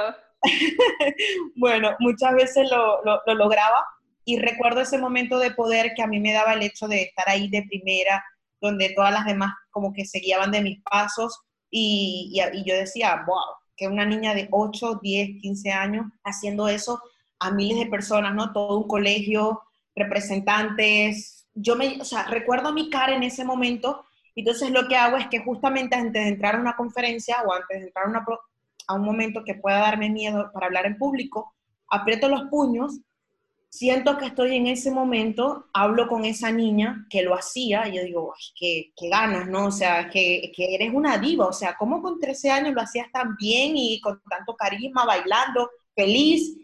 bueno, 1.56 1.96
muchas 2.00 2.34
veces 2.34 2.70
lo, 2.70 3.02
lo, 3.02 3.22
lo 3.24 3.34
lograba 3.34 3.82
y 4.28 4.40
recuerdo 4.40 4.80
ese 4.80 4.98
momento 4.98 5.38
de 5.38 5.52
poder 5.52 5.94
que 5.94 6.02
a 6.02 6.08
mí 6.08 6.18
me 6.18 6.32
daba 6.32 6.54
el 6.54 6.62
hecho 6.62 6.88
de 6.88 7.02
estar 7.02 7.28
ahí 7.28 7.48
de 7.48 7.62
primera, 7.62 8.24
donde 8.60 8.90
todas 8.90 9.12
las 9.12 9.24
demás 9.24 9.54
como 9.70 9.92
que 9.92 10.04
se 10.04 10.18
guiaban 10.18 10.50
de 10.50 10.62
mis 10.62 10.82
pasos 10.82 11.40
y, 11.70 12.36
yo 12.66 12.74
decía, 12.74 13.22
wow, 13.24 13.54
que 13.76 13.86
una 13.86 14.04
niña 14.04 14.34
de 14.34 14.48
8, 14.50 14.98
10, 15.00 15.40
15 15.40 15.70
años 15.70 16.06
haciendo 16.24 16.66
eso 16.66 17.00
a 17.38 17.52
miles 17.52 17.78
de 17.78 17.86
personas, 17.86 18.34
¿no? 18.34 18.52
Todo 18.52 18.78
un 18.78 18.88
colegio, 18.88 19.62
representantes. 19.94 21.46
Yo 21.54 21.76
me, 21.76 22.00
o 22.00 22.04
sea, 22.04 22.24
recuerdo 22.24 22.72
mi 22.72 22.90
cara 22.90 23.14
en 23.14 23.22
ese 23.22 23.44
momento, 23.44 24.06
entonces 24.34 24.72
lo 24.72 24.88
que 24.88 24.96
hago 24.96 25.18
es 25.18 25.28
que 25.28 25.38
justamente 25.38 25.94
antes 25.94 26.24
de 26.24 26.30
entrar 26.30 26.56
a 26.56 26.60
una 26.60 26.74
conferencia 26.74 27.36
o 27.46 27.52
antes 27.52 27.78
de 27.78 27.86
entrar 27.86 28.06
a, 28.06 28.08
una, 28.08 28.26
a 28.88 28.94
un 28.94 29.02
momento 29.02 29.44
que 29.44 29.54
pueda 29.54 29.78
darme 29.78 30.10
miedo 30.10 30.50
para 30.52 30.66
hablar 30.66 30.84
en 30.86 30.98
público, 30.98 31.54
aprieto 31.88 32.28
los 32.28 32.48
puños 32.50 32.98
siento 33.68 34.16
que 34.16 34.26
estoy 34.26 34.56
en 34.56 34.66
ese 34.66 34.90
momento, 34.90 35.66
hablo 35.72 36.08
con 36.08 36.24
esa 36.24 36.50
niña 36.50 37.06
que 37.10 37.22
lo 37.22 37.34
hacía 37.34 37.88
y 37.88 37.96
yo 37.96 38.02
digo, 38.02 38.34
ay, 38.36 38.44
qué, 38.58 38.92
qué 38.96 39.08
ganas, 39.08 39.48
¿no? 39.48 39.66
O 39.66 39.70
sea, 39.70 40.08
que, 40.08 40.52
que, 40.54 40.74
eres 40.74 40.92
una 40.94 41.18
diva, 41.18 41.46
o 41.46 41.52
sea, 41.52 41.76
¿cómo 41.76 42.02
con 42.02 42.18
13 42.18 42.50
años 42.50 42.74
lo 42.74 42.80
hacías 42.80 43.10
tan 43.12 43.36
bien 43.36 43.76
y 43.76 44.00
con 44.00 44.20
tanto 44.28 44.56
carisma, 44.56 45.04
bailando, 45.04 45.70
feliz? 45.94 46.56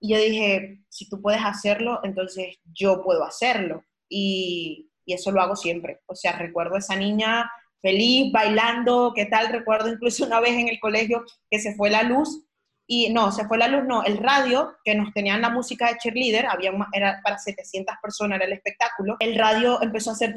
Y 0.00 0.12
yo 0.12 0.18
dije, 0.18 0.80
si 0.88 1.08
tú 1.08 1.20
puedes 1.20 1.42
hacerlo, 1.44 2.00
entonces 2.02 2.56
yo 2.64 3.02
puedo 3.02 3.24
hacerlo. 3.24 3.84
Y, 4.08 4.90
y 5.04 5.14
eso 5.14 5.30
lo 5.30 5.40
hago 5.40 5.56
siempre. 5.56 6.00
O 6.06 6.14
sea, 6.14 6.32
recuerdo 6.32 6.76
a 6.76 6.78
esa 6.78 6.96
niña 6.96 7.50
feliz, 7.80 8.32
bailando, 8.32 9.12
¿qué 9.14 9.26
tal? 9.26 9.48
Recuerdo 9.48 9.90
incluso 9.90 10.24
una 10.24 10.40
vez 10.40 10.52
en 10.52 10.68
el 10.68 10.80
colegio 10.80 11.24
que 11.50 11.58
se 11.58 11.74
fue 11.74 11.90
la 11.90 12.02
luz 12.02 12.44
y 12.86 13.10
no, 13.12 13.32
se 13.32 13.46
fue 13.46 13.56
la 13.56 13.68
luz, 13.68 13.84
no, 13.86 14.02
el 14.04 14.18
radio, 14.18 14.76
que 14.84 14.94
nos 14.94 15.12
tenían 15.14 15.40
la 15.40 15.48
música 15.48 15.88
de 15.88 15.98
cheerleader, 15.98 16.46
había 16.46 16.72
era 16.92 17.20
para 17.22 17.38
700 17.38 17.94
personas, 18.02 18.36
era 18.36 18.44
el 18.44 18.52
espectáculo, 18.52 19.16
el 19.20 19.38
radio 19.38 19.80
empezó 19.82 20.10
a 20.10 20.12
hacer 20.12 20.34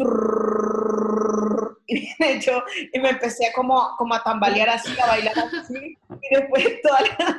y 1.87 2.13
de 2.19 2.33
hecho, 2.33 2.63
y 2.93 2.99
me 2.99 3.09
empecé 3.09 3.51
como, 3.55 3.95
como 3.97 4.13
a 4.13 4.23
tambalear 4.23 4.69
así, 4.69 4.91
a 4.99 5.07
bailar 5.07 5.33
así, 5.37 5.97
y 6.21 6.35
después 6.35 6.81
todas 6.83 7.01
las, 7.01 7.35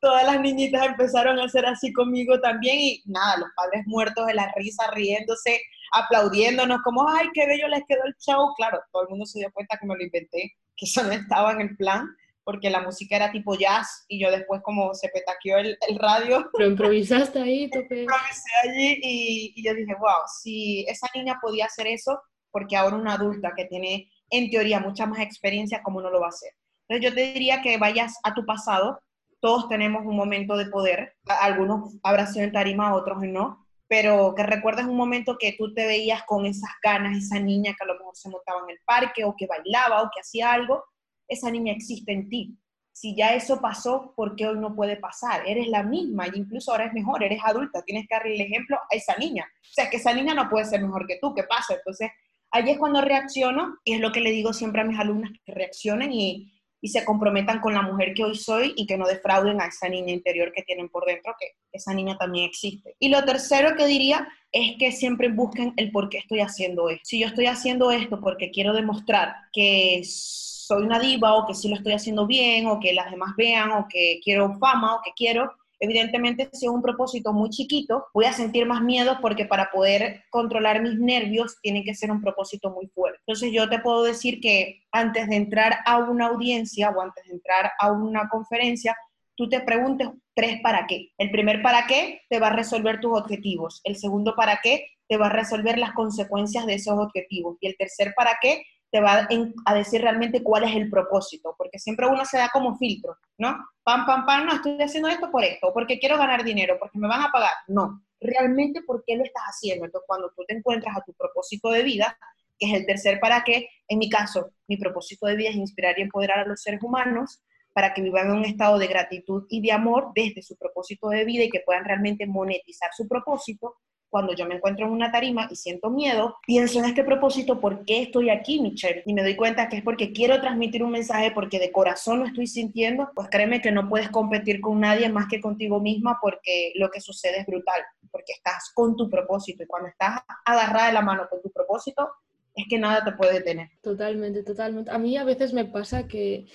todas 0.00 0.24
las 0.24 0.40
niñitas 0.40 0.86
empezaron 0.86 1.38
a 1.38 1.44
hacer 1.44 1.64
así 1.66 1.92
conmigo 1.92 2.40
también, 2.40 2.76
y 2.78 3.02
nada, 3.06 3.38
los 3.38 3.48
padres 3.56 3.84
muertos 3.86 4.26
de 4.26 4.34
la 4.34 4.52
risa, 4.56 4.90
riéndose, 4.92 5.60
aplaudiéndonos, 5.92 6.82
como, 6.82 7.08
ay, 7.08 7.28
qué 7.32 7.46
bello 7.46 7.68
les 7.68 7.84
quedó 7.86 8.04
el 8.04 8.14
show, 8.18 8.52
claro, 8.56 8.80
todo 8.92 9.04
el 9.04 9.08
mundo 9.08 9.26
se 9.26 9.38
dio 9.38 9.50
cuenta 9.52 9.78
que 9.78 9.86
me 9.86 9.96
lo 9.96 10.02
inventé, 10.02 10.56
que 10.76 10.86
eso 10.86 11.02
no 11.02 11.12
estaba 11.12 11.52
en 11.52 11.60
el 11.62 11.76
plan, 11.76 12.06
porque 12.46 12.70
la 12.70 12.80
música 12.80 13.16
era 13.16 13.32
tipo 13.32 13.56
jazz 13.58 14.04
y 14.06 14.20
yo 14.20 14.30
después 14.30 14.62
como 14.62 14.94
se 14.94 15.08
petaqueó 15.08 15.58
el, 15.58 15.76
el 15.88 15.98
radio. 15.98 16.48
Pero 16.56 16.70
improvisaste 16.70 17.40
ahí, 17.40 17.68
tope. 17.68 18.02
Improvisé 18.02 18.50
allí 18.62 19.00
y, 19.02 19.52
y, 19.56 19.64
yo 19.64 19.74
dije, 19.74 19.92
wow, 19.98 20.22
si 20.40 20.86
esa 20.88 21.08
niña 21.12 21.40
podía 21.42 21.64
hacer 21.64 21.88
eso, 21.88 22.22
porque 22.52 22.76
ahora 22.76 22.94
una 22.94 23.14
adulta 23.14 23.52
que 23.56 23.64
tiene 23.64 24.08
en 24.30 24.48
teoría 24.48 24.78
mucha 24.78 25.06
más 25.06 25.18
experiencia, 25.18 25.82
¿cómo 25.82 26.00
no 26.00 26.08
lo 26.08 26.20
va 26.20 26.26
a 26.26 26.28
hacer? 26.28 26.52
Entonces 26.88 27.10
yo 27.10 27.16
te 27.16 27.32
diría 27.32 27.62
que 27.62 27.78
vayas 27.78 28.14
a 28.22 28.32
tu 28.32 28.46
pasado, 28.46 29.00
todos 29.40 29.68
tenemos 29.68 30.06
un 30.06 30.16
momento 30.16 30.56
de 30.56 30.66
poder, 30.66 31.16
algunos 31.26 31.96
habrá 32.04 32.28
sido 32.28 32.44
en 32.44 32.52
tarima, 32.52 32.94
otros 32.94 33.18
no, 33.22 33.66
pero 33.88 34.34
que 34.36 34.44
recuerdes 34.44 34.86
un 34.86 34.96
momento 34.96 35.36
que 35.36 35.56
tú 35.58 35.74
te 35.74 35.84
veías 35.84 36.22
con 36.22 36.46
esas 36.46 36.70
ganas, 36.80 37.18
esa 37.18 37.40
niña 37.40 37.74
que 37.76 37.82
a 37.82 37.88
lo 37.88 37.98
mejor 37.98 38.14
se 38.14 38.30
montaba 38.30 38.60
en 38.62 38.70
el 38.70 38.78
parque 38.84 39.24
o 39.24 39.34
que 39.36 39.48
bailaba 39.48 40.02
o 40.02 40.10
que 40.14 40.20
hacía 40.20 40.52
algo, 40.52 40.84
esa 41.28 41.50
niña 41.50 41.72
existe 41.72 42.12
en 42.12 42.28
ti. 42.28 42.58
Si 42.92 43.14
ya 43.14 43.34
eso 43.34 43.60
pasó, 43.60 44.14
¿por 44.16 44.36
qué 44.36 44.46
hoy 44.46 44.58
no 44.58 44.74
puede 44.74 44.96
pasar? 44.96 45.46
Eres 45.46 45.68
la 45.68 45.82
misma 45.82 46.28
y 46.28 46.38
incluso 46.38 46.72
ahora 46.72 46.86
es 46.86 46.94
mejor, 46.94 47.22
eres 47.22 47.40
adulta, 47.44 47.82
tienes 47.82 48.06
que 48.08 48.14
darle 48.14 48.34
el 48.34 48.40
ejemplo 48.40 48.76
a 48.76 48.96
esa 48.96 49.16
niña. 49.16 49.44
O 49.60 49.72
sea, 49.72 49.90
que 49.90 49.98
esa 49.98 50.14
niña 50.14 50.32
no 50.32 50.48
puede 50.48 50.64
ser 50.64 50.80
mejor 50.80 51.06
que 51.06 51.18
tú, 51.20 51.34
¿qué 51.34 51.42
pasa? 51.42 51.74
Entonces, 51.74 52.10
ahí 52.50 52.70
es 52.70 52.78
cuando 52.78 53.02
reacciono 53.02 53.76
y 53.84 53.94
es 53.94 54.00
lo 54.00 54.12
que 54.12 54.20
le 54.20 54.30
digo 54.30 54.54
siempre 54.54 54.80
a 54.80 54.84
mis 54.84 54.98
alumnas, 54.98 55.30
que 55.44 55.52
reaccionen 55.52 56.10
y, 56.12 56.55
y 56.80 56.88
se 56.88 57.04
comprometan 57.04 57.60
con 57.60 57.74
la 57.74 57.82
mujer 57.82 58.14
que 58.14 58.24
hoy 58.24 58.34
soy 58.34 58.74
y 58.76 58.86
que 58.86 58.96
no 58.96 59.06
defrauden 59.06 59.60
a 59.60 59.66
esa 59.66 59.88
niña 59.88 60.12
interior 60.12 60.52
que 60.52 60.62
tienen 60.62 60.88
por 60.88 61.04
dentro, 61.04 61.34
que 61.38 61.52
esa 61.72 61.94
niña 61.94 62.16
también 62.18 62.44
existe. 62.46 62.94
Y 62.98 63.08
lo 63.08 63.24
tercero 63.24 63.76
que 63.76 63.86
diría 63.86 64.28
es 64.52 64.76
que 64.78 64.92
siempre 64.92 65.28
busquen 65.28 65.72
el 65.76 65.90
por 65.90 66.08
qué 66.08 66.18
estoy 66.18 66.40
haciendo 66.40 66.88
esto. 66.88 67.02
Si 67.04 67.20
yo 67.20 67.26
estoy 67.26 67.46
haciendo 67.46 67.90
esto 67.90 68.20
porque 68.20 68.50
quiero 68.50 68.72
demostrar 68.72 69.34
que 69.52 70.02
soy 70.04 70.82
una 70.82 70.98
diva 70.98 71.34
o 71.34 71.46
que 71.46 71.54
sí 71.54 71.68
lo 71.68 71.76
estoy 71.76 71.92
haciendo 71.92 72.26
bien 72.26 72.66
o 72.66 72.80
que 72.80 72.92
las 72.92 73.10
demás 73.10 73.34
vean 73.36 73.72
o 73.72 73.86
que 73.88 74.20
quiero 74.22 74.58
fama 74.58 74.96
o 74.96 75.00
que 75.04 75.12
quiero, 75.16 75.52
evidentemente 75.80 76.48
si 76.52 76.66
es 76.66 76.72
un 76.72 76.82
propósito 76.82 77.32
muy 77.32 77.50
chiquito, 77.50 78.06
voy 78.14 78.24
a 78.24 78.32
sentir 78.32 78.66
más 78.66 78.82
miedo 78.82 79.18
porque 79.20 79.46
para 79.46 79.70
poder 79.70 80.24
controlar 80.30 80.82
mis 80.82 80.98
nervios 80.98 81.58
tiene 81.60 81.84
que 81.84 81.94
ser 81.94 82.10
un 82.10 82.20
propósito 82.20 82.70
muy 82.70 82.86
fuerte. 82.88 83.18
Entonces 83.26 83.52
yo 83.52 83.68
te 83.68 83.80
puedo 83.80 84.02
decir 84.02 84.40
que 84.40 84.82
antes 84.92 85.28
de 85.28 85.36
entrar 85.36 85.78
a 85.84 85.98
una 85.98 86.26
audiencia 86.26 86.90
o 86.90 87.00
antes 87.00 87.24
de 87.26 87.34
entrar 87.34 87.72
a 87.78 87.92
una 87.92 88.28
conferencia, 88.28 88.96
tú 89.36 89.48
te 89.48 89.60
preguntes 89.60 90.08
tres 90.34 90.60
para 90.62 90.86
qué. 90.86 91.10
El 91.18 91.30
primer 91.30 91.62
para 91.62 91.86
qué 91.86 92.22
te 92.28 92.38
va 92.38 92.48
a 92.48 92.56
resolver 92.56 93.00
tus 93.00 93.18
objetivos. 93.18 93.80
El 93.84 93.96
segundo 93.96 94.34
para 94.34 94.60
qué 94.62 94.86
te 95.08 95.16
va 95.16 95.26
a 95.26 95.30
resolver 95.30 95.78
las 95.78 95.92
consecuencias 95.92 96.66
de 96.66 96.74
esos 96.74 96.98
objetivos. 96.98 97.56
Y 97.60 97.68
el 97.68 97.76
tercer 97.76 98.12
para 98.16 98.38
qué 98.40 98.62
te 98.90 99.00
va 99.00 99.28
a 99.64 99.74
decir 99.74 100.00
realmente 100.00 100.42
cuál 100.42 100.64
es 100.64 100.74
el 100.74 100.88
propósito, 100.90 101.54
porque 101.58 101.78
siempre 101.78 102.06
uno 102.06 102.24
se 102.24 102.38
da 102.38 102.50
como 102.52 102.76
filtro, 102.76 103.16
¿no? 103.38 103.56
Pam, 103.82 104.06
pam, 104.06 104.24
pam, 104.24 104.46
no, 104.46 104.54
estoy 104.54 104.80
haciendo 104.80 105.08
esto 105.08 105.30
por 105.30 105.44
esto, 105.44 105.72
porque 105.72 105.98
quiero 105.98 106.16
ganar 106.18 106.44
dinero, 106.44 106.76
porque 106.78 106.98
me 106.98 107.08
van 107.08 107.22
a 107.22 107.30
pagar. 107.30 107.50
No, 107.68 108.02
realmente, 108.20 108.82
¿por 108.82 109.04
qué 109.04 109.16
lo 109.16 109.24
estás 109.24 109.42
haciendo? 109.44 109.84
Entonces, 109.84 110.06
cuando 110.06 110.30
tú 110.34 110.44
te 110.46 110.54
encuentras 110.56 110.96
a 110.96 111.04
tu 111.04 111.12
propósito 111.14 111.70
de 111.70 111.82
vida, 111.82 112.16
que 112.58 112.66
es 112.66 112.74
el 112.74 112.86
tercer 112.86 113.20
para 113.20 113.44
qué, 113.44 113.68
en 113.88 113.98
mi 113.98 114.08
caso, 114.08 114.50
mi 114.66 114.76
propósito 114.76 115.26
de 115.26 115.36
vida 115.36 115.50
es 115.50 115.56
inspirar 115.56 115.98
y 115.98 116.02
empoderar 116.02 116.40
a 116.40 116.46
los 116.46 116.62
seres 116.62 116.82
humanos 116.82 117.42
para 117.72 117.92
que 117.92 118.00
vivan 118.00 118.30
en 118.30 118.36
un 118.36 118.44
estado 118.46 118.78
de 118.78 118.86
gratitud 118.86 119.44
y 119.50 119.60
de 119.60 119.72
amor 119.72 120.12
desde 120.14 120.42
su 120.42 120.56
propósito 120.56 121.10
de 121.10 121.26
vida 121.26 121.44
y 121.44 121.50
que 121.50 121.60
puedan 121.60 121.84
realmente 121.84 122.26
monetizar 122.26 122.90
su 122.96 123.06
propósito 123.06 123.74
cuando 124.08 124.34
yo 124.34 124.46
me 124.46 124.56
encuentro 124.56 124.86
en 124.86 124.92
una 124.92 125.10
tarima 125.10 125.48
y 125.50 125.56
siento 125.56 125.90
miedo, 125.90 126.36
pienso 126.46 126.78
en 126.78 126.86
este 126.86 127.04
propósito, 127.04 127.60
¿por 127.60 127.84
qué 127.84 128.02
estoy 128.02 128.30
aquí, 128.30 128.60
Michelle? 128.60 129.02
Y 129.06 129.14
me 129.14 129.22
doy 129.22 129.36
cuenta 129.36 129.68
que 129.68 129.78
es 129.78 129.82
porque 129.82 130.12
quiero 130.12 130.40
transmitir 130.40 130.82
un 130.82 130.92
mensaje, 130.92 131.30
porque 131.32 131.58
de 131.58 131.72
corazón 131.72 132.20
lo 132.20 132.26
estoy 132.26 132.46
sintiendo, 132.46 133.10
pues 133.14 133.28
créeme 133.30 133.60
que 133.60 133.72
no 133.72 133.88
puedes 133.88 134.08
competir 134.10 134.60
con 134.60 134.80
nadie 134.80 135.08
más 135.08 135.26
que 135.28 135.40
contigo 135.40 135.80
misma 135.80 136.18
porque 136.20 136.72
lo 136.76 136.90
que 136.90 137.00
sucede 137.00 137.40
es 137.40 137.46
brutal, 137.46 137.80
porque 138.10 138.32
estás 138.32 138.70
con 138.74 138.96
tu 138.96 139.10
propósito 139.10 139.62
y 139.62 139.66
cuando 139.66 139.88
estás 139.88 140.20
agarrada 140.44 140.88
de 140.88 140.92
la 140.92 141.02
mano 141.02 141.26
con 141.28 141.42
tu 141.42 141.50
propósito, 141.50 142.08
es 142.54 142.64
que 142.68 142.78
nada 142.78 143.04
te 143.04 143.12
puede 143.12 143.34
detener. 143.34 143.68
Totalmente, 143.82 144.42
totalmente. 144.42 144.90
A 144.90 144.98
mí 144.98 145.16
a 145.16 145.24
veces 145.24 145.52
me 145.52 145.66
pasa 145.66 146.08
que, 146.08 146.46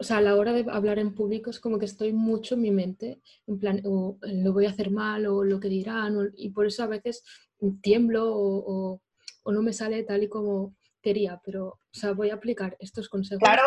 o 0.00 0.02
sea, 0.02 0.16
a 0.16 0.20
la 0.22 0.34
hora 0.34 0.54
de 0.54 0.64
hablar 0.70 0.98
en 0.98 1.14
público 1.14 1.50
es 1.50 1.60
como 1.60 1.78
que 1.78 1.84
estoy 1.84 2.14
mucho 2.14 2.54
en 2.54 2.62
mi 2.62 2.70
mente, 2.70 3.20
en 3.46 3.60
plan, 3.60 3.82
o 3.84 4.16
lo 4.22 4.52
voy 4.54 4.64
a 4.64 4.70
hacer 4.70 4.90
mal, 4.90 5.26
o 5.26 5.44
lo 5.44 5.60
que 5.60 5.68
dirán, 5.68 6.16
y 6.36 6.48
por 6.50 6.66
eso 6.66 6.82
a 6.82 6.86
veces 6.86 7.22
tiemblo 7.82 8.34
o, 8.34 8.98
o, 9.44 9.52
no 9.52 9.60
me 9.60 9.74
sale 9.74 10.02
tal 10.04 10.22
y 10.22 10.28
como 10.28 10.74
quería, 11.02 11.38
pero, 11.44 11.66
o 11.66 11.80
sea, 11.92 12.12
voy 12.12 12.30
a 12.30 12.34
aplicar 12.34 12.78
estos 12.80 13.10
consejos. 13.10 13.42
Claro, 13.42 13.62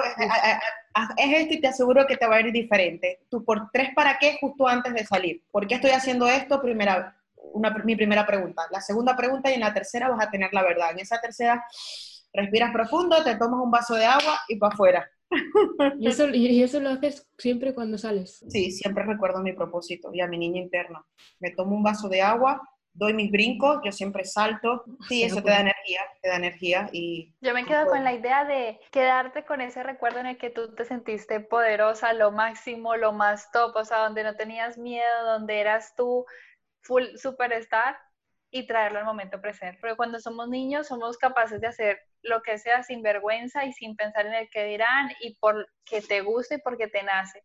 es 1.17 1.39
esto 1.39 1.53
y 1.53 1.61
te 1.61 1.67
aseguro 1.67 2.07
que 2.07 2.17
te 2.17 2.25
va 2.25 2.37
a 2.37 2.41
ir 2.41 2.51
diferente. 2.51 3.19
Tú 3.29 3.45
por 3.45 3.69
tres 3.71 3.89
para 3.93 4.17
qué 4.17 4.37
justo 4.41 4.67
antes 4.67 4.91
de 4.91 5.05
salir. 5.05 5.43
¿Por 5.51 5.67
qué 5.67 5.75
estoy 5.75 5.91
haciendo 5.91 6.27
esto? 6.27 6.59
Primera, 6.59 7.15
una, 7.35 7.69
mi 7.83 7.95
primera 7.95 8.25
pregunta. 8.25 8.63
La 8.71 8.81
segunda 8.81 9.15
pregunta 9.15 9.51
y 9.51 9.55
en 9.55 9.59
la 9.59 9.73
tercera 9.73 10.09
vas 10.09 10.25
a 10.25 10.31
tener 10.31 10.51
la 10.51 10.63
verdad. 10.63 10.91
En 10.91 10.99
esa 10.99 11.21
tercera 11.21 11.63
respiras 12.33 12.71
profundo, 12.71 13.23
te 13.23 13.35
tomas 13.35 13.61
un 13.61 13.69
vaso 13.69 13.93
de 13.93 14.05
agua 14.05 14.39
y 14.47 14.55
para 14.55 14.73
afuera. 14.73 15.11
¿Y 15.99 16.07
eso, 16.07 16.29
¿Y 16.29 16.61
eso 16.61 16.79
lo 16.79 16.89
haces 16.89 17.27
siempre 17.37 17.73
cuando 17.73 17.97
sales? 17.97 18.43
Sí, 18.49 18.71
siempre 18.71 19.03
recuerdo 19.03 19.41
mi 19.41 19.53
propósito 19.53 20.11
y 20.13 20.21
a 20.21 20.27
mi 20.27 20.37
niña 20.37 20.61
interna. 20.61 21.05
Me 21.39 21.51
tomo 21.51 21.75
un 21.75 21.83
vaso 21.83 22.09
de 22.09 22.21
agua, 22.21 22.61
doy 22.93 23.13
mis 23.13 23.31
brincos, 23.31 23.79
yo 23.83 23.91
siempre 23.91 24.23
salto. 24.23 24.83
Sí, 25.07 25.23
eso 25.23 25.41
te 25.41 25.49
da 25.49 25.61
energía, 25.61 26.01
te 26.21 26.29
da 26.29 26.35
energía 26.35 26.89
y... 26.91 27.33
Yo 27.41 27.53
me 27.53 27.65
quedo 27.65 27.87
con 27.87 28.03
la 28.03 28.13
idea 28.13 28.45
de 28.45 28.79
quedarte 28.91 29.45
con 29.45 29.61
ese 29.61 29.83
recuerdo 29.83 30.19
en 30.19 30.27
el 30.27 30.37
que 30.37 30.49
tú 30.49 30.73
te 30.75 30.85
sentiste 30.85 31.39
poderosa, 31.39 32.13
lo 32.13 32.31
máximo, 32.31 32.95
lo 32.95 33.11
más 33.11 33.51
top, 33.51 33.75
o 33.75 33.85
sea, 33.85 33.99
donde 33.99 34.23
no 34.23 34.35
tenías 34.35 34.77
miedo, 34.77 35.25
donde 35.25 35.59
eras 35.59 35.95
tú 35.95 36.25
full 36.81 37.03
superstar 37.15 37.97
y 38.51 38.67
traerlo 38.67 38.99
al 38.99 39.05
momento 39.05 39.41
presente. 39.41 39.79
Porque 39.81 39.95
cuando 39.95 40.19
somos 40.19 40.47
niños 40.47 40.87
somos 40.87 41.17
capaces 41.17 41.59
de 41.59 41.67
hacer 41.67 41.99
lo 42.23 42.41
que 42.41 42.57
sea 42.57 42.83
sin 42.83 43.01
vergüenza 43.01 43.65
y 43.65 43.73
sin 43.73 43.95
pensar 43.95 44.25
en 44.25 44.33
el 44.33 44.49
que 44.49 44.65
dirán 44.65 45.11
y 45.21 45.35
porque 45.35 46.01
te 46.07 46.21
guste 46.21 46.55
y 46.55 46.61
porque 46.61 46.87
te 46.87 47.03
nace. 47.03 47.43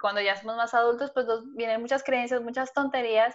Cuando 0.00 0.20
ya 0.20 0.36
somos 0.36 0.56
más 0.56 0.72
adultos, 0.72 1.10
pues 1.12 1.26
vienen 1.54 1.80
muchas 1.80 2.02
creencias, 2.02 2.40
muchas 2.40 2.72
tonterías 2.72 3.34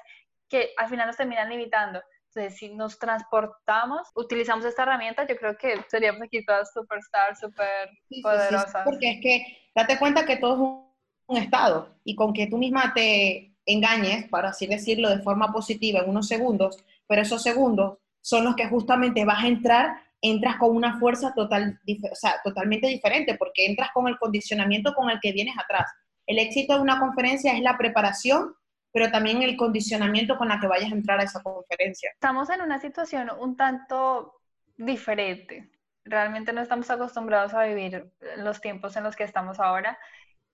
que 0.50 0.72
al 0.78 0.90
final 0.90 1.08
nos 1.08 1.18
terminan 1.18 1.50
limitando. 1.50 2.02
Entonces, 2.30 2.58
si 2.58 2.74
nos 2.74 3.00
transportamos, 3.00 4.10
utilizamos 4.16 4.66
esta 4.66 4.84
herramienta, 4.84 5.26
yo 5.28 5.38
creo 5.38 5.56
que 5.58 5.80
seríamos 5.90 6.24
aquí 6.24 6.44
todas 6.44 6.72
superstar, 6.74 7.36
súper 7.38 7.90
poderosas. 8.22 8.84
porque 8.84 9.12
es 9.12 9.22
que 9.22 9.70
date 9.74 9.98
cuenta 9.98 10.26
que 10.26 10.38
todo 10.38 10.54
es 10.54 10.96
un 11.28 11.38
estado 11.38 11.96
y 12.04 12.16
con 12.16 12.34
que 12.34 12.48
tú 12.48 12.58
misma 12.58 12.94
te 12.94 13.56
engañes, 13.66 14.28
para 14.30 14.50
así 14.50 14.68
decirlo, 14.68 15.10
de 15.10 15.24
forma 15.24 15.52
positiva 15.52 16.02
en 16.02 16.10
unos 16.10 16.28
segundos, 16.28 16.84
pero 17.08 17.22
esos 17.22 17.42
segundos 17.42 17.98
son 18.22 18.44
los 18.44 18.56
que 18.56 18.68
justamente 18.68 19.24
vas 19.24 19.44
a 19.44 19.48
entrar, 19.48 20.02
entras 20.30 20.58
con 20.58 20.76
una 20.76 21.00
fuerza 21.00 21.34
total, 21.34 21.80
o 22.12 22.16
sea, 22.16 22.36
totalmente 22.44 22.88
diferente, 22.88 23.36
porque 23.38 23.66
entras 23.66 23.90
con 23.94 24.08
el 24.08 24.18
condicionamiento 24.18 24.94
con 24.94 25.10
el 25.10 25.20
que 25.20 25.32
vienes 25.32 25.56
atrás. 25.58 25.92
El 26.26 26.40
éxito 26.40 26.76
de 26.76 26.82
una 26.82 27.00
conferencia 27.00 27.54
es 27.54 27.62
la 27.62 27.78
preparación 27.78 28.56
pero 28.96 29.12
también 29.12 29.42
el 29.44 29.58
condicionamiento 29.58 30.38
con 30.38 30.48
la 30.48 30.58
que 30.58 30.68
vayas 30.68 30.90
a 30.90 30.96
entrar 30.96 31.20
a 31.20 31.24
esa 31.24 31.44
conferencia. 31.44 32.12
Estamos 32.14 32.50
en 32.50 32.62
una 32.62 32.80
situación 32.80 33.30
un 33.38 33.58
tanto 33.58 34.40
diferente. 34.78 35.70
Realmente 36.06 36.54
no 36.54 36.62
estamos 36.62 36.90
acostumbrados 36.90 37.54
a 37.54 37.66
vivir 37.66 38.10
los 38.38 38.62
tiempos 38.62 38.96
en 38.96 39.04
los 39.04 39.18
que 39.18 39.26
estamos 39.26 39.60
ahora. 39.60 40.00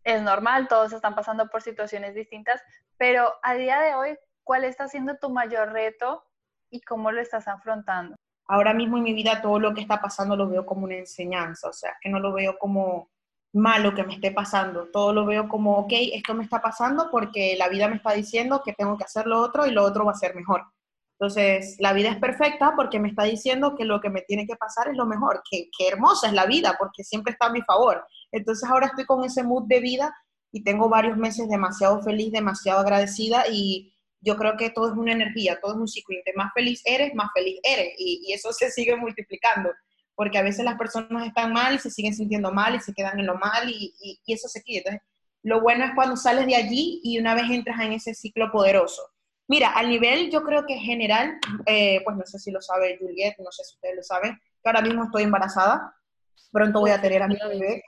Es 0.03 0.23
normal, 0.23 0.67
todos 0.67 0.91
están 0.91 1.13
pasando 1.13 1.49
por 1.49 1.61
situaciones 1.61 2.15
distintas, 2.15 2.63
pero 2.97 3.31
a 3.43 3.53
día 3.53 3.79
de 3.79 3.93
hoy, 3.93 4.17
¿cuál 4.43 4.63
está 4.63 4.87
siendo 4.87 5.17
tu 5.17 5.29
mayor 5.29 5.71
reto 5.71 6.23
y 6.71 6.81
cómo 6.81 7.11
lo 7.11 7.21
estás 7.21 7.47
afrontando? 7.47 8.15
Ahora 8.51 8.73
mismo 8.73 8.97
en 8.97 9.03
mi 9.03 9.13
vida 9.13 9.41
todo 9.41 9.59
lo 9.59 9.73
que 9.73 9.79
está 9.79 10.01
pasando 10.01 10.35
lo 10.35 10.49
veo 10.49 10.65
como 10.65 10.83
una 10.83 10.97
enseñanza, 10.97 11.69
o 11.69 11.73
sea, 11.73 11.93
que 12.01 12.09
no 12.09 12.19
lo 12.19 12.33
veo 12.33 12.57
como 12.59 13.09
malo 13.53 13.95
que 13.95 14.03
me 14.03 14.15
esté 14.15 14.31
pasando. 14.31 14.89
Todo 14.91 15.13
lo 15.13 15.25
veo 15.25 15.47
como, 15.47 15.77
ok, 15.77 15.93
esto 16.13 16.33
me 16.33 16.43
está 16.43 16.61
pasando 16.61 17.07
porque 17.09 17.55
la 17.57 17.69
vida 17.69 17.87
me 17.87 17.95
está 17.95 18.11
diciendo 18.11 18.61
que 18.61 18.73
tengo 18.73 18.97
que 18.97 19.05
hacer 19.05 19.25
lo 19.25 19.39
otro 19.39 19.65
y 19.65 19.71
lo 19.71 19.85
otro 19.85 20.03
va 20.03 20.11
a 20.11 20.15
ser 20.15 20.35
mejor. 20.35 20.65
Entonces, 21.17 21.77
la 21.79 21.93
vida 21.93 22.09
es 22.09 22.17
perfecta 22.17 22.73
porque 22.75 22.99
me 22.99 23.07
está 23.07 23.23
diciendo 23.23 23.73
que 23.77 23.85
lo 23.85 24.01
que 24.01 24.09
me 24.09 24.21
tiene 24.23 24.45
que 24.45 24.57
pasar 24.57 24.89
es 24.89 24.97
lo 24.97 25.05
mejor. 25.05 25.41
Qué, 25.49 25.69
qué 25.77 25.87
hermosa 25.87 26.27
es 26.27 26.33
la 26.33 26.45
vida 26.45 26.75
porque 26.77 27.05
siempre 27.05 27.31
está 27.31 27.45
a 27.45 27.53
mi 27.53 27.61
favor. 27.61 28.05
Entonces, 28.33 28.69
ahora 28.69 28.87
estoy 28.87 29.05
con 29.05 29.23
ese 29.23 29.43
mood 29.43 29.63
de 29.67 29.79
vida 29.79 30.13
y 30.51 30.65
tengo 30.65 30.89
varios 30.89 31.15
meses 31.15 31.47
demasiado 31.47 32.01
feliz, 32.01 32.33
demasiado 32.33 32.81
agradecida 32.81 33.45
y 33.49 33.93
yo 34.21 34.37
creo 34.37 34.55
que 34.55 34.69
todo 34.69 34.91
es 34.91 34.97
una 34.97 35.11
energía, 35.11 35.59
todo 35.59 35.73
es 35.73 35.77
un 35.77 35.87
ciclo. 35.87 36.15
Y 36.17 36.37
más 36.37 36.53
feliz 36.53 36.81
eres, 36.85 37.13
más 37.13 37.29
feliz 37.33 37.59
eres. 37.63 37.93
Y, 37.97 38.23
y 38.27 38.33
eso 38.33 38.53
se 38.53 38.71
sigue 38.71 38.95
multiplicando 38.95 39.69
porque 40.15 40.37
a 40.37 40.43
veces 40.43 40.63
las 40.63 40.77
personas 40.77 41.25
están 41.25 41.51
mal 41.51 41.73
y 41.75 41.79
se 41.79 41.89
siguen 41.89 42.13
sintiendo 42.13 42.51
mal 42.51 42.75
y 42.75 42.79
se 42.79 42.93
quedan 42.93 43.19
en 43.19 43.25
lo 43.25 43.39
mal 43.39 43.67
y, 43.67 43.93
y, 43.99 44.33
eso 44.33 44.47
se 44.47 44.61
quita. 44.61 44.91
Entonces, 44.91 45.01
lo 45.41 45.61
bueno 45.61 45.83
es 45.83 45.91
cuando 45.95 46.15
sales 46.15 46.45
de 46.45 46.55
allí 46.55 47.01
y 47.03 47.17
una 47.17 47.33
vez 47.33 47.45
entras 47.49 47.79
en 47.79 47.93
ese 47.93 48.13
ciclo 48.13 48.51
poderoso. 48.51 49.01
Mira, 49.47 49.71
al 49.71 49.89
nivel 49.89 50.29
yo 50.29 50.43
creo 50.43 50.65
que 50.67 50.75
general, 50.75 51.39
eh, 51.65 52.01
pues 52.03 52.15
no 52.15 52.23
sé 52.25 52.37
si 52.37 52.51
lo 52.51 52.61
sabe 52.61 52.99
Juliet, 52.99 53.35
no 53.39 53.51
sé 53.51 53.63
si 53.63 53.73
ustedes 53.73 53.95
lo 53.95 54.03
saben, 54.03 54.39
que 54.63 54.69
ahora 54.69 54.81
mismo 54.81 55.05
estoy 55.05 55.23
embarazada, 55.23 55.93
pronto 56.51 56.81
voy 56.81 56.91
a 56.91 57.01
tener 57.01 57.23
a 57.23 57.27
mi 57.27 57.37
bebé. 57.37 57.83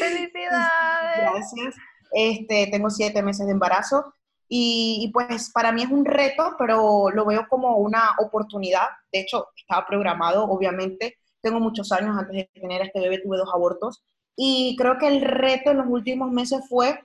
¡Felicidades! 0.00 1.16
Gracias. 1.16 1.76
Este, 2.10 2.66
tengo 2.72 2.90
siete 2.90 3.22
meses 3.22 3.46
de 3.46 3.52
embarazo 3.52 4.12
y, 4.54 4.98
y, 5.02 5.08
pues 5.08 5.50
para 5.50 5.72
mí 5.72 5.82
es 5.82 5.90
un 5.90 6.04
reto, 6.04 6.56
pero 6.58 7.08
lo 7.10 7.24
veo 7.24 7.46
como 7.48 7.78
una 7.78 8.16
oportunidad. 8.18 8.86
De 9.10 9.20
hecho, 9.20 9.48
estaba 9.56 9.86
programado, 9.86 10.44
obviamente, 10.44 11.16
tengo 11.40 11.58
muchos 11.58 11.90
años, 11.90 12.18
antes 12.18 12.36
de 12.36 12.60
tener 12.60 12.82
a 12.82 12.84
este 12.84 13.00
bebé 13.00 13.18
tuve 13.20 13.38
dos 13.38 13.48
abortos. 13.50 14.04
Y 14.36 14.76
creo 14.76 14.98
que 14.98 15.08
el 15.08 15.22
reto 15.22 15.70
en 15.70 15.78
los 15.78 15.86
últimos 15.88 16.30
meses 16.30 16.60
fue, 16.68 17.02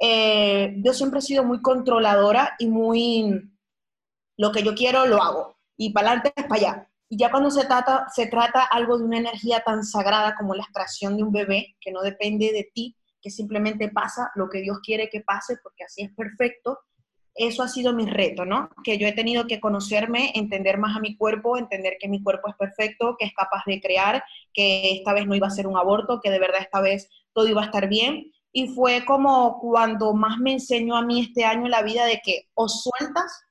eh, 0.00 0.74
yo 0.78 0.92
siempre 0.92 1.20
he 1.20 1.22
sido 1.22 1.44
muy 1.44 1.62
controladora 1.62 2.56
y 2.58 2.66
muy, 2.66 3.48
lo 4.36 4.50
que 4.50 4.64
yo 4.64 4.74
quiero 4.74 5.06
lo 5.06 5.22
hago. 5.22 5.56
Y 5.76 5.92
para 5.92 6.08
adelante 6.08 6.32
es 6.34 6.46
para 6.46 6.60
allá. 6.60 6.88
Y 7.08 7.16
ya 7.16 7.30
cuando 7.30 7.52
se 7.52 7.64
trata, 7.64 8.06
se 8.12 8.26
trata 8.26 8.64
algo 8.64 8.98
de 8.98 9.04
una 9.04 9.18
energía 9.18 9.62
tan 9.64 9.84
sagrada 9.84 10.34
como 10.34 10.56
la 10.56 10.64
extracción 10.64 11.16
de 11.16 11.22
un 11.22 11.30
bebé, 11.30 11.76
que 11.80 11.92
no 11.92 12.02
depende 12.02 12.50
de 12.50 12.68
ti, 12.74 12.96
que 13.22 13.30
simplemente 13.30 13.88
pasa 13.88 14.30
lo 14.34 14.48
que 14.48 14.60
Dios 14.60 14.80
quiere 14.82 15.08
que 15.08 15.20
pase, 15.20 15.56
porque 15.62 15.84
así 15.84 16.02
es 16.02 16.12
perfecto, 16.14 16.80
eso 17.34 17.62
ha 17.62 17.68
sido 17.68 17.92
mi 17.92 18.06
reto, 18.06 18.44
¿no? 18.44 18.68
Que 18.84 18.98
yo 18.98 19.06
he 19.06 19.12
tenido 19.12 19.46
que 19.46 19.60
conocerme, 19.60 20.32
entender 20.34 20.78
más 20.78 20.96
a 20.96 21.00
mi 21.00 21.16
cuerpo, 21.16 21.56
entender 21.56 21.96
que 21.98 22.08
mi 22.08 22.22
cuerpo 22.22 22.48
es 22.48 22.56
perfecto, 22.56 23.16
que 23.18 23.26
es 23.26 23.32
capaz 23.34 23.62
de 23.66 23.80
crear, 23.80 24.22
que 24.52 24.92
esta 24.92 25.14
vez 25.14 25.26
no 25.26 25.34
iba 25.34 25.46
a 25.46 25.50
ser 25.50 25.66
un 25.66 25.76
aborto, 25.76 26.20
que 26.20 26.30
de 26.30 26.38
verdad 26.38 26.60
esta 26.60 26.80
vez 26.80 27.08
todo 27.32 27.48
iba 27.48 27.62
a 27.62 27.66
estar 27.66 27.88
bien. 27.88 28.30
Y 28.52 28.68
fue 28.74 29.04
como 29.06 29.58
cuando 29.60 30.12
más 30.12 30.38
me 30.38 30.52
enseñó 30.52 30.96
a 30.96 31.02
mí 31.02 31.22
este 31.22 31.44
año 31.44 31.68
la 31.68 31.82
vida 31.82 32.04
de 32.04 32.20
que 32.22 32.48
o 32.54 32.68
sueltas 32.68 33.44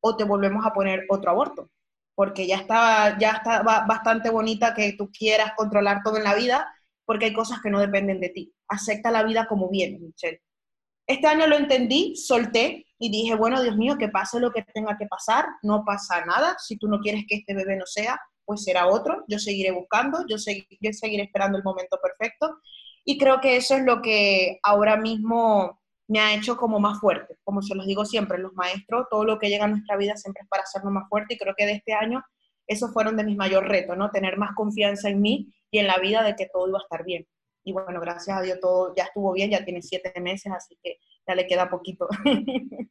o 0.00 0.16
te 0.16 0.24
volvemos 0.24 0.64
a 0.64 0.72
poner 0.72 1.04
otro 1.10 1.30
aborto. 1.30 1.70
Porque 2.14 2.46
ya 2.46 2.56
está, 2.56 3.18
ya 3.18 3.32
está 3.32 3.62
bastante 3.62 4.30
bonita 4.30 4.74
que 4.74 4.94
tú 4.94 5.10
quieras 5.10 5.52
controlar 5.56 6.00
todo 6.02 6.16
en 6.16 6.24
la 6.24 6.34
vida, 6.34 6.66
porque 7.04 7.26
hay 7.26 7.32
cosas 7.34 7.60
que 7.62 7.70
no 7.70 7.80
dependen 7.80 8.20
de 8.20 8.30
ti. 8.30 8.54
Acepta 8.70 9.10
la 9.10 9.22
vida 9.24 9.46
como 9.46 9.68
viene, 9.68 9.98
Michelle. 9.98 10.40
Este 11.06 11.26
año 11.26 11.46
lo 11.46 11.56
entendí, 11.56 12.14
solté, 12.16 12.86
y 12.98 13.10
dije, 13.10 13.34
bueno, 13.34 13.62
Dios 13.62 13.76
mío, 13.76 13.96
que 13.98 14.08
pase 14.08 14.38
lo 14.38 14.52
que 14.52 14.62
tenga 14.62 14.96
que 14.96 15.06
pasar, 15.06 15.44
no 15.62 15.84
pasa 15.84 16.24
nada, 16.24 16.56
si 16.58 16.78
tú 16.78 16.86
no 16.86 17.00
quieres 17.00 17.24
que 17.26 17.36
este 17.36 17.54
bebé 17.54 17.76
no 17.76 17.86
sea, 17.86 18.20
pues 18.44 18.62
será 18.62 18.86
otro, 18.86 19.24
yo 19.26 19.38
seguiré 19.38 19.72
buscando, 19.72 20.20
yo, 20.28 20.36
yo 20.36 20.92
seguiré 20.92 21.24
esperando 21.24 21.58
el 21.58 21.64
momento 21.64 21.98
perfecto, 22.00 22.60
y 23.04 23.18
creo 23.18 23.40
que 23.40 23.56
eso 23.56 23.74
es 23.76 23.84
lo 23.84 24.02
que 24.02 24.60
ahora 24.62 24.96
mismo 24.96 25.80
me 26.08 26.20
ha 26.20 26.34
hecho 26.34 26.56
como 26.56 26.78
más 26.78 27.00
fuerte, 27.00 27.36
como 27.42 27.62
se 27.62 27.74
los 27.74 27.86
digo 27.86 28.04
siempre, 28.04 28.38
los 28.38 28.52
maestros, 28.54 29.06
todo 29.10 29.24
lo 29.24 29.38
que 29.38 29.48
llega 29.48 29.64
a 29.64 29.68
nuestra 29.68 29.96
vida 29.96 30.16
siempre 30.16 30.42
es 30.42 30.48
para 30.48 30.62
hacernos 30.62 30.92
más 30.92 31.08
fuerte, 31.08 31.34
y 31.34 31.38
creo 31.38 31.54
que 31.56 31.66
de 31.66 31.72
este 31.72 31.92
año 31.94 32.22
esos 32.66 32.92
fueron 32.92 33.16
de 33.16 33.24
mis 33.24 33.36
mayores 33.36 33.68
retos, 33.68 33.96
¿no? 33.96 34.10
Tener 34.10 34.36
más 34.36 34.54
confianza 34.54 35.08
en 35.08 35.20
mí 35.20 35.52
y 35.72 35.78
en 35.78 35.88
la 35.88 35.98
vida 35.98 36.22
de 36.22 36.36
que 36.36 36.46
todo 36.52 36.68
iba 36.68 36.78
a 36.78 36.82
estar 36.82 37.04
bien. 37.04 37.26
Y 37.62 37.72
bueno, 37.72 38.00
gracias 38.00 38.36
a 38.36 38.42
Dios 38.42 38.58
todo 38.60 38.94
ya 38.94 39.04
estuvo 39.04 39.32
bien, 39.32 39.50
ya 39.50 39.64
tiene 39.64 39.82
siete 39.82 40.12
meses, 40.20 40.52
así 40.52 40.78
que 40.82 40.98
ya 41.26 41.34
le 41.34 41.46
queda 41.46 41.68
poquito. 41.68 42.08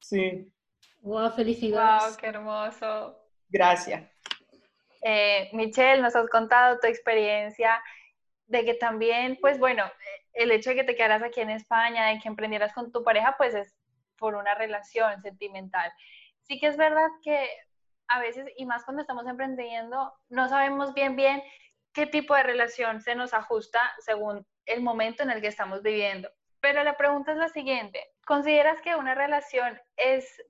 sí. 0.00 0.52
Wow, 1.02 1.30
felicidades. 1.30 2.10
Wow, 2.10 2.16
qué 2.18 2.26
hermoso. 2.26 3.16
Gracias. 3.48 4.10
Eh, 5.02 5.48
Michelle, 5.52 6.02
nos 6.02 6.14
has 6.14 6.28
contado 6.28 6.78
tu 6.78 6.86
experiencia 6.86 7.82
de 8.46 8.64
que 8.64 8.74
también, 8.74 9.38
pues 9.40 9.58
bueno, 9.58 9.84
el 10.32 10.50
hecho 10.50 10.70
de 10.70 10.76
que 10.76 10.84
te 10.84 10.96
quedaras 10.96 11.22
aquí 11.22 11.40
en 11.40 11.50
España, 11.50 12.08
de 12.08 12.18
que 12.18 12.28
emprendieras 12.28 12.72
con 12.72 12.92
tu 12.92 13.02
pareja, 13.02 13.34
pues 13.38 13.54
es 13.54 13.74
por 14.18 14.34
una 14.34 14.54
relación 14.54 15.22
sentimental. 15.22 15.90
Sí 16.42 16.58
que 16.58 16.66
es 16.66 16.76
verdad 16.76 17.08
que 17.22 17.48
a 18.08 18.18
veces, 18.18 18.46
y 18.56 18.66
más 18.66 18.84
cuando 18.84 19.02
estamos 19.02 19.26
emprendiendo, 19.26 20.12
no 20.28 20.48
sabemos 20.48 20.92
bien 20.94 21.16
bien 21.16 21.42
qué 21.92 22.06
tipo 22.06 22.34
de 22.34 22.42
relación 22.42 23.00
se 23.00 23.14
nos 23.14 23.34
ajusta 23.34 23.80
según 24.04 24.46
el 24.66 24.82
momento 24.82 25.22
en 25.22 25.30
el 25.30 25.40
que 25.40 25.48
estamos 25.48 25.82
viviendo. 25.82 26.28
Pero 26.60 26.84
la 26.84 26.96
pregunta 26.96 27.32
es 27.32 27.38
la 27.38 27.48
siguiente, 27.48 28.00
¿consideras 28.26 28.80
que 28.82 28.94
una 28.94 29.14
relación 29.14 29.78
es 29.96 30.42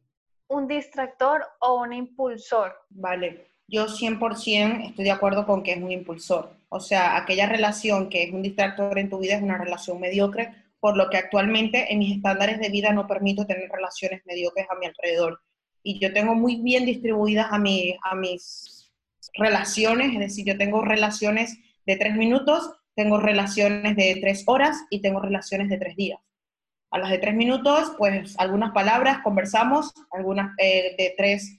un 0.48 0.66
distractor 0.66 1.46
o 1.60 1.80
un 1.80 1.92
impulsor? 1.92 2.74
Vale, 2.90 3.46
yo 3.68 3.86
100% 3.86 4.88
estoy 4.88 5.04
de 5.04 5.10
acuerdo 5.12 5.46
con 5.46 5.62
que 5.62 5.72
es 5.72 5.82
un 5.82 5.92
impulsor. 5.92 6.50
O 6.68 6.80
sea, 6.80 7.16
aquella 7.16 7.46
relación 7.46 8.08
que 8.08 8.24
es 8.24 8.32
un 8.32 8.42
distractor 8.42 8.98
en 8.98 9.08
tu 9.08 9.18
vida 9.18 9.36
es 9.36 9.42
una 9.42 9.58
relación 9.58 10.00
mediocre, 10.00 10.52
por 10.80 10.96
lo 10.96 11.08
que 11.10 11.18
actualmente 11.18 11.92
en 11.92 12.00
mis 12.00 12.16
estándares 12.16 12.58
de 12.58 12.70
vida 12.70 12.92
no 12.92 13.06
permito 13.06 13.46
tener 13.46 13.70
relaciones 13.70 14.22
mediocres 14.24 14.66
a 14.70 14.74
mi 14.74 14.86
alrededor. 14.86 15.40
Y 15.82 16.00
yo 16.00 16.12
tengo 16.12 16.34
muy 16.34 16.56
bien 16.56 16.84
distribuidas 16.84 17.46
a, 17.50 17.58
mi, 17.58 17.96
a 18.02 18.14
mis 18.14 18.79
relaciones, 19.34 20.12
es 20.12 20.18
decir, 20.18 20.44
yo 20.46 20.58
tengo 20.58 20.82
relaciones 20.82 21.58
de 21.86 21.96
tres 21.96 22.14
minutos, 22.14 22.70
tengo 22.94 23.18
relaciones 23.18 23.96
de 23.96 24.18
tres 24.20 24.44
horas 24.46 24.76
y 24.90 25.00
tengo 25.00 25.20
relaciones 25.20 25.68
de 25.68 25.78
tres 25.78 25.96
días. 25.96 26.20
A 26.90 26.98
las 26.98 27.10
de 27.10 27.18
tres 27.18 27.34
minutos, 27.34 27.92
pues 27.96 28.34
algunas 28.38 28.72
palabras, 28.72 29.18
conversamos, 29.22 29.92
algunas 30.10 30.52
eh, 30.58 30.94
de 30.98 31.14
tres 31.16 31.58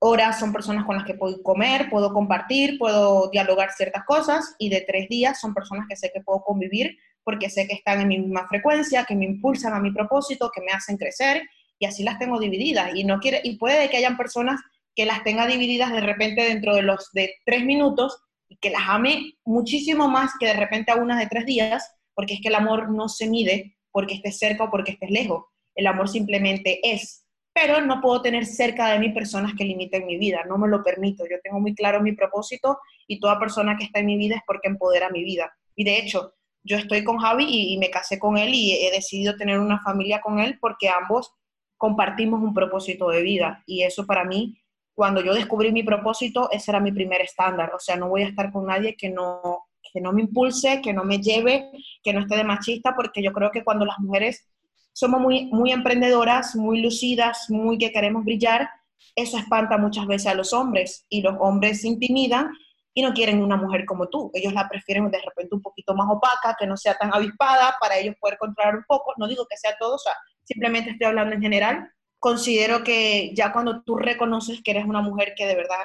horas 0.00 0.38
son 0.38 0.52
personas 0.52 0.84
con 0.84 0.96
las 0.96 1.04
que 1.04 1.14
puedo 1.14 1.42
comer, 1.42 1.90
puedo 1.90 2.12
compartir, 2.12 2.78
puedo 2.78 3.28
dialogar 3.30 3.72
ciertas 3.72 4.04
cosas 4.04 4.54
y 4.58 4.68
de 4.68 4.82
tres 4.82 5.08
días 5.08 5.40
son 5.40 5.54
personas 5.54 5.86
que 5.88 5.96
sé 5.96 6.12
que 6.14 6.20
puedo 6.20 6.42
convivir 6.42 6.96
porque 7.24 7.50
sé 7.50 7.66
que 7.66 7.74
están 7.74 8.00
en 8.00 8.08
mi 8.08 8.18
misma 8.18 8.46
frecuencia, 8.48 9.04
que 9.04 9.14
me 9.14 9.26
impulsan 9.26 9.74
a 9.74 9.80
mi 9.80 9.90
propósito, 9.90 10.50
que 10.54 10.62
me 10.62 10.72
hacen 10.72 10.96
crecer 10.96 11.42
y 11.78 11.84
así 11.84 12.02
las 12.02 12.18
tengo 12.18 12.40
divididas. 12.40 12.94
Y, 12.94 13.04
no 13.04 13.20
quiere, 13.20 13.40
y 13.44 13.56
puede 13.56 13.90
que 13.90 13.98
hayan 13.98 14.16
personas 14.16 14.60
que 14.98 15.06
las 15.06 15.22
tenga 15.22 15.46
divididas 15.46 15.92
de 15.92 16.00
repente 16.00 16.42
dentro 16.42 16.74
de 16.74 16.82
los 16.82 17.12
de 17.12 17.36
tres 17.46 17.64
minutos 17.64 18.20
y 18.48 18.56
que 18.56 18.70
las 18.70 18.82
ame 18.88 19.34
muchísimo 19.44 20.08
más 20.08 20.32
que 20.40 20.46
de 20.46 20.54
repente 20.54 20.90
a 20.90 20.96
unas 20.96 21.20
de 21.20 21.28
tres 21.28 21.46
días, 21.46 21.94
porque 22.14 22.34
es 22.34 22.40
que 22.40 22.48
el 22.48 22.56
amor 22.56 22.90
no 22.90 23.08
se 23.08 23.28
mide 23.28 23.76
porque 23.92 24.14
estés 24.14 24.38
cerca 24.38 24.64
o 24.64 24.70
porque 24.72 24.90
estés 24.90 25.10
lejos. 25.10 25.44
El 25.76 25.86
amor 25.86 26.08
simplemente 26.08 26.80
es 26.82 27.24
pero 27.54 27.80
no 27.80 28.00
puedo 28.00 28.22
tener 28.22 28.44
cerca 28.44 28.92
de 28.92 28.98
mí 28.98 29.10
personas 29.10 29.52
que 29.56 29.64
limiten 29.64 30.06
mi 30.06 30.16
vida, 30.16 30.44
no 30.48 30.58
me 30.58 30.68
lo 30.68 30.82
permito. 30.82 31.24
Yo 31.28 31.36
tengo 31.42 31.60
muy 31.60 31.74
claro 31.76 32.00
mi 32.00 32.12
propósito 32.12 32.78
y 33.06 33.20
toda 33.20 33.38
persona 33.38 33.76
que 33.76 33.84
está 33.84 34.00
en 34.00 34.06
mi 34.06 34.16
vida 34.16 34.36
es 34.36 34.42
porque 34.46 34.68
empodera 34.68 35.10
mi 35.10 35.22
vida. 35.22 35.52
Y 35.76 35.84
de 35.84 35.98
hecho, 35.98 36.34
yo 36.64 36.76
estoy 36.76 37.04
con 37.04 37.18
Javi 37.18 37.46
y, 37.48 37.78
me 37.78 37.90
casé 37.90 38.18
con 38.18 38.36
él 38.36 38.52
y 38.52 38.74
he 38.74 38.90
decidido 38.90 39.36
tener 39.36 39.58
una 39.58 39.80
familia 39.80 40.20
con 40.20 40.38
él 40.38 40.58
porque 40.60 40.88
ambos 40.88 41.32
compartimos 41.76 42.40
un 42.42 42.54
propósito 42.54 43.08
de 43.10 43.22
vida. 43.22 43.62
Y 43.66 43.82
eso 43.82 44.06
para 44.06 44.24
mí, 44.24 44.60
cuando 44.98 45.22
yo 45.22 45.32
descubrí 45.32 45.70
mi 45.70 45.84
propósito, 45.84 46.50
ese 46.50 46.72
era 46.72 46.80
mi 46.80 46.90
primer 46.90 47.20
estándar. 47.20 47.70
O 47.72 47.78
sea, 47.78 47.94
no 47.94 48.08
voy 48.08 48.22
a 48.22 48.26
estar 48.26 48.50
con 48.50 48.66
nadie 48.66 48.96
que 48.96 49.08
no, 49.08 49.68
que 49.92 50.00
no 50.00 50.12
me 50.12 50.22
impulse, 50.22 50.80
que 50.82 50.92
no 50.92 51.04
me 51.04 51.20
lleve, 51.20 51.70
que 52.02 52.12
no 52.12 52.18
esté 52.18 52.36
de 52.36 52.42
machista, 52.42 52.96
porque 52.96 53.22
yo 53.22 53.32
creo 53.32 53.52
que 53.52 53.62
cuando 53.62 53.84
las 53.84 54.00
mujeres 54.00 54.48
somos 54.92 55.20
muy, 55.20 55.46
muy 55.52 55.70
emprendedoras, 55.70 56.56
muy 56.56 56.82
lucidas, 56.82 57.48
muy 57.48 57.78
que 57.78 57.92
queremos 57.92 58.24
brillar, 58.24 58.68
eso 59.14 59.38
espanta 59.38 59.78
muchas 59.78 60.04
veces 60.08 60.26
a 60.26 60.34
los 60.34 60.52
hombres 60.52 61.06
y 61.08 61.22
los 61.22 61.36
hombres 61.38 61.82
se 61.82 61.86
intimidan 61.86 62.50
y 62.92 63.02
no 63.02 63.12
quieren 63.12 63.40
una 63.40 63.56
mujer 63.56 63.84
como 63.84 64.08
tú. 64.08 64.32
Ellos 64.34 64.52
la 64.52 64.68
prefieren 64.68 65.08
de 65.12 65.22
repente 65.24 65.54
un 65.54 65.62
poquito 65.62 65.94
más 65.94 66.08
opaca, 66.10 66.56
que 66.58 66.66
no 66.66 66.76
sea 66.76 66.98
tan 66.98 67.14
avispada 67.14 67.76
para 67.80 67.98
ellos 67.98 68.16
poder 68.18 68.36
controlar 68.36 68.74
un 68.74 68.84
poco. 68.88 69.14
No 69.16 69.28
digo 69.28 69.46
que 69.48 69.56
sea 69.56 69.76
todo, 69.78 69.94
o 69.94 69.98
sea, 69.98 70.14
simplemente 70.42 70.90
estoy 70.90 71.06
hablando 71.06 71.36
en 71.36 71.40
general. 71.40 71.88
Considero 72.18 72.82
que 72.82 73.32
ya 73.34 73.52
cuando 73.52 73.82
tú 73.82 73.96
reconoces 73.96 74.60
que 74.62 74.72
eres 74.72 74.86
una 74.86 75.02
mujer 75.02 75.34
que 75.36 75.46
de 75.46 75.54
verdad 75.54 75.84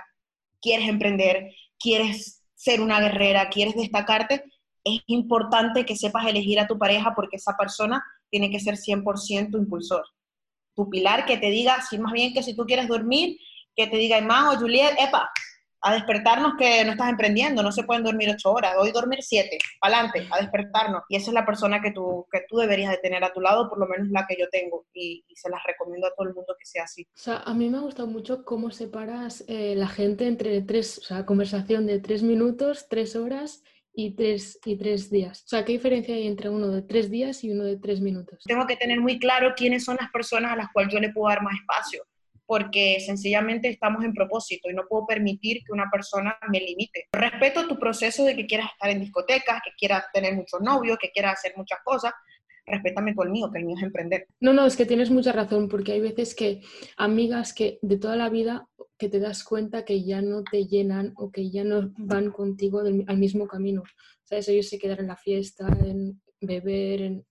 quieres 0.61 0.87
emprender, 0.87 1.51
quieres 1.79 2.43
ser 2.55 2.81
una 2.81 2.99
guerrera, 2.99 3.49
quieres 3.49 3.75
destacarte, 3.75 4.43
es 4.83 5.01
importante 5.07 5.85
que 5.85 5.95
sepas 5.95 6.25
elegir 6.25 6.59
a 6.59 6.67
tu 6.67 6.77
pareja 6.77 7.13
porque 7.15 7.37
esa 7.37 7.55
persona 7.57 8.03
tiene 8.29 8.49
que 8.49 8.59
ser 8.59 8.75
100% 8.75 9.57
impulsor. 9.57 10.03
Tu 10.75 10.89
pilar 10.89 11.25
que 11.25 11.37
te 11.37 11.49
diga, 11.49 11.81
si 11.81 11.97
más 11.99 12.13
bien 12.13 12.33
que 12.33 12.43
si 12.43 12.55
tú 12.55 12.65
quieres 12.65 12.87
dormir, 12.87 13.37
que 13.75 13.87
te 13.87 13.97
diga, 13.97 14.17
Emma 14.17 14.51
o 14.51 14.57
Juliet, 14.57 14.95
epa, 14.99 15.31
a 15.83 15.93
despertarnos 15.93 16.53
que 16.57 16.83
no 16.85 16.91
estás 16.91 17.09
emprendiendo, 17.09 17.61
no 17.61 17.71
se 17.71 17.83
pueden 17.83 18.03
dormir 18.03 18.29
ocho 18.29 18.51
horas, 18.51 18.75
hoy 18.79 18.91
dormir 18.91 19.19
siete, 19.21 19.57
adelante, 19.81 20.25
a 20.31 20.37
despertarnos. 20.39 21.03
Y 21.09 21.17
esa 21.17 21.29
es 21.29 21.33
la 21.33 21.45
persona 21.45 21.81
que 21.81 21.91
tú, 21.91 22.25
que 22.31 22.41
tú 22.47 22.57
deberías 22.57 22.89
de 22.91 22.97
tener 22.97 23.21
a 23.23 23.33
tu 23.33 23.41
lado, 23.41 23.69
por 23.69 23.77
lo 23.77 23.87
menos 23.87 24.07
la 24.09 24.25
que 24.25 24.37
yo 24.39 24.47
tengo, 24.49 24.85
y, 24.93 25.23
se 25.35 25.49
las 25.49 25.61
recomiendo 25.65 26.07
a 26.07 26.13
todo 26.15 26.27
el 26.27 26.33
mundo 26.33 26.55
que 26.57 26.65
sea 26.65 26.83
así. 26.85 27.03
O 27.03 27.17
sea, 27.17 27.39
a 27.39 27.53
mí 27.53 27.69
me 27.69 27.77
ha 27.77 27.81
gustado 27.81 28.07
mucho 28.07 28.45
cómo 28.45 28.71
separas 28.71 29.43
eh, 29.49 29.73
la 29.75 29.87
gente 29.87 30.25
entre 30.25 30.61
tres, 30.61 30.99
o 30.99 31.01
sea, 31.01 31.25
conversación 31.25 31.85
de 31.85 31.99
tres 31.99 32.23
minutos, 32.23 32.87
tres 32.87 33.17
horas 33.17 33.61
y 33.93 34.15
tres, 34.15 34.59
y 34.63 34.77
tres 34.77 35.09
días. 35.09 35.43
O 35.45 35.47
sea, 35.49 35.65
¿qué 35.65 35.73
diferencia 35.73 36.15
hay 36.15 36.27
entre 36.27 36.49
uno 36.49 36.69
de 36.69 36.81
tres 36.81 37.09
días 37.09 37.43
y 37.43 37.51
uno 37.51 37.65
de 37.65 37.77
tres 37.77 37.99
minutos? 37.99 38.41
Tengo 38.45 38.65
que 38.65 38.77
tener 38.77 39.01
muy 39.01 39.19
claro 39.19 39.53
quiénes 39.55 39.83
son 39.83 39.97
las 39.99 40.09
personas 40.11 40.53
a 40.53 40.55
las 40.55 40.71
cuales 40.71 40.93
yo 40.93 40.99
le 41.01 41.11
puedo 41.11 41.27
dar 41.27 41.43
más 41.43 41.55
espacio, 41.55 42.03
porque 42.53 42.99
sencillamente 42.99 43.67
estamos 43.67 44.03
en 44.03 44.13
propósito 44.13 44.69
y 44.69 44.75
no 44.75 44.83
puedo 44.87 45.07
permitir 45.07 45.63
que 45.65 45.73
una 45.73 45.89
persona 45.91 46.37
me 46.51 46.59
limite. 46.59 47.07
Respeto 47.11 47.67
tu 47.67 47.79
proceso 47.79 48.23
de 48.23 48.35
que 48.35 48.45
quieras 48.45 48.69
estar 48.73 48.91
en 48.91 48.99
discotecas, 48.99 49.59
que 49.65 49.71
quieras 49.75 50.03
tener 50.13 50.35
muchos 50.35 50.61
novios, 50.61 50.99
que 51.01 51.09
quieras 51.09 51.39
hacer 51.39 51.53
muchas 51.57 51.79
cosas, 51.83 52.13
respétame 52.67 53.15
con 53.15 53.25
el 53.25 53.33
mío, 53.33 53.49
que 53.51 53.57
el 53.57 53.65
mío 53.65 53.75
es 53.75 53.81
emprender. 53.81 54.27
No, 54.39 54.53
no, 54.53 54.67
es 54.67 54.77
que 54.77 54.85
tienes 54.85 55.09
mucha 55.09 55.31
razón, 55.31 55.67
porque 55.67 55.93
hay 55.93 56.01
veces 56.01 56.35
que 56.35 56.61
amigas 56.95 57.55
que 57.55 57.79
de 57.81 57.97
toda 57.97 58.15
la 58.17 58.29
vida 58.29 58.67
que 58.99 59.09
te 59.09 59.19
das 59.19 59.43
cuenta 59.43 59.83
que 59.83 60.03
ya 60.03 60.21
no 60.21 60.43
te 60.43 60.67
llenan 60.67 61.13
o 61.15 61.31
que 61.31 61.49
ya 61.49 61.63
no 61.63 61.91
van 61.97 62.29
contigo 62.29 62.81
al 62.81 63.17
mismo 63.17 63.47
camino. 63.47 63.81
¿Sabes? 64.25 64.47
Ellos 64.47 64.69
se 64.69 64.77
quedan 64.77 64.99
en 64.99 65.07
la 65.07 65.17
fiesta, 65.17 65.67
en 65.83 66.21
beber, 66.39 67.01
en 67.01 67.25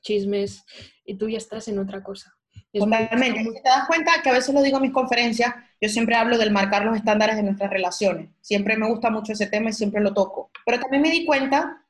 chismes, 0.00 0.64
y 1.04 1.18
tú 1.18 1.28
ya 1.28 1.36
estás 1.36 1.68
en 1.68 1.78
otra 1.78 2.02
cosa. 2.02 2.32
Totalmente. 2.72 3.40
Si 3.42 3.52
te 3.52 3.68
das 3.68 3.86
cuenta 3.86 4.22
que 4.22 4.30
a 4.30 4.32
veces 4.32 4.54
lo 4.54 4.62
digo 4.62 4.78
en 4.78 4.84
mis 4.84 4.92
conferencias, 4.92 5.54
yo 5.80 5.88
siempre 5.88 6.14
hablo 6.14 6.38
del 6.38 6.50
marcar 6.50 6.84
los 6.84 6.96
estándares 6.96 7.36
de 7.36 7.42
nuestras 7.42 7.70
relaciones. 7.70 8.28
Siempre 8.40 8.76
me 8.76 8.88
gusta 8.88 9.10
mucho 9.10 9.32
ese 9.32 9.46
tema 9.46 9.70
y 9.70 9.72
siempre 9.74 10.00
lo 10.00 10.14
toco. 10.14 10.50
Pero 10.64 10.80
también 10.80 11.02
me 11.02 11.10
di 11.10 11.24
cuenta 11.26 11.84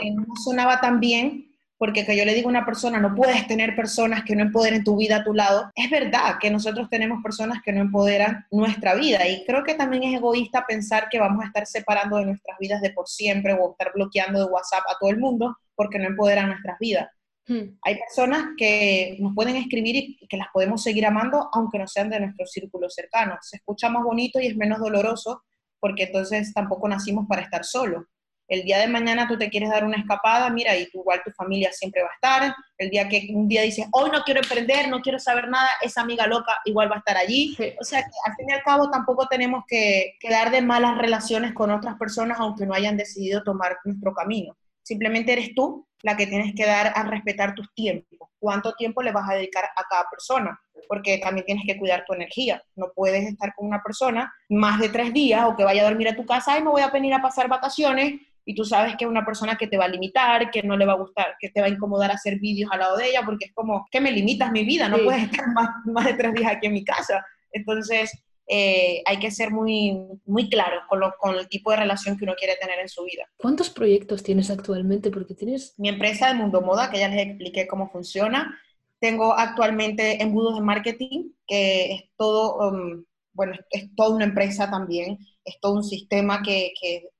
que 0.00 0.10
no 0.10 0.24
sonaba 0.44 0.80
tan 0.80 1.00
bien 1.00 1.50
porque 1.80 2.04
que 2.04 2.14
yo 2.14 2.26
le 2.26 2.34
digo 2.34 2.48
a 2.48 2.50
una 2.50 2.66
persona, 2.66 3.00
no 3.00 3.14
puedes 3.14 3.46
tener 3.46 3.74
personas 3.74 4.22
que 4.24 4.36
no 4.36 4.42
empoderen 4.42 4.84
tu 4.84 4.98
vida 4.98 5.16
a 5.16 5.24
tu 5.24 5.32
lado, 5.32 5.70
es 5.74 5.88
verdad 5.88 6.36
que 6.38 6.50
nosotros 6.50 6.90
tenemos 6.90 7.22
personas 7.22 7.62
que 7.64 7.72
no 7.72 7.80
empoderan 7.80 8.44
nuestra 8.50 8.94
vida 8.94 9.26
y 9.26 9.46
creo 9.46 9.64
que 9.64 9.72
también 9.72 10.02
es 10.02 10.14
egoísta 10.14 10.66
pensar 10.66 11.08
que 11.08 11.18
vamos 11.18 11.42
a 11.42 11.46
estar 11.46 11.66
separando 11.66 12.18
de 12.18 12.26
nuestras 12.26 12.58
vidas 12.58 12.82
de 12.82 12.90
por 12.90 13.08
siempre 13.08 13.54
o 13.54 13.70
estar 13.70 13.92
bloqueando 13.94 14.40
de 14.40 14.52
WhatsApp 14.52 14.84
a 14.90 14.98
todo 15.00 15.08
el 15.08 15.16
mundo 15.16 15.56
porque 15.74 15.98
no 15.98 16.04
empoderan 16.04 16.48
nuestras 16.48 16.78
vidas. 16.78 17.08
Hmm. 17.50 17.76
Hay 17.82 17.98
personas 17.98 18.50
que 18.56 19.16
nos 19.18 19.34
pueden 19.34 19.56
escribir 19.56 19.96
y 19.96 20.26
que 20.28 20.36
las 20.36 20.48
podemos 20.52 20.82
seguir 20.82 21.04
amando 21.04 21.50
aunque 21.52 21.78
no 21.78 21.86
sean 21.88 22.08
de 22.08 22.20
nuestro 22.20 22.46
círculo 22.46 22.88
cercano. 22.88 23.36
Se 23.40 23.56
escucha 23.56 23.88
más 23.88 24.04
bonito 24.04 24.38
y 24.38 24.46
es 24.46 24.56
menos 24.56 24.78
doloroso 24.78 25.42
porque 25.80 26.04
entonces 26.04 26.54
tampoco 26.54 26.88
nacimos 26.88 27.26
para 27.26 27.42
estar 27.42 27.64
solos 27.64 28.04
el 28.50 28.64
día 28.64 28.78
de 28.78 28.88
mañana 28.88 29.28
tú 29.28 29.38
te 29.38 29.48
quieres 29.48 29.70
dar 29.70 29.84
una 29.84 29.96
escapada, 29.96 30.50
mira, 30.50 30.76
y 30.76 30.88
igual 30.92 31.22
tu 31.24 31.30
familia 31.30 31.70
siempre 31.72 32.02
va 32.02 32.08
a 32.08 32.14
estar. 32.14 32.54
El 32.76 32.90
día 32.90 33.08
que 33.08 33.28
un 33.32 33.46
día 33.46 33.62
dices, 33.62 33.86
hoy 33.92 34.10
no 34.10 34.22
quiero 34.24 34.40
emprender, 34.40 34.88
no 34.88 35.00
quiero 35.00 35.20
saber 35.20 35.48
nada, 35.48 35.68
esa 35.80 36.00
amiga 36.00 36.26
loca 36.26 36.58
igual 36.64 36.90
va 36.90 36.96
a 36.96 36.98
estar 36.98 37.16
allí. 37.16 37.56
O 37.80 37.84
sea, 37.84 38.02
que 38.02 38.10
al 38.26 38.34
fin 38.34 38.50
y 38.50 38.52
al 38.52 38.62
cabo 38.64 38.90
tampoco 38.90 39.28
tenemos 39.28 39.62
que 39.68 40.16
quedar 40.18 40.50
de 40.50 40.62
malas 40.62 40.98
relaciones 40.98 41.54
con 41.54 41.70
otras 41.70 41.96
personas, 41.96 42.40
aunque 42.40 42.66
no 42.66 42.74
hayan 42.74 42.96
decidido 42.96 43.44
tomar 43.44 43.76
nuestro 43.84 44.12
camino. 44.12 44.56
Simplemente 44.82 45.32
eres 45.32 45.54
tú 45.54 45.86
la 46.02 46.16
que 46.16 46.26
tienes 46.26 46.54
que 46.54 46.66
dar 46.66 46.92
a 46.94 47.02
respetar 47.04 47.54
tus 47.54 47.72
tiempos. 47.74 48.28
¿Cuánto 48.38 48.72
tiempo 48.74 49.02
le 49.02 49.12
vas 49.12 49.28
a 49.28 49.34
dedicar 49.34 49.64
a 49.64 49.84
cada 49.84 50.04
persona? 50.10 50.58
Porque 50.88 51.18
también 51.18 51.44
tienes 51.44 51.64
que 51.66 51.78
cuidar 51.78 52.04
tu 52.06 52.14
energía. 52.14 52.62
No 52.74 52.86
puedes 52.94 53.24
estar 53.24 53.54
con 53.54 53.66
una 53.66 53.82
persona 53.82 54.32
más 54.48 54.80
de 54.80 54.88
tres 54.88 55.12
días 55.12 55.44
o 55.44 55.56
que 55.56 55.64
vaya 55.64 55.82
a 55.82 55.88
dormir 55.88 56.08
a 56.08 56.16
tu 56.16 56.24
casa 56.24 56.58
y 56.58 56.62
me 56.62 56.70
voy 56.70 56.82
a 56.82 56.88
venir 56.88 57.12
a 57.14 57.22
pasar 57.22 57.48
vacaciones 57.48 58.20
y 58.44 58.54
tú 58.54 58.64
sabes 58.64 58.96
que 58.96 59.04
es 59.04 59.10
una 59.10 59.24
persona 59.24 59.56
que 59.56 59.66
te 59.66 59.76
va 59.76 59.84
a 59.84 59.88
limitar, 59.88 60.50
que 60.50 60.62
no 60.62 60.76
le 60.76 60.86
va 60.86 60.94
a 60.94 60.96
gustar, 60.96 61.36
que 61.38 61.50
te 61.50 61.60
va 61.60 61.66
a 61.66 61.70
incomodar 61.70 62.10
hacer 62.10 62.38
vídeos 62.38 62.70
al 62.72 62.80
lado 62.80 62.96
de 62.96 63.08
ella, 63.08 63.22
porque 63.24 63.46
es 63.46 63.52
como 63.52 63.86
que 63.90 64.00
me 64.00 64.10
limitas 64.10 64.50
mi 64.50 64.64
vida, 64.64 64.88
no 64.88 64.98
puedes 64.98 65.24
estar 65.24 65.46
más, 65.54 65.68
más, 65.84 66.06
de 66.06 66.14
tres 66.14 66.34
días 66.34 66.52
aquí 66.52 66.66
en 66.66 66.72
mi 66.72 66.84
casa. 66.84 67.24
Entonces, 67.52 68.10
eh, 68.52 69.02
hay 69.06 69.18
que 69.18 69.30
ser 69.30 69.50
muy, 69.50 69.96
muy 70.26 70.50
claro 70.50 70.80
con, 70.88 71.00
lo, 71.00 71.14
con 71.18 71.36
el 71.36 71.48
tipo 71.48 71.70
de 71.70 71.76
relación 71.76 72.18
que 72.18 72.24
uno 72.24 72.34
quiere 72.36 72.56
tener 72.56 72.78
en 72.80 72.88
su 72.88 73.04
vida. 73.04 73.24
¿Cuántos 73.36 73.70
proyectos 73.70 74.22
tienes 74.22 74.50
actualmente? 74.50 75.10
Porque 75.10 75.34
tienes... 75.34 75.74
Mi 75.78 75.88
empresa 75.88 76.28
de 76.28 76.34
Mundo 76.34 76.60
Moda, 76.60 76.90
que 76.90 76.98
ya 76.98 77.08
les 77.08 77.26
expliqué 77.26 77.66
cómo 77.66 77.90
funciona. 77.90 78.58
Tengo 78.98 79.32
actualmente 79.32 80.22
embudos 80.22 80.56
de 80.56 80.62
marketing, 80.62 81.30
que 81.46 81.92
es 81.92 82.02
todo, 82.16 82.56
um, 82.68 83.04
bueno, 83.32 83.54
es 83.70 83.94
toda 83.94 84.16
una 84.16 84.24
empresa 84.24 84.70
también 84.70 85.18
es 85.44 85.60
todo 85.60 85.74
un 85.74 85.84
sistema 85.84 86.42
que, 86.42 86.72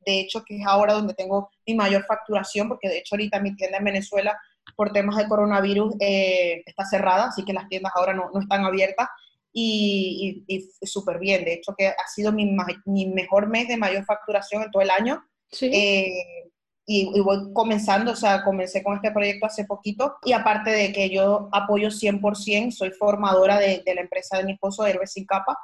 de 0.07 0.21
hecho 0.21 0.43
que 0.45 0.59
es 0.59 0.67
ahora 0.67 0.95
donde 0.95 1.15
tengo 1.15 1.51
mi 1.67 1.75
mayor 1.75 2.05
facturación, 2.05 2.69
porque 2.69 2.89
de 2.89 2.99
hecho 2.99 3.15
ahorita 3.15 3.41
mi 3.41 3.55
tienda 3.57 3.79
en 3.79 3.85
Venezuela 3.85 4.39
por 4.77 4.93
temas 4.93 5.17
de 5.17 5.29
coronavirus 5.29 5.95
eh, 6.01 6.63
está 6.67 6.85
cerrada, 6.85 7.27
así 7.27 7.45
que 7.45 7.53
las 7.53 7.69
tiendas 7.69 7.93
ahora 7.95 8.15
no, 8.15 8.31
no 8.33 8.41
están 8.41 8.65
abiertas 8.65 9.09
y, 9.53 10.45
y, 10.47 10.87
súper 10.87 11.19
bien. 11.19 11.45
De 11.45 11.55
hecho 11.55 11.75
que 11.77 11.89
ha 11.89 12.09
sido 12.15 12.33
mi, 12.33 12.57
mi, 12.85 13.07
mejor 13.07 13.49
mes 13.49 13.69
de 13.69 13.77
mayor 13.77 14.05
facturación 14.05 14.63
en 14.63 14.71
todo 14.71 14.83
el 14.83 14.91
año. 14.91 15.25
Eh, 15.61 16.51
y, 16.87 17.21
voy 17.21 17.53
comenzando, 17.53 18.13
o 18.13 18.17
sea, 18.17 18.45
comencé 18.45 18.83
con 18.83 18.97
este 18.97 19.13
proyecto 19.13 19.47
hace 19.47 19.65
poquito 19.65 20.17
y 20.25 20.33
aparte 20.33 20.71
de 20.71 20.93
que 20.93 21.09
yo 21.09 21.49
apoyo 21.53 21.89
100%, 21.89 22.73
soy 22.73 22.91
formadora 22.91 23.59
de, 23.59 23.83
de 23.85 23.95
la 23.95 24.01
empresa 24.01 24.39
de 24.39 24.45
mi 24.45 24.53
esposo, 24.53 24.85
Héroes 24.85 25.13
Sin 25.13 25.25
Capa, 25.25 25.57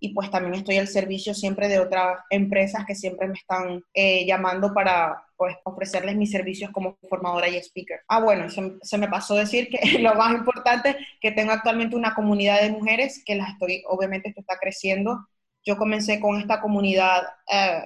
y 0.00 0.14
pues 0.14 0.30
también 0.30 0.54
estoy 0.54 0.78
al 0.78 0.88
servicio 0.88 1.34
siempre 1.34 1.68
de 1.68 1.80
otras 1.80 2.18
empresas 2.30 2.84
que 2.86 2.94
siempre 2.94 3.28
me 3.28 3.34
están 3.34 3.82
eh, 3.94 4.24
llamando 4.26 4.72
para 4.72 5.24
pues, 5.36 5.56
ofrecerles 5.64 6.16
mis 6.16 6.30
servicios 6.30 6.70
como 6.70 6.98
formadora 7.08 7.48
y 7.48 7.56
speaker. 7.56 8.00
Ah, 8.08 8.20
bueno, 8.20 8.48
se, 8.48 8.98
me 8.98 9.08
pasó 9.08 9.34
decir 9.34 9.68
que 9.68 9.98
lo 10.00 10.14
más 10.14 10.34
importante, 10.34 10.96
que 11.20 11.32
tengo 11.32 11.52
actualmente 11.52 11.96
una 11.96 12.14
comunidad 12.14 12.60
de 12.62 12.70
mujeres 12.70 13.22
que 13.24 13.34
las 13.34 13.50
estoy, 13.50 13.82
obviamente 13.88 14.28
esto 14.28 14.40
está 14.40 14.58
creciendo. 14.58 15.26
Yo 15.64 15.76
comencé 15.76 16.20
con 16.20 16.38
esta 16.38 16.60
comunidad 16.60 17.22
eh, 17.52 17.82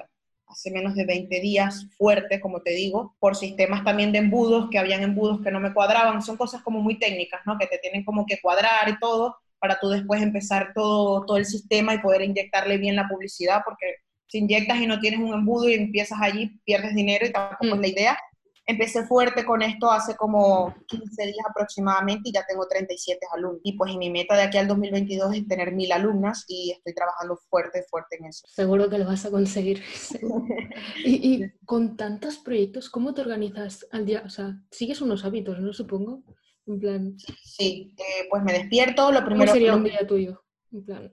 hace 0.53 0.71
menos 0.71 0.95
de 0.95 1.07
20 1.07 1.41
días, 1.41 1.87
fuerte, 1.97 2.41
como 2.41 2.61
te 2.61 2.71
digo, 2.71 3.17
por 3.19 3.37
sistemas 3.37 3.85
también 3.85 4.13
de 4.13 4.19
embudos, 4.19 4.69
que 4.71 4.79
habían 4.79 5.03
embudos 5.03 5.41
que 5.43 5.51
no 5.51 5.61
me 5.61 5.73
cuadraban, 5.73 6.23
son 6.23 6.37
cosas 6.37 6.63
como 6.63 6.81
muy 6.81 6.99
técnicas, 6.99 7.41
¿no? 7.47 7.59
Que 7.59 7.67
te 7.67 7.79
tienen 7.79 8.05
como 8.05 8.27
que 8.27 8.39
cuadrar 8.41 8.89
y 8.89 8.99
todo, 8.99 9.39
para 9.63 9.79
tú 9.79 9.91
después 9.91 10.21
empezar 10.21 10.73
todo, 10.75 11.25
todo 11.25 11.37
el 11.37 11.47
sistema 11.47 11.95
y 11.95 12.01
poder 12.01 12.23
inyectarle 12.23 12.79
bien 12.79 12.97
la 12.97 13.09
publicidad, 13.09 13.61
porque 13.65 13.95
si 14.27 14.39
inyectas 14.39 14.81
y 14.81 14.89
no 14.89 14.99
tienes 14.99 15.21
un 15.21 15.33
embudo 15.33 15.69
y 15.69 15.75
empiezas 15.75 16.19
allí, 16.21 16.61
pierdes 16.65 16.97
dinero 16.97 17.25
y 17.25 17.31
tampoco 17.31 17.67
es 17.67 17.71
la 17.71 17.77
mm. 17.77 17.85
idea. 17.85 18.19
Empecé 18.67 19.05
fuerte 19.05 19.45
con 19.45 19.63
esto 19.63 19.89
hace 19.89 20.17
como 20.17 20.75
15 20.89 21.27
días 21.27 21.47
aproximadamente 21.49 22.31
y 22.31 22.33
ya 22.33 22.45
tengo 22.45 22.67
37 22.67 23.25
alumnos. 23.33 23.61
Y 23.63 23.77
pues 23.77 23.95
mi 23.95 24.11
meta 24.11 24.35
de 24.35 24.43
aquí 24.43 24.59
al 24.59 24.67
2022 24.67 25.33
es 25.37 25.47
tener 25.47 25.73
mil 25.73 25.93
alumnas 25.93 26.45
y 26.49 26.73
estoy 26.73 26.95
trabajando 26.95 27.37
fuerte, 27.49 27.85
fuerte 27.89 28.17
en 28.19 28.27
eso. 28.27 28.45
Seguro 28.49 28.91
que 28.91 28.99
lo 28.99 29.07
vas 29.07 29.25
a 29.27 29.31
conseguir. 29.31 29.81
y, 31.05 31.35
y, 31.35 31.53
con 31.65 31.97
tantos 31.97 32.39
proyectos, 32.39 32.91
¿cómo 32.91 33.15
te 33.15 33.21
organizas 33.21 33.87
al 33.93 34.07
día? 34.07 34.23
O 34.27 34.29
sea, 34.29 34.59
sigues 34.73 35.01
unos 35.01 35.25
hábitos, 35.25 35.61
¿no? 35.61 35.73
Supongo. 35.73 36.25
En 36.67 36.81
plan... 36.81 37.17
Sí, 37.43 37.95
eh, 37.99 38.27
pues 38.31 38.43
me 38.43 38.53
despierto, 38.53 39.11
lo 39.11 39.25
primero... 39.25 39.53
sería 39.53 39.75
un 39.75 39.85
día 39.85 40.07
tuyo? 40.07 40.43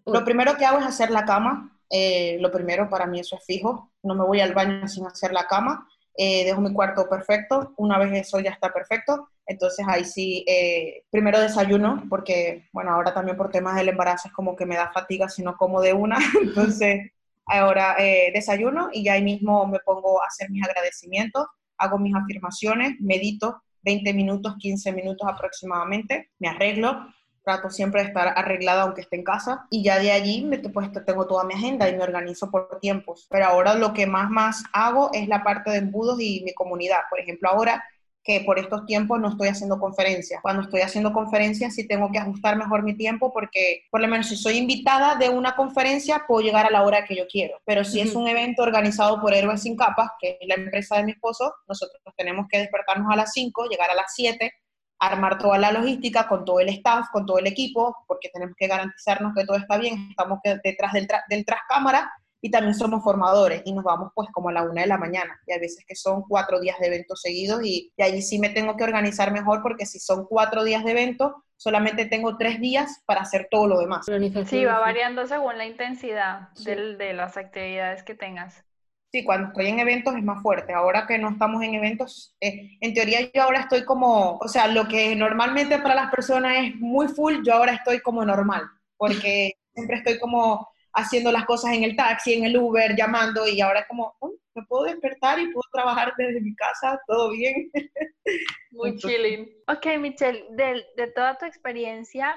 Lo 0.06 0.24
primero 0.24 0.56
que 0.56 0.66
hago 0.66 0.80
es 0.80 0.86
hacer 0.86 1.12
la 1.12 1.26
cama, 1.26 1.78
eh, 1.90 2.38
lo 2.40 2.50
primero 2.50 2.90
para 2.90 3.06
mí 3.06 3.20
eso 3.20 3.36
es 3.36 3.44
fijo, 3.44 3.92
no 4.04 4.16
me 4.16 4.24
voy 4.24 4.40
al 4.40 4.54
baño 4.54 4.88
sin 4.88 5.06
hacer 5.06 5.34
la 5.34 5.48
cama, 5.48 5.86
eh, 6.16 6.46
dejo 6.46 6.62
mi 6.62 6.72
cuarto 6.72 7.10
perfecto, 7.10 7.74
una 7.76 7.98
vez 7.98 8.14
eso 8.14 8.40
ya 8.40 8.52
está 8.52 8.72
perfecto, 8.72 9.28
entonces 9.46 9.86
ahí 9.90 10.06
sí, 10.06 10.46
primero 11.10 11.42
desayuno, 11.42 12.04
porque 12.10 12.70
bueno, 12.72 12.92
ahora 12.92 13.14
también 13.14 13.36
por 13.36 13.50
temas 13.50 13.76
del 13.76 13.90
embarazo 13.90 14.30
es 14.30 14.34
como 14.34 14.56
que 14.56 14.66
me 14.66 14.78
da 14.78 14.94
fatiga 14.94 15.28
si 15.28 15.44
no 15.44 15.58
como 15.58 15.82
de 15.82 15.92
una, 15.92 16.18
entonces 16.42 17.12
ahora 17.46 17.98
desayuno 18.34 18.90
y 18.94 19.04
ya 19.04 19.14
ahí 19.14 19.24
mismo 19.24 19.68
me 19.68 19.80
pongo 19.80 20.22
a 20.22 20.28
hacer 20.28 20.50
mis 20.52 20.64
agradecimientos, 20.64 21.48
hago 21.78 21.98
mis 21.98 22.16
afirmaciones, 22.16 22.94
medito, 23.02 23.62
20 23.84 24.14
minutos, 24.14 24.56
15 24.60 24.92
minutos 24.92 25.28
aproximadamente, 25.28 26.30
me 26.40 26.50
arreglo, 26.50 27.08
trato 27.44 27.70
siempre 27.70 28.02
de 28.02 28.10
estar 28.10 28.34
arreglada 28.36 28.84
aunque 28.84 29.02
esté 29.02 29.16
en 29.16 29.24
casa 29.24 29.66
y 29.70 29.84
ya 29.84 30.00
de 30.00 30.12
allí 30.12 30.48
pues, 30.72 30.92
tengo 31.06 31.26
toda 31.26 31.44
mi 31.44 31.54
agenda 31.54 31.90
y 31.90 31.96
me 31.96 32.04
organizo 32.04 32.52
por 32.52 32.80
tiempos. 32.80 33.28
Pero 33.30 33.46
ahora 33.46 33.74
lo 33.76 33.94
que 33.94 34.06
más 34.06 34.30
más 34.30 34.64
hago 34.74 35.10
es 35.14 35.28
la 35.28 35.44
parte 35.44 35.72
de 35.72 35.78
embudos 35.78 36.20
y 36.22 36.44
mi 36.44 36.54
comunidad. 36.54 37.00
Por 37.10 37.20
ejemplo, 37.20 37.50
ahora 37.50 37.84
que 38.30 38.42
por 38.42 38.60
estos 38.60 38.86
tiempos 38.86 39.20
no 39.20 39.30
estoy 39.30 39.48
haciendo 39.48 39.80
conferencias. 39.80 40.40
Cuando 40.44 40.62
estoy 40.62 40.82
haciendo 40.82 41.12
conferencias 41.12 41.74
sí 41.74 41.88
tengo 41.88 42.12
que 42.12 42.20
ajustar 42.20 42.58
mejor 42.58 42.84
mi 42.84 42.96
tiempo 42.96 43.34
porque 43.34 43.86
por 43.90 44.02
lo 44.02 44.08
menos 44.08 44.28
si 44.28 44.36
soy 44.36 44.58
invitada 44.58 45.16
de 45.16 45.30
una 45.30 45.56
conferencia 45.56 46.26
puedo 46.28 46.46
llegar 46.46 46.68
a 46.68 46.70
la 46.70 46.84
hora 46.84 47.06
que 47.06 47.16
yo 47.16 47.26
quiero. 47.28 47.60
Pero 47.66 47.84
si 47.84 48.02
es 48.02 48.14
un 48.14 48.28
evento 48.28 48.62
organizado 48.62 49.20
por 49.20 49.34
Héroes 49.34 49.64
Sin 49.64 49.76
Capas, 49.76 50.12
que 50.22 50.38
es 50.40 50.48
la 50.48 50.54
empresa 50.54 50.98
de 50.98 51.06
mi 51.06 51.14
esposo, 51.14 51.56
nosotros 51.68 52.00
tenemos 52.16 52.46
que 52.48 52.60
despertarnos 52.60 53.12
a 53.12 53.16
las 53.16 53.34
5, 53.34 53.66
llegar 53.66 53.90
a 53.90 53.96
las 53.96 54.14
7, 54.14 54.54
armar 55.00 55.40
toda 55.40 55.58
la 55.58 55.72
logística 55.72 56.28
con 56.28 56.46
todo 56.46 56.60
el 56.60 56.70
staff, 56.70 57.08
con 57.12 57.26
todo 57.26 57.40
el 57.40 57.48
equipo, 57.48 57.96
porque 58.08 58.30
tenemos 58.30 58.54
que 58.56 58.68
garantizarnos 58.68 59.34
que 59.36 59.44
todo 59.44 59.58
está 59.58 59.80
bien, 59.80 60.06
estamos 60.12 60.38
detrás 60.64 60.94
del, 60.94 61.08
del 61.30 61.46
tras 61.46 61.62
cámara 61.68 62.12
y 62.42 62.52
también 62.52 62.76
somos 62.76 63.04
formadores 63.04 63.62
y 63.66 63.74
nos 63.74 63.84
vamos 63.84 64.12
pues 64.16 64.30
como 64.32 64.50
a 64.50 64.54
la 64.54 64.64
una 64.64 64.82
de 64.82 64.88
la 64.88 64.98
mañana 64.98 65.40
y 65.46 65.52
hay 65.54 65.60
veces 65.60 65.86
que 65.88 65.96
son 65.96 66.24
cuatro 66.28 66.60
días 66.60 66.78
de 66.80 66.88
eventos 66.88 67.22
seguidos 67.22 67.62
y, 67.64 67.92
y 67.96 68.04
allí 68.04 68.22
sí 68.22 68.40
me 68.40 68.50
tengo 68.50 68.78
que 68.78 68.84
organizar 68.84 69.32
mejor 69.32 69.62
porque 69.62 69.86
si 69.86 70.00
son 70.00 70.26
cuatro 70.26 70.64
días 70.64 70.84
de 70.84 70.92
evento 70.92 71.44
solamente 71.60 72.06
tengo 72.06 72.38
tres 72.38 72.60
días 72.60 73.02
para 73.06 73.22
hacer 73.22 73.48
todo 73.52 73.68
lo 73.68 73.80
demás. 73.80 74.06
Sí, 74.48 74.66
va 74.66 74.80
variando 74.80 75.28
según 75.28 75.58
la 75.58 75.66
intensidad 75.66 76.50
de 76.54 77.14
las 77.14 77.36
actividades 77.36 78.02
que 78.04 78.16
tengas. 78.16 78.64
Sí, 79.12 79.26
cuando 79.26 79.48
estoy 79.48 79.68
en 79.68 79.80
eventos 79.80 80.16
es 80.16 80.24
más 80.24 80.42
fuerte. 80.42 80.72
Ahora 80.72 81.06
que 81.08 81.18
no 81.18 81.30
estamos 81.32 81.62
en 81.64 81.74
eventos, 81.74 82.36
eh, 82.40 82.78
en 82.80 82.94
teoría 82.94 83.30
yo 83.34 83.44
ahora 83.44 83.62
estoy 83.62 83.84
como, 83.84 84.38
o 84.38 84.48
sea, 84.48 84.68
lo 84.68 84.88
que 84.88 85.16
normalmente 85.16 85.80
para 85.80 85.96
las 85.96 86.12
personas 86.12 86.54
es 86.64 86.76
muy 86.76 87.08
full, 87.08 87.44
yo 87.44 87.56
ahora 87.56 87.74
estoy 87.74 88.00
como 88.02 88.24
normal, 88.24 88.62
porque 88.98 89.54
siempre 89.74 89.98
estoy 89.98 90.20
como 90.20 90.70
haciendo 90.94 91.32
las 91.32 91.46
cosas 91.46 91.74
en 91.74 91.84
el 91.84 91.96
taxi, 91.96 92.34
en 92.34 92.46
el 92.46 92.58
Uber, 92.58 92.96
llamando 92.96 93.48
y 93.48 93.62
ahora 93.62 93.82
es 93.82 93.88
como, 93.88 94.16
me 94.54 94.64
puedo 94.66 94.84
despertar 94.86 95.40
y 95.40 95.52
puedo 95.52 95.64
trabajar 95.72 96.14
desde 96.18 96.42
mi 96.42 96.56
casa, 96.56 97.00
todo 97.08 97.32
bien. 97.32 97.72
Muy 98.72 98.98
chilling. 98.98 99.50
Ok, 99.68 99.86
Michelle, 100.00 100.46
de, 100.52 100.86
de 100.98 101.08
toda 101.12 101.38
tu 101.38 101.46
experiencia, 101.46 102.36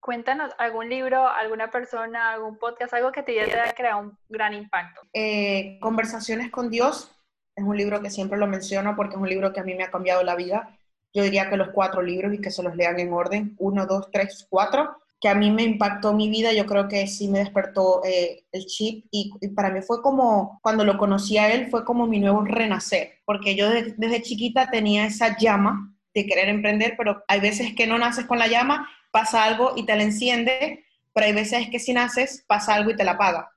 cuéntanos 0.00 0.52
algún 0.58 0.88
libro, 0.88 1.26
alguna 1.26 1.70
persona, 1.70 2.32
algún 2.32 2.58
podcast, 2.58 2.92
algo 2.94 3.12
que 3.12 3.22
te 3.22 3.40
haya 3.40 3.72
creado 3.74 4.00
un 4.00 4.18
gran 4.28 4.54
impacto. 4.54 5.00
Eh, 5.12 5.78
Conversaciones 5.80 6.50
con 6.50 6.70
Dios 6.70 7.10
es 7.56 7.64
un 7.64 7.76
libro 7.76 8.02
que 8.02 8.10
siempre 8.10 8.38
lo 8.38 8.46
menciono 8.46 8.96
porque 8.96 9.16
es 9.16 9.20
un 9.22 9.28
libro 9.28 9.52
que 9.52 9.60
a 9.60 9.64
mí 9.64 9.74
me 9.74 9.84
ha 9.84 9.90
cambiado 9.90 10.22
la 10.22 10.34
vida. 10.34 10.78
Yo 11.12 11.22
diría 11.22 11.48
que 11.48 11.56
los 11.56 11.70
cuatro 11.70 12.02
libros 12.02 12.34
y 12.34 12.40
que 12.40 12.50
se 12.50 12.62
los 12.62 12.74
lean 12.76 12.98
en 12.98 13.12
orden, 13.12 13.54
uno, 13.58 13.86
dos, 13.86 14.10
tres, 14.10 14.46
cuatro 14.50 14.96
que 15.24 15.30
a 15.30 15.34
mí 15.34 15.50
me 15.50 15.62
impactó 15.62 16.12
mi 16.12 16.28
vida, 16.28 16.52
yo 16.52 16.66
creo 16.66 16.86
que 16.86 17.06
sí 17.06 17.28
me 17.28 17.38
despertó 17.38 18.02
eh, 18.04 18.44
el 18.52 18.66
chip 18.66 19.06
y, 19.10 19.32
para 19.56 19.70
mí 19.70 19.80
fue 19.80 20.02
como, 20.02 20.60
cuando 20.62 20.84
lo 20.84 20.98
conocí 20.98 21.38
a 21.38 21.50
él, 21.50 21.68
fue 21.70 21.82
como 21.82 22.06
mi 22.06 22.20
nuevo 22.20 22.44
renacer, 22.44 23.22
porque 23.24 23.56
yo 23.56 23.70
desde 23.70 24.20
chiquita 24.20 24.70
tenía 24.70 25.06
esa 25.06 25.34
llama 25.38 25.96
de 26.12 26.26
querer 26.26 26.50
emprender, 26.50 26.92
pero 26.98 27.24
hay 27.26 27.40
veces 27.40 27.74
que 27.74 27.86
no 27.86 27.96
naces 27.96 28.26
con 28.26 28.38
la 28.38 28.48
llama, 28.48 28.86
pasa 29.12 29.44
algo 29.44 29.72
y 29.76 29.86
te 29.86 29.96
la 29.96 30.02
enciende, 30.02 30.84
pero 31.14 31.24
hay 31.24 31.32
veces 31.32 31.70
que 31.70 31.78
si 31.78 31.94
naces, 31.94 32.44
pasa 32.46 32.74
algo 32.74 32.90
y 32.90 32.96
te 32.96 33.04
la 33.04 33.12
apaga. 33.12 33.50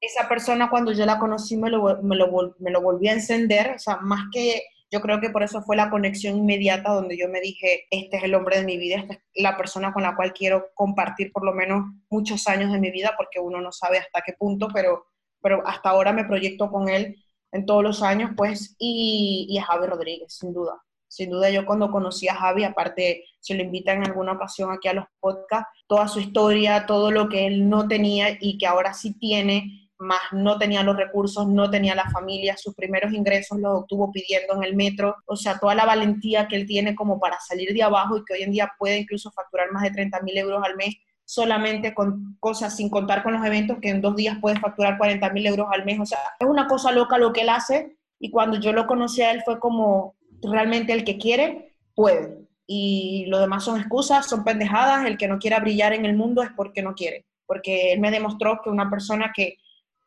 Esa 0.00 0.28
persona 0.28 0.70
cuando 0.70 0.90
yo 0.90 1.06
la 1.06 1.20
conocí 1.20 1.56
me 1.56 1.70
lo, 1.70 2.02
me 2.02 2.16
lo, 2.16 2.56
me 2.58 2.72
lo 2.72 2.82
volví 2.82 3.06
a 3.06 3.12
encender, 3.12 3.74
o 3.76 3.78
sea, 3.78 3.98
más 3.98 4.24
que 4.32 4.60
yo 4.90 5.00
creo 5.00 5.20
que 5.20 5.30
por 5.30 5.42
eso 5.42 5.62
fue 5.62 5.76
la 5.76 5.90
conexión 5.90 6.36
inmediata 6.36 6.92
donde 6.92 7.16
yo 7.16 7.28
me 7.28 7.40
dije, 7.40 7.86
este 7.90 8.16
es 8.16 8.24
el 8.24 8.34
hombre 8.34 8.58
de 8.58 8.64
mi 8.64 8.76
vida, 8.76 8.96
esta 8.96 9.14
es 9.14 9.42
la 9.42 9.56
persona 9.56 9.92
con 9.92 10.02
la 10.02 10.16
cual 10.16 10.32
quiero 10.32 10.70
compartir 10.74 11.32
por 11.32 11.44
lo 11.44 11.52
menos 11.52 11.84
muchos 12.10 12.48
años 12.48 12.72
de 12.72 12.80
mi 12.80 12.90
vida, 12.90 13.14
porque 13.16 13.38
uno 13.38 13.60
no 13.60 13.70
sabe 13.72 13.98
hasta 13.98 14.22
qué 14.22 14.32
punto, 14.32 14.68
pero, 14.72 15.06
pero 15.40 15.66
hasta 15.66 15.90
ahora 15.90 16.12
me 16.12 16.24
proyecto 16.24 16.70
con 16.70 16.88
él 16.88 17.16
en 17.52 17.66
todos 17.66 17.82
los 17.82 18.02
años, 18.02 18.32
pues, 18.36 18.74
y, 18.78 19.46
y 19.48 19.58
a 19.58 19.64
Javi 19.64 19.86
Rodríguez, 19.86 20.34
sin 20.34 20.52
duda. 20.52 20.82
Sin 21.08 21.30
duda 21.30 21.50
yo 21.50 21.66
cuando 21.66 21.90
conocí 21.90 22.28
a 22.28 22.36
Javi, 22.36 22.62
aparte 22.62 23.24
se 23.40 23.54
lo 23.54 23.64
invita 23.64 23.92
en 23.92 24.04
alguna 24.04 24.32
ocasión 24.32 24.70
aquí 24.70 24.86
a 24.86 24.92
los 24.92 25.06
podcasts, 25.18 25.68
toda 25.88 26.06
su 26.06 26.20
historia, 26.20 26.86
todo 26.86 27.10
lo 27.10 27.28
que 27.28 27.46
él 27.46 27.68
no 27.68 27.88
tenía 27.88 28.38
y 28.40 28.58
que 28.58 28.66
ahora 28.66 28.94
sí 28.94 29.18
tiene, 29.18 29.89
más 30.00 30.20
no 30.32 30.58
tenía 30.58 30.82
los 30.82 30.96
recursos, 30.96 31.46
no 31.46 31.70
tenía 31.70 31.94
la 31.94 32.10
familia, 32.10 32.56
sus 32.56 32.74
primeros 32.74 33.12
ingresos 33.12 33.58
los 33.58 33.82
obtuvo 33.82 34.10
pidiendo 34.10 34.54
en 34.54 34.64
el 34.64 34.74
metro, 34.74 35.16
o 35.26 35.36
sea, 35.36 35.58
toda 35.58 35.74
la 35.74 35.84
valentía 35.84 36.48
que 36.48 36.56
él 36.56 36.66
tiene 36.66 36.94
como 36.94 37.20
para 37.20 37.38
salir 37.40 37.72
de 37.72 37.82
abajo 37.82 38.16
y 38.16 38.24
que 38.24 38.34
hoy 38.34 38.42
en 38.42 38.52
día 38.52 38.72
puede 38.78 38.98
incluso 38.98 39.30
facturar 39.30 39.70
más 39.72 39.82
de 39.82 39.90
30 39.90 40.20
mil 40.22 40.36
euros 40.38 40.62
al 40.64 40.76
mes 40.76 40.96
solamente 41.24 41.94
con 41.94 42.36
cosas, 42.40 42.76
sin 42.76 42.88
contar 42.88 43.22
con 43.22 43.34
los 43.34 43.46
eventos, 43.46 43.78
que 43.80 43.90
en 43.90 44.00
dos 44.00 44.16
días 44.16 44.38
puede 44.40 44.58
facturar 44.58 44.98
40 44.98 45.30
mil 45.30 45.46
euros 45.46 45.68
al 45.70 45.84
mes, 45.84 46.00
o 46.00 46.06
sea, 46.06 46.18
es 46.40 46.48
una 46.48 46.66
cosa 46.66 46.90
loca 46.90 47.18
lo 47.18 47.32
que 47.32 47.42
él 47.42 47.50
hace 47.50 47.96
y 48.18 48.30
cuando 48.30 48.58
yo 48.58 48.72
lo 48.72 48.86
conocí 48.86 49.22
a 49.22 49.30
él 49.30 49.42
fue 49.44 49.60
como 49.60 50.16
realmente 50.42 50.92
el 50.92 51.04
que 51.04 51.18
quiere, 51.18 51.76
puede. 51.94 52.38
Y 52.66 53.26
lo 53.26 53.38
demás 53.38 53.64
son 53.64 53.78
excusas, 53.78 54.28
son 54.28 54.44
pendejadas, 54.44 55.06
el 55.06 55.18
que 55.18 55.28
no 55.28 55.38
quiera 55.38 55.60
brillar 55.60 55.92
en 55.92 56.04
el 56.04 56.16
mundo 56.16 56.42
es 56.42 56.50
porque 56.56 56.82
no 56.82 56.94
quiere, 56.94 57.26
porque 57.46 57.92
él 57.92 58.00
me 58.00 58.10
demostró 58.10 58.60
que 58.62 58.70
una 58.70 58.90
persona 58.90 59.32
que 59.34 59.56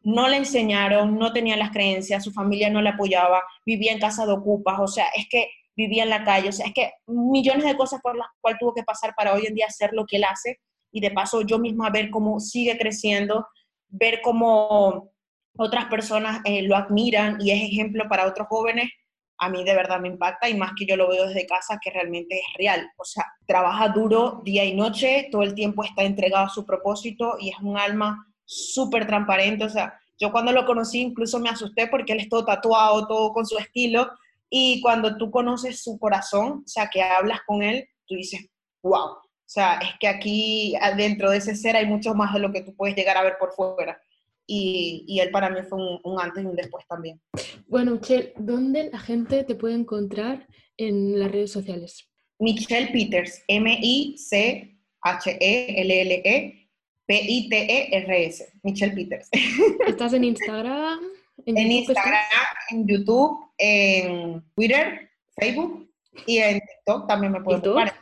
no 0.04 0.28
le 0.28 0.38
enseñaron, 0.38 1.18
no 1.18 1.32
tenía 1.32 1.58
las 1.58 1.72
creencias, 1.72 2.24
su 2.24 2.32
familia 2.32 2.70
no 2.70 2.82
le 2.82 2.90
apoyaba, 2.90 3.42
vivía 3.66 3.94
en 3.94 4.00
casa 4.00 4.26
de 4.26 4.34
ocupas, 4.34 4.80
o 4.80 4.88
sea, 4.88 5.06
es 5.16 5.28
que 5.30 5.50
vivía 5.76 6.04
en 6.04 6.10
la 6.10 6.24
calle, 6.24 6.50
o 6.50 6.52
sea, 6.52 6.68
es 6.68 6.74
que 6.74 6.92
millones 7.08 7.66
de 7.66 7.76
cosas 7.76 8.02
por 8.02 8.16
las 8.16 8.28
cuales 8.42 8.60
tuvo 8.60 8.74
que 8.74 8.84
pasar 8.84 9.14
para 9.16 9.34
hoy 9.34 9.46
en 9.46 9.56
día 9.56 9.66
hacer 9.68 9.92
lo 9.94 10.06
que 10.06 10.18
él 10.18 10.26
hace 10.26 10.60
y 10.92 11.00
de 11.00 11.12
paso 11.12 11.42
yo 11.42 11.58
misma 11.58 11.90
ver 11.90 12.12
cómo 12.12 12.40
sigue 12.40 12.78
creciendo, 12.78 13.48
ver 13.90 14.22
cómo 14.22 15.12
otras 15.58 15.86
personas 15.86 16.42
eh, 16.46 16.64
lo 16.64 16.76
admiran 16.76 17.38
y 17.40 17.52
es 17.52 17.64
ejemplo 17.64 18.08
para 18.10 18.28
otros 18.28 18.48
jóvenes, 18.48 18.90
a 19.40 19.50
mí 19.50 19.64
de 19.64 19.76
verdad 19.76 20.00
me 20.00 20.10
impacta 20.10 20.50
y 20.50 20.56
más 20.56 20.72
que 20.78 20.86
yo 20.86 20.96
lo 20.96 21.10
veo 21.10 21.28
desde 21.28 21.48
casa 21.48 21.80
que 21.82 21.90
realmente 21.90 22.38
es 22.38 22.46
real. 22.58 22.88
O 22.98 23.04
sea, 23.04 23.26
trabaja 23.48 23.90
duro 23.90 24.42
día 24.44 24.64
y 24.64 24.74
noche, 24.74 25.28
todo 25.32 25.44
el 25.44 25.56
tiempo 25.56 25.84
está 25.84 26.04
entregado 26.04 26.46
a 26.46 26.50
su 26.50 26.66
propósito 26.66 27.38
y 27.40 27.50
es 27.50 27.58
un 27.60 27.78
alma 27.78 28.33
súper 28.74 29.08
transparente, 29.08 29.66
o 29.66 29.70
sea, 29.70 30.00
yo 30.20 30.32
cuando 30.32 30.52
lo 30.52 30.66
conocí 30.66 31.02
incluso 31.02 31.40
me 31.40 31.50
asusté 31.50 31.88
porque 31.88 32.14
él 32.14 32.20
es 32.20 32.30
todo 32.30 32.46
tatuado, 32.46 33.08
todo 33.08 33.34
con 33.34 33.46
su 33.46 33.58
estilo, 33.58 34.10
y 34.50 34.82
cuando 34.82 35.18
tú 35.18 35.32
conoces 35.32 35.82
su 35.82 35.98
corazón, 35.98 36.64
o 36.64 36.68
sea, 36.68 36.88
que 36.88 37.02
hablas 37.02 37.40
con 37.46 37.64
él, 37.64 37.88
tú 38.06 38.16
dices, 38.16 38.46
wow, 38.84 39.18
o 39.44 39.50
sea, 39.54 39.80
es 39.80 39.90
que 40.00 40.08
aquí 40.08 40.76
dentro 40.96 41.30
de 41.32 41.38
ese 41.38 41.56
ser 41.56 41.76
hay 41.76 41.86
mucho 41.88 42.14
más 42.14 42.34
de 42.34 42.40
lo 42.40 42.52
que 42.52 42.62
tú 42.62 42.76
puedes 42.76 42.96
llegar 42.96 43.18
a 43.18 43.24
ver 43.24 43.38
por 43.40 43.52
fuera. 43.52 44.00
Y, 44.46 45.06
y 45.08 45.20
él 45.22 45.32
para 45.32 45.50
mí 45.50 45.62
fue 45.68 45.80
un, 45.80 46.00
un, 46.04 46.20
antes 46.20 46.44
y 46.44 46.48
un 46.48 46.56
después 46.56 46.86
también. 46.88 47.22
Bueno, 47.68 47.92
Michelle, 47.92 48.34
¿dónde 48.38 48.90
la 48.92 49.00
gente 49.00 49.44
te 49.44 49.56
puede 49.56 49.76
encontrar 49.76 50.48
en 50.78 51.20
las 51.20 51.32
redes 51.32 51.52
sociales? 51.52 52.10
Michelle 52.40 52.92
Peters, 52.92 53.44
M-I-C-H-E-L-L-E, 53.48 54.74
P-I-T-E-R-S, 57.06 58.54
Michelle 58.64 58.94
Peters. 58.94 59.30
¿Estás 59.88 60.14
en 60.14 60.24
Instagram? 60.24 61.00
En, 61.46 61.58
en 61.58 61.72
Instagram, 61.72 62.14
en 62.70 62.88
YouTube, 62.88 63.52
en 63.58 64.44
Twitter, 64.56 65.10
Facebook 65.36 65.90
y 66.26 66.38
en 66.38 66.60
TikTok 66.60 67.08
también 67.08 67.34
me 67.34 67.42
pueden 67.42 67.62
buscar. 67.62 67.94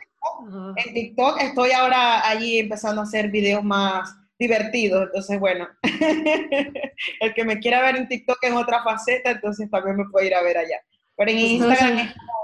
En 0.76 0.94
TikTok 0.94 1.40
estoy 1.40 1.70
ahora 1.72 2.28
allí 2.28 2.58
empezando 2.58 3.00
a 3.00 3.04
hacer 3.04 3.30
videos 3.30 3.64
más 3.64 4.14
divertidos, 4.38 5.04
entonces 5.04 5.38
bueno, 5.38 5.68
el 7.20 7.34
que 7.34 7.44
me 7.44 7.58
quiera 7.60 7.80
ver 7.80 7.96
en 7.96 8.08
TikTok 8.08 8.38
en 8.42 8.54
otra 8.54 8.82
faceta, 8.82 9.30
entonces 9.30 9.70
también 9.70 9.96
me 9.96 10.04
puede 10.10 10.26
ir 10.26 10.34
a 10.34 10.42
ver 10.42 10.58
allá. 10.58 10.80
Pero 11.16 11.30
en 11.30 11.36
pues 11.36 11.50
Instagram 11.50 11.98
es 11.98 12.12
como, 12.12 12.41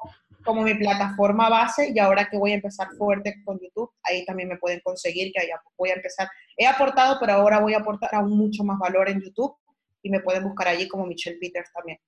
mi 0.55 0.75
plataforma 0.75 1.49
base 1.49 1.93
y 1.95 1.99
ahora 1.99 2.29
que 2.29 2.37
voy 2.37 2.53
a 2.53 2.55
empezar 2.55 2.89
fuerte 2.97 3.43
con 3.45 3.59
YouTube, 3.59 3.91
ahí 4.03 4.25
también 4.25 4.49
me 4.49 4.57
pueden 4.57 4.81
conseguir, 4.81 5.33
que 5.33 5.41
allá 5.41 5.61
voy 5.77 5.91
a 5.91 5.95
empezar. 5.95 6.29
He 6.57 6.67
aportado, 6.67 7.19
pero 7.21 7.35
ahora 7.35 7.61
voy 7.61 7.75
a 7.75 7.79
aportar 7.79 8.15
aún 8.15 8.37
mucho 8.37 8.65
más 8.65 8.79
valor 8.79 9.09
en 9.09 9.21
YouTube 9.21 9.57
y 10.03 10.11
me 10.11 10.21
pueden 10.21 10.45
buscar 10.45 10.69
allí 10.69 10.89
como 10.89 11.07
Michelle 11.07 11.39
Peters 11.39 11.71
también. 11.73 11.99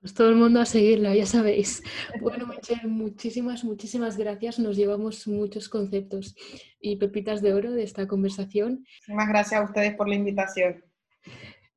Pues 0.00 0.14
todo 0.14 0.28
el 0.28 0.36
mundo 0.36 0.60
a 0.60 0.64
seguirla, 0.64 1.14
ya 1.14 1.26
sabéis. 1.26 1.82
Bueno, 2.20 2.46
Michelle, 2.46 2.86
muchísimas, 2.86 3.64
muchísimas 3.64 4.16
gracias. 4.16 4.60
Nos 4.60 4.76
llevamos 4.76 5.26
muchos 5.26 5.68
conceptos 5.68 6.36
y 6.80 6.96
pepitas 6.96 7.42
de 7.42 7.52
oro 7.52 7.72
de 7.72 7.82
esta 7.82 8.06
conversación. 8.06 8.84
Muchas 9.08 9.28
gracias 9.28 9.60
a 9.60 9.64
ustedes 9.64 9.96
por 9.96 10.08
la 10.08 10.14
invitación. 10.14 10.84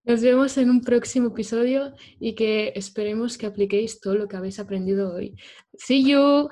Nos 0.04 0.22
vemos 0.22 0.58
en 0.58 0.72
un 0.72 0.82
próximo 0.82 1.28
episodio 1.28 1.94
y 2.20 2.34
que 2.34 2.74
esperemos 2.76 3.38
que 3.38 3.46
apliquéis 3.46 4.00
todo 4.00 4.16
lo 4.16 4.28
que 4.28 4.36
habéis 4.36 4.60
aprendido 4.60 5.14
hoy. 5.14 5.36
See 5.78 6.04
you. 6.04 6.50